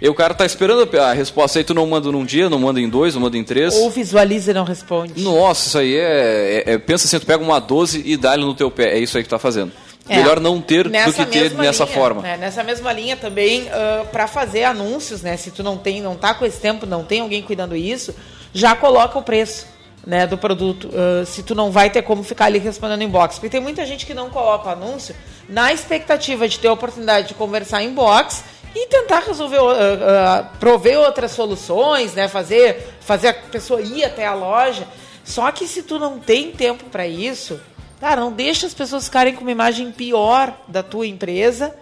E 0.00 0.08
o 0.08 0.14
cara 0.14 0.32
tá 0.34 0.44
esperando 0.46 0.88
a 0.98 1.10
a 1.10 1.12
resposta 1.12 1.58
aí, 1.58 1.64
tu 1.64 1.72
não 1.74 1.86
manda 1.86 2.12
num 2.12 2.24
dia, 2.24 2.48
não 2.50 2.58
manda 2.58 2.78
em 2.80 2.88
dois, 2.88 3.14
não 3.14 3.22
manda 3.22 3.36
em 3.38 3.42
três. 3.42 3.74
Ou 3.74 3.90
visualiza 3.90 4.50
e 4.50 4.54
não 4.54 4.64
responde. 4.64 5.20
Nossa, 5.20 5.66
isso 5.66 5.78
aí 5.78 5.96
é, 5.96 6.62
é- 6.66 6.72
é- 6.74 6.78
Pensa 6.78 7.06
assim, 7.06 7.18
tu 7.18 7.26
pega 7.26 7.42
uma 7.42 7.58
12 7.58 8.02
e 8.04 8.16
dá-lhe 8.16 8.44
no 8.44 8.54
teu 8.54 8.70
pé. 8.70 8.92
É 8.96 8.98
isso 8.98 9.16
aí 9.16 9.22
que 9.24 9.28
tu 9.28 9.32
tá 9.32 9.38
fazendo. 9.38 9.72
É. 10.08 10.16
Melhor 10.16 10.40
não 10.40 10.60
ter 10.60 10.84
do 10.84 10.90
Nessa 10.90 11.24
que 11.24 11.30
ter 11.30 11.52
nessa 11.52 11.84
linha, 11.84 11.94
forma. 11.94 12.22
né, 12.22 12.36
nessa 12.36 12.64
mesma 12.64 12.92
linha 12.92 13.16
também, 13.16 13.68
para 14.10 14.26
fazer 14.26 14.64
anúncios, 14.64 15.22
né? 15.22 15.36
Se 15.36 15.50
tu 15.50 15.62
não 15.62 15.76
tem, 15.76 16.00
não 16.00 16.16
tá 16.16 16.32
com 16.34 16.44
esse 16.46 16.58
tempo, 16.60 16.86
não 16.86 17.04
tem 17.04 17.20
alguém 17.20 17.42
cuidando 17.42 17.76
isso, 17.76 18.14
já 18.52 18.74
coloca 18.74 19.18
o 19.18 19.22
preço. 19.22 19.66
Né, 20.06 20.26
do 20.26 20.38
produto, 20.38 20.88
ah, 20.94 21.26
se 21.26 21.42
tu 21.42 21.54
não 21.54 21.70
vai 21.70 21.90
ter 21.90 22.00
como 22.00 22.22
ficar 22.22 22.46
ali 22.46 22.58
respondendo 22.58 23.02
inbox. 23.02 23.34
Porque 23.34 23.50
tem 23.50 23.60
muita 23.60 23.84
gente 23.84 24.06
que 24.06 24.14
não 24.14 24.30
coloca 24.30 24.68
o 24.68 24.72
anúncio 24.72 25.14
na 25.46 25.70
expectativa 25.70 26.48
de 26.48 26.58
ter 26.58 26.68
a 26.68 26.72
oportunidade 26.72 27.28
de 27.28 27.34
conversar 27.34 27.82
em 27.82 27.88
inbox 27.88 28.42
e 28.74 28.86
tentar 28.86 29.20
resolver, 29.20 29.58
ah, 29.58 30.38
ah, 30.38 30.56
prover 30.58 30.98
outras 30.98 31.32
soluções, 31.32 32.14
né, 32.14 32.26
fazer, 32.26 32.94
fazer 33.00 33.28
a 33.28 33.34
pessoa 33.34 33.82
ir 33.82 34.02
até 34.02 34.24
a 34.24 34.32
loja. 34.32 34.86
Só 35.24 35.50
que 35.50 35.66
se 35.66 35.82
tu 35.82 35.98
não 35.98 36.18
tem 36.18 36.52
tempo 36.52 36.84
para 36.84 37.06
isso, 37.06 37.60
cara, 38.00 38.20
não 38.20 38.32
deixa 38.32 38.66
as 38.66 38.74
pessoas 38.74 39.04
ficarem 39.04 39.34
com 39.34 39.42
uma 39.42 39.50
imagem 39.50 39.90
pior 39.90 40.56
da 40.68 40.82
tua 40.82 41.06
empresa 41.06 41.74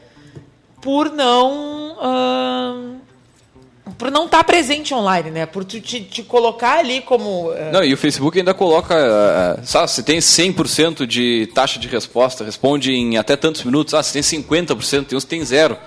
por 0.81 1.11
não 1.11 1.97
ahn, 2.01 2.97
por 3.99 4.11
não 4.11 4.27
estar 4.27 4.45
presente 4.45 4.95
online, 4.95 5.31
né? 5.31 5.47
Por 5.47 5.65
te, 5.65 5.81
te 5.81 6.23
colocar 6.23 6.79
ali 6.79 7.01
como 7.01 7.51
ah, 7.51 7.71
Não, 7.73 7.85
e 7.85 7.93
o 7.93 7.97
Facebook 7.97 8.39
ainda 8.39 8.55
coloca, 8.55 8.95
ah, 8.95 9.61
sabe, 9.65 9.91
se 9.91 10.03
tem 10.03 10.19
100% 10.19 11.07
de 11.07 11.49
taxa 11.55 11.79
de 11.79 11.89
resposta, 11.89 12.45
responde 12.45 12.93
em 12.93 13.17
até 13.17 13.37
tantos 13.37 13.65
minutos, 13.65 13.95
ah, 13.95 14.03
se 14.03 14.13
tem 14.13 14.23
50%, 14.23 15.07
tem 15.07 15.17
uns 15.17 15.25
que 15.25 15.31
tem 15.31 15.45
zero. 15.45 15.79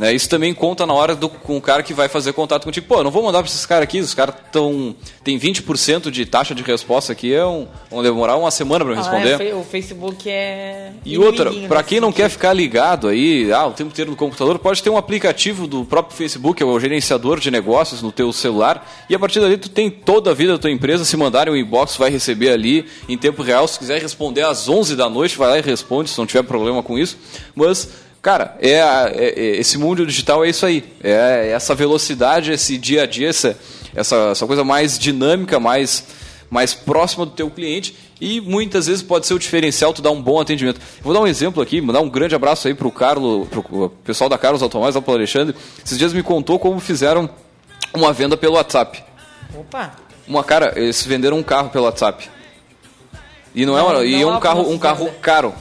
Né? 0.00 0.14
Isso 0.14 0.30
também 0.30 0.54
conta 0.54 0.86
na 0.86 0.94
hora 0.94 1.14
do, 1.14 1.28
com 1.28 1.58
o 1.58 1.60
cara 1.60 1.82
que 1.82 1.92
vai 1.92 2.08
fazer 2.08 2.32
contato 2.32 2.64
contigo. 2.64 2.86
Pô, 2.86 3.00
eu 3.00 3.04
não 3.04 3.10
vou 3.10 3.22
mandar 3.22 3.40
para 3.40 3.50
esses 3.50 3.66
caras 3.66 3.82
aqui, 3.82 4.00
os 4.00 4.14
caras 4.14 4.34
estão. 4.46 4.96
tem 5.22 5.38
20% 5.38 6.10
de 6.10 6.24
taxa 6.24 6.54
de 6.54 6.62
resposta 6.62 7.12
aqui, 7.12 7.34
é 7.34 7.44
um, 7.44 7.68
vão 7.90 8.02
demorar 8.02 8.36
uma 8.36 8.50
semana 8.50 8.82
para 8.82 8.94
ah, 8.94 8.96
responder. 8.96 9.48
é, 9.48 9.54
o 9.54 9.62
Facebook 9.62 10.26
é 10.26 10.92
E 11.04 11.18
outra, 11.18 11.52
para 11.68 11.82
quem 11.82 12.00
não 12.00 12.10
quer 12.10 12.30
ficar 12.30 12.54
ligado 12.54 13.08
aí, 13.08 13.52
ah, 13.52 13.66
o 13.66 13.72
tempo 13.72 13.90
inteiro 13.90 14.10
no 14.10 14.16
computador, 14.16 14.58
pode 14.58 14.82
ter 14.82 14.88
um 14.88 14.96
aplicativo 14.96 15.66
do 15.66 15.84
próprio 15.84 16.16
Facebook, 16.16 16.62
é 16.62 16.64
o 16.64 16.80
gerenciador 16.80 17.38
de 17.38 17.50
negócios 17.50 18.00
no 18.00 18.10
teu 18.10 18.32
celular, 18.32 18.90
e 19.06 19.14
a 19.14 19.18
partir 19.18 19.38
dali 19.38 19.58
tu 19.58 19.68
tem 19.68 19.90
toda 19.90 20.30
a 20.30 20.34
vida 20.34 20.52
da 20.52 20.58
tua 20.58 20.70
empresa, 20.70 21.04
se 21.04 21.14
mandarem 21.14 21.52
um 21.52 21.56
inbox, 21.58 21.96
vai 21.98 22.08
receber 22.08 22.52
ali 22.52 22.86
em 23.06 23.18
tempo 23.18 23.42
real, 23.42 23.68
se 23.68 23.78
quiser 23.78 24.00
responder 24.00 24.46
às 24.46 24.66
11 24.66 24.96
da 24.96 25.10
noite, 25.10 25.36
vai 25.36 25.50
lá 25.50 25.58
e 25.58 25.60
responde, 25.60 26.08
se 26.08 26.16
não 26.16 26.24
tiver 26.24 26.42
problema 26.42 26.82
com 26.82 26.98
isso, 26.98 27.18
mas... 27.54 28.08
Cara, 28.22 28.56
é, 28.60 28.82
a- 28.82 29.10
é- 29.14 29.28
é- 29.36 29.56
esse 29.60 29.78
mundo 29.78 30.04
digital 30.06 30.44
é 30.44 30.48
isso 30.50 30.66
aí. 30.66 30.84
É 31.02 31.50
essa 31.54 31.74
velocidade, 31.74 32.52
esse 32.52 32.76
dia 32.76 33.04
a 33.04 33.06
dia, 33.06 33.28
essa, 33.28 33.56
essa, 33.94 34.46
coisa 34.46 34.62
mais 34.62 34.98
dinâmica, 34.98 35.58
mais, 35.58 36.04
mais 36.50 36.74
próxima 36.74 37.24
do 37.24 37.32
teu 37.32 37.50
cliente 37.50 37.96
e 38.20 38.38
muitas 38.40 38.86
vezes 38.86 39.02
pode 39.02 39.26
ser 39.26 39.32
o 39.32 39.38
diferencial 39.38 39.94
tu 39.94 40.02
dar 40.02 40.10
um 40.10 40.20
bom 40.20 40.38
atendimento. 40.38 40.78
Vou 41.00 41.14
dar 41.14 41.20
um 41.20 41.26
exemplo 41.26 41.62
aqui, 41.62 41.80
mandar 41.80 42.00
um 42.02 42.10
grande 42.10 42.34
abraço 42.34 42.68
aí 42.68 42.74
pro 42.74 42.90
Carlos, 42.92 43.48
pro 43.48 43.88
pessoal 44.04 44.28
da 44.28 44.36
Carlos 44.36 44.60
Automóveis, 44.62 44.94
lá 44.94 45.00
pro 45.00 45.14
Alexandre. 45.14 45.56
Esses 45.82 45.96
dias 45.96 46.12
me 46.12 46.22
contou 46.22 46.58
como 46.58 46.78
fizeram 46.78 47.30
uma 47.94 48.12
venda 48.12 48.36
pelo 48.36 48.56
WhatsApp. 48.56 49.02
Opa, 49.58 49.92
Uma 50.28 50.44
cara, 50.44 50.74
eles 50.76 51.02
venderam 51.04 51.38
um 51.38 51.42
carro 51.42 51.70
pelo 51.70 51.86
WhatsApp. 51.86 52.28
E 53.54 53.64
não, 53.64 53.76
é 53.76 53.80
Não, 53.80 53.88
uma, 53.88 54.04
e 54.04 54.14
é 54.14 54.20
não 54.20 54.36
um 54.36 54.40
carro, 54.40 54.70
um 54.70 54.78
carro 54.78 55.10
caro. 55.22 55.54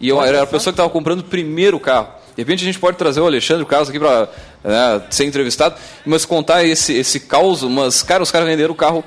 E 0.00 0.08
eu, 0.08 0.22
era 0.22 0.42
a 0.42 0.46
pessoa 0.46 0.72
que 0.72 0.74
estava 0.74 0.90
comprando 0.90 1.20
o 1.20 1.24
primeiro 1.24 1.78
carro. 1.80 2.08
De 2.36 2.42
repente 2.42 2.62
a 2.62 2.66
gente 2.66 2.78
pode 2.78 2.98
trazer 2.98 3.20
o 3.20 3.26
Alexandre 3.26 3.62
o 3.62 3.66
Carlos 3.66 3.88
aqui 3.88 3.98
para 3.98 4.28
ser 5.10 5.24
entrevistado, 5.24 5.74
mas 6.04 6.24
contar 6.26 6.64
esse, 6.64 6.92
esse 6.92 7.20
caos. 7.20 7.62
Mas, 7.62 8.02
cara, 8.02 8.22
os 8.22 8.30
caras 8.30 8.46
venderam 8.46 8.72
o 8.72 8.76
carro. 8.76 9.02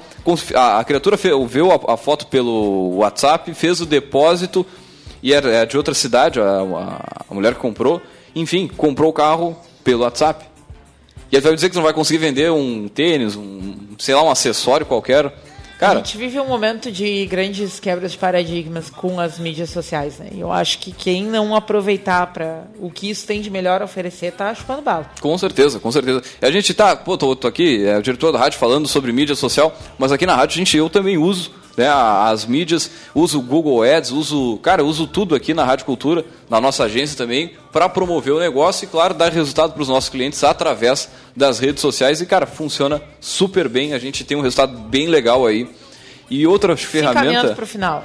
A, 0.55 0.79
a 0.79 0.83
criatura 0.83 1.15
viu 1.47 1.71
a, 1.71 1.93
a 1.93 1.97
foto 1.97 2.25
pelo 2.27 2.95
WhatsApp, 2.97 3.53
fez 3.53 3.79
o 3.81 3.85
depósito 3.85 4.65
e 5.21 5.31
era, 5.33 5.49
é 5.51 5.65
de 5.65 5.77
outra 5.77 5.93
cidade, 5.93 6.39
a, 6.39 6.43
a- 6.43 7.23
a 7.29 7.33
mulher 7.33 7.53
que 7.53 7.59
comprou. 7.59 8.01
Enfim, 8.35 8.67
comprou 8.67 9.09
o 9.11 9.13
carro 9.13 9.55
pelo 9.83 10.01
WhatsApp. 10.03 10.45
E 11.31 11.35
aí 11.35 11.41
tu 11.41 11.45
vai 11.45 11.53
dizer 11.55 11.69
que 11.69 11.75
não 11.75 11.83
vai 11.83 11.93
conseguir 11.93 12.17
vender 12.17 12.51
um 12.51 12.87
tênis, 12.87 13.35
um, 13.35 13.75
sei 13.99 14.15
lá, 14.15 14.23
um 14.23 14.31
acessório 14.31 14.87
qualquer. 14.87 15.31
A 15.79 15.87
Cara, 15.87 15.99
gente 15.99 16.17
vive 16.17 16.37
um 16.39 16.45
momento 16.45 16.91
de 16.91 17.25
grandes 17.25 17.79
quebras 17.79 18.11
de 18.11 18.17
paradigmas 18.17 18.89
com 18.89 19.17
as 19.17 19.39
mídias 19.39 19.69
sociais, 19.69 20.19
né? 20.19 20.27
E 20.33 20.39
eu 20.41 20.51
acho 20.51 20.77
que 20.79 20.91
quem 20.91 21.23
não 21.23 21.55
aproveitar 21.55 22.27
para 22.27 22.65
o 22.79 22.91
que 22.91 23.09
isso 23.09 23.25
tem 23.25 23.39
de 23.39 23.49
melhor 23.49 23.81
a 23.81 23.85
oferecer 23.85 24.33
tá 24.33 24.53
chupando 24.53 24.81
bala. 24.81 25.09
Com 25.21 25.37
certeza, 25.37 25.79
com 25.79 25.89
certeza. 25.89 26.21
A 26.41 26.51
gente 26.51 26.73
tá, 26.73 26.97
pô, 26.97 27.17
tô, 27.17 27.33
tô 27.33 27.47
aqui, 27.47 27.85
é 27.85 27.97
o 27.97 28.01
diretor 28.01 28.33
da 28.33 28.39
rádio 28.39 28.59
falando 28.59 28.89
sobre 28.89 29.13
mídia 29.13 29.35
social, 29.35 29.73
mas 29.97 30.11
aqui 30.11 30.25
na 30.25 30.35
rádio 30.35 30.55
a 30.55 30.57
gente, 30.57 30.75
eu 30.75 30.89
também 30.89 31.17
uso 31.17 31.51
né, 31.79 31.87
as 31.89 32.45
mídias, 32.45 32.91
uso 33.15 33.39
o 33.39 33.41
Google 33.41 33.81
Ads, 33.83 34.11
uso, 34.11 34.57
cara, 34.61 34.83
uso 34.83 35.07
tudo 35.07 35.33
aqui 35.33 35.53
na 35.53 35.63
Rádio 35.63 35.85
Cultura, 35.85 36.25
na 36.49 36.59
nossa 36.59 36.83
agência 36.83 37.15
também, 37.17 37.53
para 37.71 37.87
promover 37.87 38.33
o 38.33 38.39
negócio 38.39 38.83
e, 38.83 38.87
claro, 38.87 39.13
dar 39.13 39.31
resultado 39.31 39.71
para 39.73 39.81
os 39.81 39.87
nossos 39.87 40.09
clientes 40.09 40.43
através 40.43 41.09
das 41.35 41.57
redes 41.59 41.81
sociais. 41.81 42.19
E, 42.19 42.25
cara, 42.25 42.45
funciona 42.45 43.01
super 43.21 43.69
bem, 43.69 43.93
a 43.93 43.99
gente 43.99 44.23
tem 44.25 44.35
um 44.35 44.41
resultado 44.41 44.77
bem 44.77 45.07
legal 45.07 45.45
aí. 45.45 45.69
E 46.29 46.45
outra 46.45 46.75
Se 46.75 46.85
ferramenta, 46.85 47.55
para 47.55 47.63
o 47.63 47.67
final. 47.67 48.03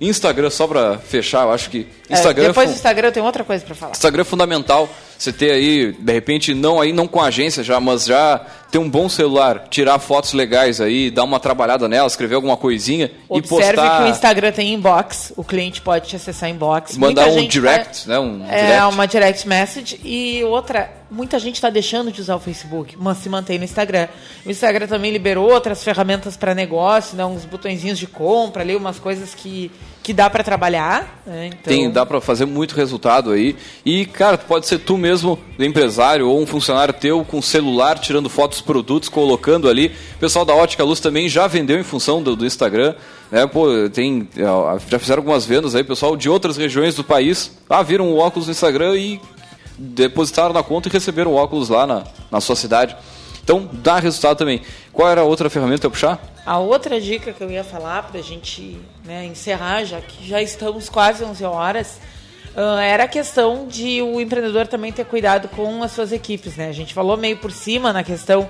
Instagram, 0.00 0.50
só 0.50 0.66
para 0.66 0.98
fechar, 0.98 1.44
eu 1.44 1.52
acho 1.52 1.70
que 1.70 1.86
É, 2.10 2.14
Instagram 2.14 2.48
depois 2.48 2.66
fu- 2.68 2.72
do 2.74 2.76
Instagram 2.76 3.08
eu 3.08 3.12
tenho 3.12 3.24
outra 3.26 3.44
coisa 3.44 3.64
para 3.64 3.74
falar. 3.74 3.92
Instagram 3.92 4.22
é 4.22 4.24
fundamental. 4.24 4.88
Você 5.18 5.32
ter 5.32 5.52
aí, 5.52 5.92
de 5.92 6.12
repente, 6.12 6.54
não 6.54 6.80
aí 6.80 6.92
não 6.92 7.06
com 7.06 7.20
agência 7.20 7.62
já, 7.62 7.80
mas 7.80 8.04
já 8.04 8.44
ter 8.70 8.78
um 8.78 8.90
bom 8.90 9.08
celular, 9.08 9.68
tirar 9.70 9.98
fotos 10.00 10.32
legais 10.32 10.80
aí, 10.80 11.08
dar 11.10 11.22
uma 11.22 11.38
trabalhada 11.38 11.88
nela, 11.88 12.08
escrever 12.08 12.34
alguma 12.34 12.56
coisinha 12.56 13.06
e 13.30 13.38
Observe 13.38 13.76
postar. 13.76 13.98
que 13.98 14.04
o 14.04 14.08
Instagram 14.08 14.50
tem 14.52 14.74
inbox, 14.74 15.32
o 15.36 15.44
cliente 15.44 15.80
pode 15.80 16.08
te 16.08 16.16
acessar 16.16 16.50
inbox. 16.50 16.96
Mandar 16.96 17.22
Muita 17.22 17.36
um 17.36 17.40
gente 17.42 17.52
direct, 17.52 18.04
tá- 18.04 18.10
né? 18.10 18.18
Um 18.18 18.44
é, 18.48 18.66
direct. 18.66 18.94
uma 18.94 19.06
direct 19.06 19.48
message. 19.48 20.00
E 20.02 20.42
outra, 20.42 20.90
muita 21.08 21.38
gente 21.38 21.54
está 21.54 21.70
deixando 21.70 22.10
de 22.10 22.20
usar 22.20 22.34
o 22.34 22.40
Facebook, 22.40 22.96
mas 22.98 23.18
se 23.18 23.28
mantém 23.28 23.58
no 23.58 23.64
Instagram. 23.64 24.08
O 24.44 24.50
Instagram 24.50 24.88
também 24.88 25.12
liberou 25.12 25.48
outras 25.52 25.84
ferramentas 25.84 26.36
para 26.36 26.52
negócio, 26.54 27.16
né? 27.16 27.24
uns 27.24 27.44
botõezinhos 27.44 27.98
de 27.98 28.08
compra 28.08 28.62
ali, 28.62 28.74
umas 28.74 28.98
coisas 28.98 29.34
que, 29.36 29.70
que 30.04 30.12
dá 30.12 30.28
para 30.28 30.44
trabalhar. 30.44 31.22
né? 31.24 31.46
Então, 31.46 31.60
Tem, 31.64 31.90
dá 31.90 32.04
pra 32.04 32.20
fazer 32.20 32.44
muito 32.44 32.74
resultado 32.74 33.30
aí. 33.32 33.56
E, 33.86 34.04
cara, 34.04 34.36
pode 34.36 34.66
ser 34.66 34.78
tu 34.78 34.98
mesmo, 34.98 35.38
empresário 35.58 36.28
ou 36.28 36.40
um 36.40 36.46
funcionário 36.46 36.92
teu 36.92 37.24
com 37.24 37.40
celular 37.40 37.98
tirando 37.98 38.28
fotos 38.28 38.58
dos 38.58 38.66
produtos, 38.66 39.08
colocando 39.08 39.66
ali. 39.66 39.90
O 40.16 40.18
pessoal 40.18 40.44
da 40.44 40.54
Ótica 40.54 40.84
Luz 40.84 41.00
também 41.00 41.26
já 41.26 41.46
vendeu 41.46 41.80
em 41.80 41.82
função 41.82 42.22
do, 42.22 42.36
do 42.36 42.44
Instagram. 42.44 42.94
Né? 43.30 43.46
Pô, 43.46 43.66
tem, 43.90 44.28
ó, 44.46 44.78
já 44.90 44.98
fizeram 44.98 45.20
algumas 45.20 45.46
vendas 45.46 45.74
aí, 45.74 45.82
pessoal 45.82 46.14
de 46.18 46.28
outras 46.28 46.58
regiões 46.58 46.94
do 46.94 47.02
país. 47.02 47.50
Ah, 47.68 47.82
viram 47.82 48.10
o 48.10 48.18
óculos 48.18 48.46
no 48.46 48.52
Instagram 48.52 48.94
e 48.96 49.18
depositaram 49.78 50.52
na 50.52 50.62
conta 50.62 50.90
e 50.90 50.92
receberam 50.92 51.32
o 51.32 51.34
óculos 51.34 51.70
lá 51.70 51.86
na, 51.86 52.04
na 52.30 52.42
sua 52.42 52.56
cidade. 52.56 52.94
Então, 53.44 53.68
dá 53.70 53.98
resultado 53.98 54.38
também. 54.38 54.62
Qual 54.90 55.06
era 55.06 55.20
a 55.20 55.24
outra 55.24 55.50
ferramenta 55.50 55.86
eu 55.86 55.90
puxar? 55.90 56.18
A 56.46 56.58
outra 56.58 56.98
dica 56.98 57.30
que 57.30 57.44
eu 57.44 57.50
ia 57.50 57.62
falar 57.62 58.04
para 58.04 58.18
a 58.18 58.22
gente 58.22 58.80
né, 59.04 59.26
encerrar, 59.26 59.84
já 59.84 60.00
que 60.00 60.26
já 60.26 60.40
estamos 60.40 60.88
quase 60.88 61.22
11 61.22 61.44
horas, 61.44 62.00
ah, 62.56 62.82
era 62.82 63.04
a 63.04 63.08
questão 63.08 63.66
de 63.68 64.00
o 64.00 64.18
empreendedor 64.18 64.66
também 64.66 64.92
ter 64.92 65.04
cuidado 65.04 65.48
com 65.48 65.82
as 65.82 65.92
suas 65.92 66.10
equipes. 66.10 66.56
Né? 66.56 66.68
A 66.68 66.72
gente 66.72 66.94
falou 66.94 67.18
meio 67.18 67.36
por 67.36 67.52
cima 67.52 67.92
na 67.92 68.02
questão, 68.02 68.48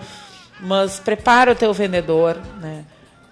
mas 0.61 1.01
prepara 1.01 1.51
o 1.51 1.57
teu 1.57 1.73
vendedor, 1.73 2.39
né? 2.61 2.85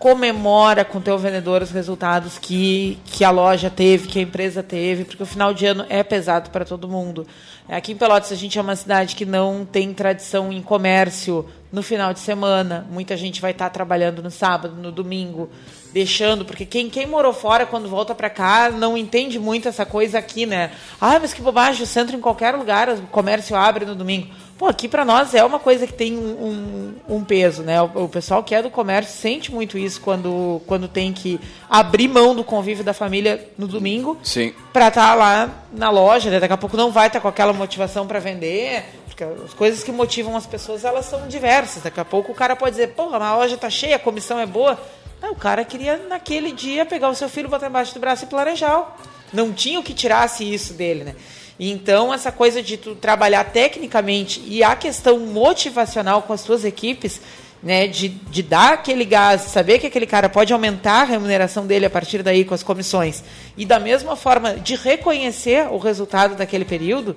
Comemora 0.02 0.84
com 0.84 0.98
o 0.98 1.00
teu 1.00 1.16
vendedor 1.16 1.62
os 1.62 1.70
resultados 1.70 2.36
que, 2.36 2.98
que 3.04 3.22
a 3.22 3.30
loja 3.30 3.70
teve, 3.70 4.08
que 4.08 4.18
a 4.18 4.22
empresa 4.22 4.60
teve, 4.60 5.04
porque 5.04 5.22
o 5.22 5.26
final 5.26 5.54
de 5.54 5.64
ano 5.64 5.86
é 5.88 6.02
pesado 6.02 6.50
para 6.50 6.64
todo 6.64 6.88
mundo. 6.88 7.24
Aqui 7.68 7.92
em 7.92 7.96
Pelotas 7.96 8.32
a 8.32 8.34
gente 8.34 8.58
é 8.58 8.60
uma 8.60 8.74
cidade 8.74 9.14
que 9.14 9.24
não 9.24 9.64
tem 9.64 9.94
tradição 9.94 10.52
em 10.52 10.60
comércio 10.60 11.48
no 11.70 11.84
final 11.84 12.12
de 12.12 12.18
semana. 12.18 12.84
Muita 12.90 13.16
gente 13.16 13.40
vai 13.40 13.52
estar 13.52 13.70
trabalhando 13.70 14.20
no 14.20 14.30
sábado, 14.30 14.74
no 14.74 14.90
domingo, 14.90 15.48
deixando, 15.92 16.44
porque 16.44 16.66
quem, 16.66 16.90
quem 16.90 17.06
morou 17.06 17.32
fora 17.32 17.64
quando 17.64 17.88
volta 17.88 18.12
para 18.12 18.28
cá 18.28 18.70
não 18.70 18.98
entende 18.98 19.38
muito 19.38 19.68
essa 19.68 19.86
coisa 19.86 20.18
aqui, 20.18 20.46
né? 20.46 20.72
Ah, 21.00 21.20
mas 21.20 21.32
que 21.32 21.40
bobagem, 21.40 21.84
o 21.84 21.86
centro 21.86 22.16
em 22.16 22.20
qualquer 22.20 22.56
lugar, 22.56 22.88
o 22.88 23.02
comércio 23.02 23.54
abre 23.54 23.84
no 23.84 23.94
domingo. 23.94 24.26
Pô, 24.62 24.68
aqui 24.68 24.86
para 24.86 25.04
nós 25.04 25.34
é 25.34 25.44
uma 25.44 25.58
coisa 25.58 25.88
que 25.88 25.92
tem 25.92 26.16
um, 26.16 26.94
um, 27.08 27.16
um 27.16 27.24
peso, 27.24 27.64
né? 27.64 27.82
O, 27.82 28.04
o, 28.04 28.08
pessoal 28.08 28.44
que 28.44 28.54
é 28.54 28.62
do 28.62 28.70
comércio 28.70 29.20
sente 29.20 29.50
muito 29.50 29.76
isso 29.76 30.00
quando, 30.00 30.62
quando 30.68 30.86
tem 30.86 31.12
que 31.12 31.40
abrir 31.68 32.06
mão 32.06 32.32
do 32.32 32.44
convívio 32.44 32.84
da 32.84 32.94
família 32.94 33.50
no 33.58 33.66
domingo 33.66 34.16
Sim. 34.22 34.54
para 34.72 34.86
estar 34.86 35.08
tá 35.08 35.14
lá 35.16 35.50
na 35.72 35.90
loja, 35.90 36.30
né? 36.30 36.38
Daqui 36.38 36.54
a 36.54 36.56
pouco 36.56 36.76
não 36.76 36.92
vai 36.92 37.08
estar 37.08 37.18
tá 37.18 37.22
com 37.22 37.26
aquela 37.26 37.52
motivação 37.52 38.06
para 38.06 38.20
vender, 38.20 38.84
porque 39.08 39.24
as 39.24 39.52
coisas 39.52 39.82
que 39.82 39.90
motivam 39.90 40.36
as 40.36 40.46
pessoas, 40.46 40.84
elas 40.84 41.06
são 41.06 41.26
diversas. 41.26 41.82
Daqui 41.82 41.98
a 41.98 42.04
pouco 42.04 42.30
o 42.30 42.34
cara 42.36 42.54
pode 42.54 42.76
dizer, 42.76 42.90
porra, 42.90 43.18
a 43.18 43.36
loja 43.38 43.56
tá 43.56 43.68
cheia, 43.68 43.96
a 43.96 43.98
comissão 43.98 44.38
é 44.38 44.46
boa. 44.46 44.78
Não, 45.20 45.32
o 45.32 45.36
cara 45.36 45.64
queria, 45.64 45.96
naquele 46.08 46.52
dia, 46.52 46.86
pegar 46.86 47.08
o 47.08 47.16
seu 47.16 47.28
filho, 47.28 47.48
botar 47.48 47.66
embaixo 47.66 47.94
do 47.94 47.98
braço 47.98 48.26
e 48.26 48.28
planejar. 48.28 48.96
Não 49.32 49.52
tinha 49.52 49.80
o 49.80 49.82
que 49.82 49.92
tirasse 49.92 50.44
isso 50.44 50.72
dele, 50.74 51.02
né? 51.02 51.16
Então, 51.58 52.12
essa 52.12 52.32
coisa 52.32 52.62
de 52.62 52.76
tu 52.76 52.94
trabalhar 52.94 53.44
tecnicamente 53.44 54.42
e 54.46 54.64
a 54.64 54.74
questão 54.74 55.18
motivacional 55.18 56.22
com 56.22 56.32
as 56.32 56.42
tuas 56.42 56.64
equipes, 56.64 57.20
né, 57.62 57.86
de, 57.86 58.08
de 58.08 58.42
dar 58.42 58.72
aquele 58.72 59.04
gás, 59.04 59.42
saber 59.42 59.78
que 59.78 59.86
aquele 59.86 60.06
cara 60.06 60.28
pode 60.28 60.52
aumentar 60.52 61.02
a 61.02 61.04
remuneração 61.04 61.66
dele 61.66 61.86
a 61.86 61.90
partir 61.90 62.22
daí 62.22 62.44
com 62.44 62.54
as 62.54 62.62
comissões, 62.62 63.22
e 63.56 63.64
da 63.64 63.78
mesma 63.78 64.16
forma 64.16 64.54
de 64.54 64.74
reconhecer 64.74 65.68
o 65.70 65.78
resultado 65.78 66.34
daquele 66.34 66.64
período, 66.64 67.16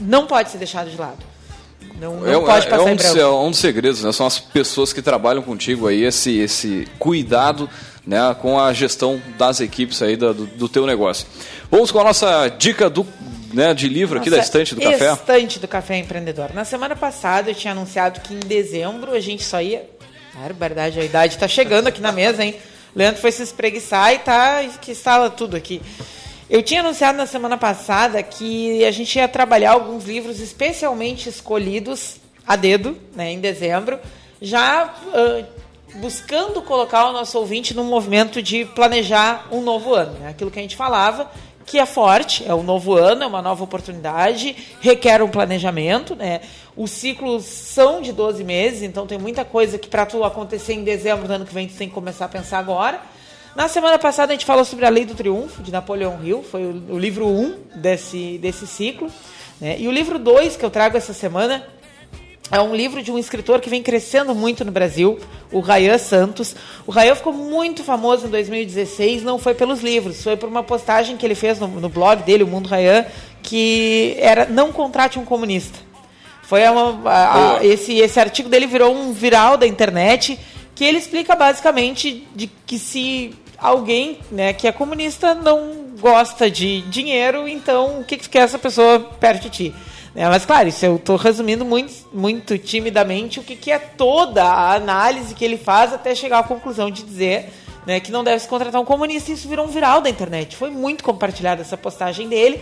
não 0.00 0.26
pode 0.26 0.50
ser 0.50 0.58
deixado 0.58 0.90
de 0.90 0.96
lado. 0.96 1.18
Não, 2.00 2.16
não 2.20 2.26
é, 2.26 2.46
pode 2.46 2.66
é, 2.66 2.70
passar 2.70 2.82
é 2.82 2.86
um, 2.86 2.88
em 2.88 2.96
dos, 2.96 3.16
é 3.16 3.26
um 3.26 3.50
dos 3.50 3.60
segredos, 3.60 4.02
né? 4.02 4.10
São 4.10 4.26
as 4.26 4.38
pessoas 4.38 4.92
que 4.92 5.02
trabalham 5.02 5.42
contigo 5.42 5.86
aí, 5.86 6.02
esse, 6.02 6.38
esse 6.38 6.88
cuidado 6.98 7.68
né, 8.06 8.34
com 8.40 8.58
a 8.58 8.72
gestão 8.72 9.20
das 9.36 9.60
equipes 9.60 10.00
aí 10.00 10.16
do, 10.16 10.32
do 10.32 10.68
teu 10.68 10.86
negócio. 10.86 11.26
Vamos 11.70 11.92
com 11.92 12.00
a 12.00 12.04
nossa 12.04 12.48
dica 12.48 12.88
do, 12.88 13.06
né, 13.52 13.74
de 13.74 13.88
livro 13.88 14.18
aqui 14.18 14.30
da 14.30 14.36
Nossa, 14.36 14.48
estante 14.48 14.74
do 14.74 14.80
café. 14.80 15.12
Estante 15.12 15.58
do 15.58 15.68
Café 15.68 15.98
Empreendedor. 15.98 16.54
Na 16.54 16.64
semana 16.64 16.96
passada 16.96 17.50
eu 17.50 17.54
tinha 17.54 17.72
anunciado 17.72 18.20
que 18.20 18.34
em 18.34 18.40
dezembro 18.40 19.12
a 19.12 19.20
gente 19.20 19.42
só 19.44 19.60
ia. 19.60 19.88
Barbaridade, 20.34 21.00
a 21.00 21.04
idade 21.04 21.34
está 21.34 21.48
chegando 21.48 21.88
aqui 21.88 22.00
na 22.00 22.12
mesa, 22.12 22.44
hein? 22.44 22.56
Leandro 22.94 23.20
foi 23.20 23.32
se 23.32 23.42
espreguiçar 23.42 24.14
e 24.14 24.18
tá 24.18 24.64
que 24.80 24.92
instala 24.92 25.28
tudo 25.28 25.56
aqui. 25.56 25.82
Eu 26.48 26.62
tinha 26.62 26.80
anunciado 26.80 27.16
na 27.16 27.26
semana 27.26 27.56
passada 27.56 28.22
que 28.22 28.84
a 28.84 28.90
gente 28.90 29.16
ia 29.16 29.28
trabalhar 29.28 29.72
alguns 29.72 30.04
livros 30.04 30.40
especialmente 30.40 31.28
escolhidos 31.28 32.16
a 32.46 32.56
dedo, 32.56 32.98
né, 33.14 33.30
em 33.30 33.38
dezembro, 33.38 33.98
já 34.42 34.92
uh, 35.06 35.98
buscando 35.98 36.60
colocar 36.62 37.06
o 37.08 37.12
nosso 37.12 37.38
ouvinte 37.38 37.74
num 37.74 37.84
movimento 37.84 38.42
de 38.42 38.64
planejar 38.64 39.46
um 39.52 39.60
novo 39.60 39.94
ano. 39.94 40.18
Né? 40.18 40.30
Aquilo 40.30 40.50
que 40.50 40.58
a 40.58 40.62
gente 40.62 40.76
falava, 40.76 41.30
que 41.70 41.78
é 41.78 41.86
forte, 41.86 42.44
é 42.44 42.52
um 42.52 42.64
novo 42.64 42.96
ano, 42.96 43.22
é 43.22 43.26
uma 43.28 43.40
nova 43.40 43.62
oportunidade, 43.62 44.56
requer 44.80 45.22
um 45.22 45.28
planejamento, 45.28 46.16
né? 46.16 46.40
Os 46.76 46.90
ciclos 46.90 47.44
são 47.44 48.02
de 48.02 48.12
12 48.12 48.42
meses, 48.42 48.82
então 48.82 49.06
tem 49.06 49.16
muita 49.16 49.44
coisa 49.44 49.78
que 49.78 49.86
para 49.86 50.04
tu 50.04 50.24
acontecer 50.24 50.72
em 50.72 50.82
dezembro 50.82 51.28
do 51.28 51.32
ano 51.32 51.46
que 51.46 51.54
vem 51.54 51.68
tu 51.68 51.76
tem 51.76 51.88
que 51.88 51.94
começar 51.94 52.24
a 52.24 52.28
pensar 52.28 52.58
agora. 52.58 53.00
Na 53.54 53.68
semana 53.68 54.00
passada 54.00 54.32
a 54.32 54.34
gente 54.34 54.44
falou 54.44 54.64
sobre 54.64 54.84
a 54.84 54.88
Lei 54.88 55.04
do 55.04 55.14
Triunfo, 55.14 55.62
de 55.62 55.70
Napoleão 55.70 56.18
Hill, 56.20 56.42
foi 56.42 56.64
o, 56.64 56.98
livro 56.98 57.28
1 57.28 57.40
um 57.40 57.56
desse, 57.76 58.36
desse 58.38 58.66
ciclo. 58.66 59.08
Né? 59.60 59.78
E 59.78 59.86
o 59.86 59.92
livro 59.92 60.18
2 60.18 60.56
que 60.56 60.64
eu 60.64 60.70
trago 60.70 60.96
essa 60.96 61.12
semana 61.12 61.64
é 62.50 62.60
um 62.60 62.74
livro 62.74 63.02
de 63.02 63.12
um 63.12 63.18
escritor 63.18 63.60
que 63.60 63.70
vem 63.70 63.82
crescendo 63.82 64.34
muito 64.34 64.64
no 64.64 64.72
Brasil, 64.72 65.18
o 65.52 65.60
Rayan 65.60 65.98
Santos. 65.98 66.56
O 66.86 66.90
Rayan 66.90 67.14
ficou 67.14 67.32
muito 67.32 67.84
famoso 67.84 68.26
em 68.26 68.30
2016, 68.30 69.22
não 69.22 69.38
foi 69.38 69.54
pelos 69.54 69.80
livros, 69.80 70.22
foi 70.22 70.36
por 70.36 70.48
uma 70.48 70.62
postagem 70.62 71.16
que 71.16 71.24
ele 71.24 71.34
fez 71.34 71.60
no, 71.60 71.68
no 71.68 71.88
blog 71.88 72.22
dele, 72.22 72.42
o 72.42 72.48
Mundo 72.48 72.68
Rayan, 72.68 73.06
que 73.42 74.16
era 74.18 74.46
Não 74.46 74.72
Contrate 74.72 75.18
um 75.18 75.24
Comunista. 75.24 75.78
Foi 76.42 76.68
uma, 76.68 77.08
a, 77.08 77.58
a, 77.58 77.64
esse, 77.64 77.98
esse 77.98 78.18
artigo 78.18 78.48
dele 78.48 78.66
virou 78.66 78.92
um 78.92 79.12
viral 79.12 79.56
da 79.56 79.66
internet, 79.66 80.36
que 80.74 80.84
ele 80.84 80.98
explica 80.98 81.36
basicamente 81.36 82.26
de 82.34 82.48
que 82.66 82.78
se 82.78 83.32
alguém 83.56 84.18
né, 84.32 84.52
que 84.52 84.66
é 84.66 84.72
comunista 84.72 85.34
não 85.34 85.90
gosta 86.00 86.50
de 86.50 86.80
dinheiro, 86.82 87.46
então 87.46 88.00
o 88.00 88.04
que, 88.04 88.16
que 88.16 88.28
quer 88.28 88.40
essa 88.40 88.58
pessoa 88.58 88.98
perto 88.98 89.42
de 89.42 89.50
ti? 89.50 89.74
É, 90.14 90.28
mas, 90.28 90.44
claro, 90.44 90.68
isso 90.68 90.84
eu 90.84 90.96
estou 90.96 91.16
resumindo 91.16 91.64
muito, 91.64 91.92
muito 92.12 92.58
timidamente 92.58 93.38
o 93.38 93.42
que, 93.42 93.54
que 93.54 93.70
é 93.70 93.78
toda 93.78 94.44
a 94.44 94.74
análise 94.74 95.34
que 95.34 95.44
ele 95.44 95.56
faz 95.56 95.92
até 95.92 96.14
chegar 96.14 96.40
à 96.40 96.42
conclusão 96.42 96.90
de 96.90 97.02
dizer 97.02 97.52
né, 97.86 98.00
que 98.00 98.10
não 98.10 98.24
deve 98.24 98.40
se 98.40 98.48
contratar 98.48 98.80
um 98.80 98.84
comunista. 98.84 99.30
Isso 99.30 99.48
virou 99.48 99.66
um 99.66 99.68
viral 99.68 100.00
da 100.00 100.10
internet. 100.10 100.56
Foi 100.56 100.70
muito 100.70 101.04
compartilhada 101.04 101.62
essa 101.62 101.76
postagem 101.76 102.28
dele. 102.28 102.60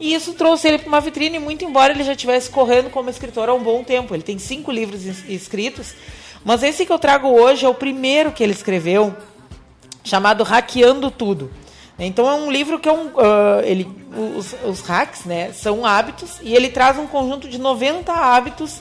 E 0.00 0.14
isso 0.14 0.34
trouxe 0.34 0.68
ele 0.68 0.78
para 0.78 0.88
uma 0.88 1.00
vitrine, 1.00 1.38
muito 1.38 1.64
embora 1.64 1.92
ele 1.92 2.04
já 2.04 2.12
estivesse 2.12 2.50
correndo 2.50 2.88
como 2.88 3.10
escritor 3.10 3.48
há 3.48 3.54
um 3.54 3.62
bom 3.62 3.82
tempo. 3.82 4.14
Ele 4.14 4.22
tem 4.22 4.38
cinco 4.38 4.70
livros 4.70 5.04
escritos. 5.28 5.94
Mas 6.44 6.62
esse 6.62 6.86
que 6.86 6.92
eu 6.92 6.98
trago 6.98 7.28
hoje 7.28 7.64
é 7.64 7.68
o 7.68 7.74
primeiro 7.74 8.30
que 8.30 8.42
ele 8.42 8.52
escreveu, 8.52 9.14
chamado 10.04 10.44
Hackeando 10.44 11.10
Tudo. 11.10 11.50
Então 11.98 12.28
é 12.28 12.34
um 12.34 12.50
livro 12.50 12.78
que 12.78 12.88
é 12.88 12.92
um, 12.92 13.06
uh, 13.08 13.60
ele, 13.64 13.88
os, 14.36 14.54
os 14.64 14.80
hacks 14.82 15.24
né, 15.24 15.52
são 15.52 15.84
hábitos 15.84 16.38
e 16.42 16.54
ele 16.54 16.68
traz 16.68 16.96
um 16.96 17.06
conjunto 17.06 17.48
de 17.48 17.58
90 17.58 18.12
hábitos 18.12 18.80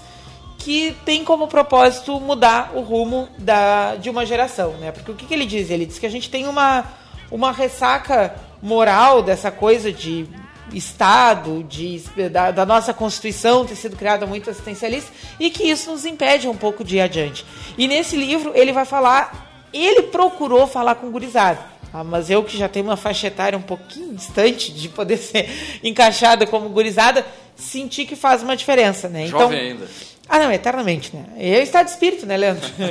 que 0.60 0.96
tem 1.06 1.24
como 1.24 1.48
propósito 1.48 2.20
mudar 2.20 2.72
o 2.76 2.82
rumo 2.82 3.28
da, 3.38 3.96
de 3.96 4.10
uma 4.10 4.26
geração. 4.26 4.72
Né? 4.74 4.92
Porque 4.92 5.12
o 5.12 5.16
que, 5.16 5.26
que 5.26 5.34
ele 5.34 5.46
diz? 5.46 5.70
Ele 5.70 5.86
diz 5.86 5.98
que 5.98 6.06
a 6.06 6.10
gente 6.10 6.30
tem 6.30 6.48
uma, 6.48 6.84
uma 7.32 7.52
ressaca 7.52 8.36
moral 8.62 9.22
dessa 9.22 9.50
coisa 9.50 9.92
de 9.92 10.28
Estado, 10.74 11.64
de, 11.64 12.00
da, 12.30 12.52
da, 12.52 12.66
nossa 12.66 12.94
Constituição 12.94 13.66
ter 13.66 13.76
sido 13.76 13.96
criada 13.96 14.26
muito 14.26 14.50
assistencialista 14.50 15.10
e 15.40 15.50
que 15.50 15.64
isso 15.64 15.90
nos 15.90 16.06
impede 16.06 16.48
um 16.50 16.58
pouco 16.58 16.84
de 16.84 16.98
ir 16.98 17.02
adiante. 17.02 17.46
E 17.78 17.88
nesse 17.88 18.18
livro 18.18 18.52
ele 18.54 18.74
vai 18.74 18.84
falar, 18.84 19.48
ele 19.72 20.04
procurou 20.04 20.68
falar 20.68 20.96
com 20.96 21.10
gurizada. 21.10 21.77
Ah, 21.94 22.04
mas 22.04 22.30
eu 22.30 22.44
que 22.44 22.58
já 22.58 22.68
tenho 22.68 22.86
uma 22.86 22.98
faixa 22.98 23.28
etária 23.28 23.58
um 23.58 23.62
pouquinho 23.62 24.14
distante 24.16 24.72
de 24.72 24.90
poder 24.90 25.18
ser 25.18 25.50
encaixada 25.84 26.46
como 26.46 26.70
gurizada, 26.70 27.26
senti 27.56 28.06
que 28.06 28.16
faz 28.16 28.44
uma 28.44 28.56
diferença, 28.56 29.08
né? 29.08 29.28
Jovem 29.28 29.60
ainda. 29.60 29.88
Ah, 30.30 30.40
não, 30.40 30.52
eternamente, 30.52 31.16
né? 31.16 31.26
É 31.38 31.60
o 31.60 31.64
estado 31.64 31.86
de 31.86 31.92
espírito, 31.92 32.26
né, 32.26 32.36
Leandro? 32.36 32.68
uh, 32.68 32.88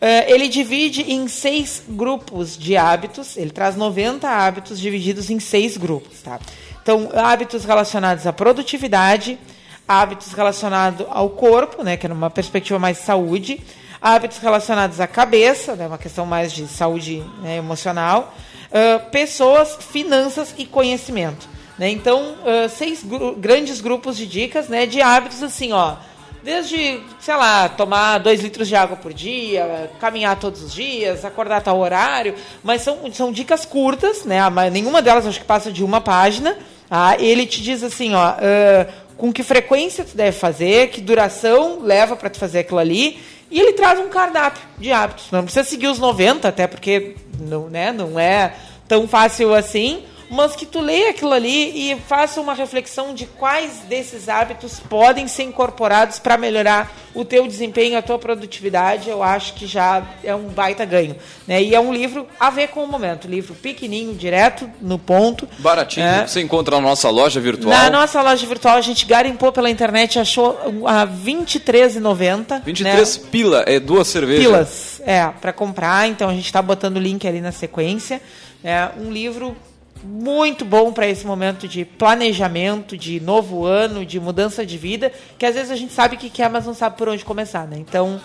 ele 0.28 0.48
divide 0.48 1.10
em 1.10 1.26
seis 1.26 1.82
grupos 1.88 2.56
de 2.56 2.76
hábitos, 2.76 3.36
ele 3.36 3.50
traz 3.50 3.76
90 3.76 4.28
hábitos 4.28 4.78
divididos 4.78 5.30
em 5.30 5.40
seis 5.40 5.76
grupos, 5.76 6.20
tá? 6.20 6.38
Então, 6.82 7.10
hábitos 7.14 7.64
relacionados 7.64 8.26
à 8.26 8.32
produtividade, 8.32 9.38
hábitos 9.86 10.32
relacionados 10.32 11.06
ao 11.10 11.30
corpo, 11.30 11.82
né, 11.82 11.96
que 11.96 12.06
é 12.06 12.08
numa 12.08 12.30
perspectiva 12.30 12.78
mais 12.78 12.98
de 12.98 13.04
saúde, 13.04 13.60
hábitos 14.00 14.38
relacionados 14.38 15.00
à 15.00 15.06
cabeça, 15.06 15.76
né, 15.76 15.86
uma 15.86 15.98
questão 15.98 16.24
mais 16.24 16.52
de 16.52 16.66
saúde 16.66 17.22
né, 17.42 17.58
emocional, 17.58 18.34
uh, 18.70 19.10
pessoas, 19.10 19.76
finanças 19.76 20.54
e 20.56 20.64
conhecimento. 20.64 21.48
Né? 21.78 21.90
Então, 21.90 22.34
uh, 22.40 22.68
seis 22.68 23.02
gru 23.02 23.36
grandes 23.36 23.80
grupos 23.80 24.16
de 24.16 24.26
dicas 24.26 24.68
né, 24.68 24.86
de 24.86 25.02
hábitos 25.02 25.42
assim, 25.42 25.72
ó. 25.72 25.96
Desde, 26.42 27.02
sei 27.20 27.36
lá, 27.36 27.68
tomar 27.68 28.16
dois 28.16 28.40
litros 28.40 28.66
de 28.66 28.74
água 28.74 28.96
por 28.96 29.12
dia, 29.12 29.90
caminhar 30.00 30.38
todos 30.38 30.62
os 30.62 30.72
dias, 30.72 31.22
acordar 31.22 31.58
a 31.58 31.60
tal 31.60 31.78
horário, 31.78 32.34
mas 32.64 32.80
são, 32.80 32.98
são 33.12 33.30
dicas 33.30 33.66
curtas, 33.66 34.24
né? 34.24 34.38
Nenhuma 34.72 35.02
delas 35.02 35.26
acho 35.26 35.38
que 35.38 35.44
passa 35.44 35.70
de 35.70 35.84
uma 35.84 36.00
página. 36.00 36.56
Tá? 36.88 37.14
Ele 37.18 37.44
te 37.44 37.60
diz 37.60 37.82
assim, 37.82 38.14
ó, 38.14 38.30
uh, 38.30 38.92
com 39.18 39.30
que 39.30 39.42
frequência 39.42 40.02
tu 40.02 40.16
deve 40.16 40.32
fazer, 40.32 40.88
que 40.88 41.02
duração 41.02 41.80
leva 41.82 42.16
para 42.16 42.30
tu 42.30 42.38
fazer 42.38 42.60
aquilo 42.60 42.78
ali 42.78 43.20
e 43.50 43.58
ele 43.58 43.72
traz 43.72 43.98
um 43.98 44.08
cardápio 44.08 44.62
de 44.78 44.92
hábitos. 44.92 45.30
Não 45.30 45.42
precisa 45.42 45.64
seguir 45.64 45.88
os 45.88 45.98
90, 45.98 46.46
até 46.48 46.66
porque 46.66 47.16
não, 47.38 47.68
né, 47.68 47.92
não 47.92 48.18
é 48.18 48.54
tão 48.86 49.08
fácil 49.08 49.54
assim, 49.54 50.04
mas 50.30 50.54
que 50.54 50.64
tu 50.64 50.80
leia 50.80 51.10
aquilo 51.10 51.32
ali 51.32 51.90
e 51.90 51.96
faça 52.06 52.40
uma 52.40 52.54
reflexão 52.54 53.12
de 53.12 53.26
quais 53.26 53.80
desses 53.88 54.28
hábitos 54.28 54.78
podem 54.78 55.26
ser 55.26 55.42
incorporados 55.42 56.20
para 56.20 56.38
melhorar 56.38 56.92
o 57.12 57.24
teu 57.24 57.48
desempenho, 57.48 57.98
a 57.98 58.02
tua 58.02 58.16
produtividade, 58.18 59.10
eu 59.10 59.22
acho 59.22 59.54
que 59.54 59.66
já 59.66 60.02
é 60.22 60.32
um 60.32 60.44
baita 60.48 60.84
ganho. 60.84 61.16
Né? 61.46 61.60
E 61.60 61.74
é 61.74 61.80
um 61.80 61.92
livro 61.92 62.28
a 62.38 62.48
ver 62.50 62.68
com 62.68 62.84
o 62.84 62.86
momento, 62.86 63.26
livro 63.26 63.54
pequenininho, 63.54 64.14
direto, 64.14 64.70
no 64.80 64.96
ponto. 64.98 65.48
Baratinho, 65.58 66.06
É. 66.06 66.26
você 66.26 66.40
encontra 66.40 66.76
na 66.76 66.82
nossa 66.82 67.10
loja 67.10 67.40
virtual. 67.40 67.74
Na 67.74 67.90
nossa 67.90 68.22
loja 68.22 68.46
virtual, 68.46 68.76
a 68.76 68.80
gente 68.80 69.04
garimpou 69.06 69.50
pela 69.50 69.68
internet, 69.68 70.20
achou 70.20 70.56
a 70.86 71.02
R$ 71.04 71.10
23,90. 71.24 72.62
23 72.64 73.18
pila, 73.18 73.64
é 73.66 73.80
duas 73.80 74.06
cervejas. 74.06 74.44
Pilas. 74.44 75.02
É, 75.04 75.26
para 75.40 75.52
comprar, 75.52 76.08
então 76.08 76.28
a 76.28 76.34
gente 76.34 76.46
está 76.46 76.62
botando 76.62 76.98
o 76.98 77.00
link 77.00 77.26
ali 77.26 77.40
na 77.40 77.50
sequência. 77.50 78.20
É 78.62 78.90
um 79.00 79.10
livro 79.10 79.56
muito 80.02 80.64
bom 80.64 80.92
para 80.92 81.06
esse 81.06 81.26
momento 81.26 81.68
de 81.68 81.84
planejamento, 81.84 82.96
de 82.96 83.20
novo 83.20 83.64
ano, 83.64 84.04
de 84.04 84.18
mudança 84.18 84.64
de 84.64 84.78
vida, 84.78 85.12
que 85.38 85.46
às 85.46 85.54
vezes 85.54 85.70
a 85.70 85.76
gente 85.76 85.92
sabe 85.92 86.16
o 86.16 86.18
que 86.18 86.30
quer, 86.30 86.48
mas 86.48 86.66
não 86.66 86.74
sabe 86.74 86.96
por 86.96 87.08
onde 87.08 87.24
começar, 87.24 87.66
né? 87.66 87.76
Então, 87.78 88.20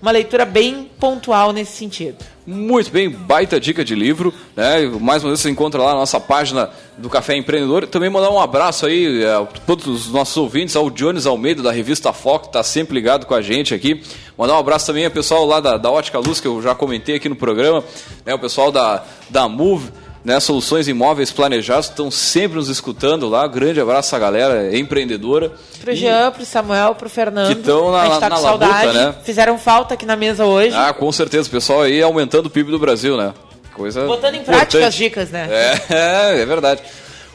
uma 0.00 0.12
leitura 0.12 0.44
bem 0.44 0.88
pontual 0.98 1.52
nesse 1.52 1.72
sentido. 1.72 2.16
Muito 2.46 2.90
bem, 2.90 3.10
baita 3.10 3.58
dica 3.60 3.84
de 3.84 3.94
livro, 3.94 4.32
né? 4.56 4.86
Mais 5.00 5.22
uma 5.22 5.30
vez 5.30 5.40
você 5.40 5.50
encontra 5.50 5.82
lá 5.82 5.92
na 5.92 5.98
nossa 5.98 6.20
página 6.20 6.70
do 6.96 7.10
Café 7.10 7.36
Empreendedor. 7.36 7.86
Também 7.86 8.08
mandar 8.08 8.30
um 8.30 8.40
abraço 8.40 8.86
aí 8.86 9.22
é, 9.22 9.34
a 9.34 9.44
todos 9.44 9.86
os 9.86 10.12
nossos 10.12 10.36
ouvintes, 10.36 10.76
ao 10.76 10.88
Jones 10.88 11.26
Almeida 11.26 11.62
da 11.62 11.72
revista 11.72 12.12
Foco, 12.12 12.44
que 12.44 12.48
está 12.50 12.62
sempre 12.62 12.94
ligado 12.94 13.26
com 13.26 13.34
a 13.34 13.42
gente 13.42 13.74
aqui. 13.74 14.02
Mandar 14.36 14.54
um 14.54 14.58
abraço 14.58 14.86
também 14.86 15.04
ao 15.04 15.10
pessoal 15.10 15.44
lá 15.44 15.60
da, 15.60 15.76
da 15.76 15.90
Ótica 15.90 16.18
Luz, 16.18 16.40
que 16.40 16.46
eu 16.46 16.62
já 16.62 16.74
comentei 16.74 17.16
aqui 17.16 17.28
no 17.28 17.36
programa, 17.36 17.84
né? 18.24 18.32
O 18.32 18.38
pessoal 18.38 18.70
da, 18.70 19.04
da 19.28 19.48
Move. 19.48 19.90
Né, 20.24 20.38
soluções 20.40 20.88
imóveis 20.88 21.30
planejados 21.30 21.86
estão 21.88 22.10
sempre 22.10 22.56
nos 22.58 22.68
escutando 22.68 23.28
lá. 23.28 23.46
Grande 23.46 23.80
abraço 23.80 24.14
à 24.14 24.18
galera 24.18 24.76
empreendedora. 24.76 25.52
Pro 25.80 25.94
Jean, 25.94 26.32
pro 26.32 26.44
Samuel, 26.44 26.94
pro 26.96 27.08
Fernando. 27.08 27.48
Que 27.54 27.62
tão 27.62 27.92
na- 27.92 28.02
a 28.02 28.06
gente 28.08 28.20
tá 28.20 28.28
na 28.28 28.36
com 28.36 28.42
labuta, 28.42 28.66
saudade. 28.66 28.98
né? 28.98 29.14
Fizeram 29.24 29.56
falta 29.58 29.94
aqui 29.94 30.04
na 30.04 30.16
mesa 30.16 30.44
hoje. 30.44 30.74
Ah, 30.74 30.92
com 30.92 31.10
certeza, 31.12 31.48
o 31.48 31.50
pessoal 31.50 31.82
aí 31.82 32.02
aumentando 32.02 32.46
o 32.46 32.50
PIB 32.50 32.70
do 32.70 32.78
Brasil, 32.78 33.16
né? 33.16 33.32
Coisa 33.72 34.06
Botando 34.06 34.34
em 34.34 34.42
prática 34.42 34.78
importante. 34.78 34.84
as 34.84 34.94
dicas, 34.94 35.30
né? 35.30 35.48
É, 35.88 36.40
é 36.42 36.44
verdade. 36.46 36.82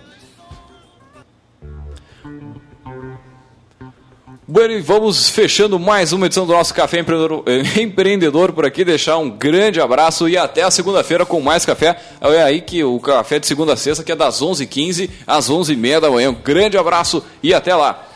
Bueno, 4.49 4.75
e 4.75 4.81
vamos 4.81 5.29
fechando 5.29 5.77
mais 5.77 6.13
uma 6.13 6.27
edição 6.27 6.47
do 6.47 6.53
nosso 6.53 6.73
Café 6.73 7.01
Empreendedor, 7.01 7.43
eh, 7.47 7.63
Empreendedor 7.83 8.53
por 8.53 8.65
aqui. 8.65 8.85
Deixar 8.85 9.19
um 9.19 9.29
grande 9.29 9.81
abraço 9.81 10.29
e 10.29 10.37
até 10.37 10.63
a 10.63 10.71
segunda-feira 10.71 11.27
com 11.27 11.41
mais 11.41 11.67
café. 11.67 12.01
É 12.21 12.43
aí 12.45 12.61
que 12.61 12.85
o 12.85 13.01
café 13.01 13.41
de 13.41 13.47
segunda 13.49 13.73
a 13.73 13.77
sexta, 13.77 14.05
que 14.05 14.13
é 14.13 14.17
das 14.17 14.41
11h15 14.41 15.11
às 15.27 15.51
11h30 15.51 16.01
da 16.01 16.11
manhã. 16.11 16.31
Um 16.31 16.35
grande 16.35 16.79
abraço 16.79 17.25
e 17.43 17.53
até 17.53 17.75
lá. 17.75 18.07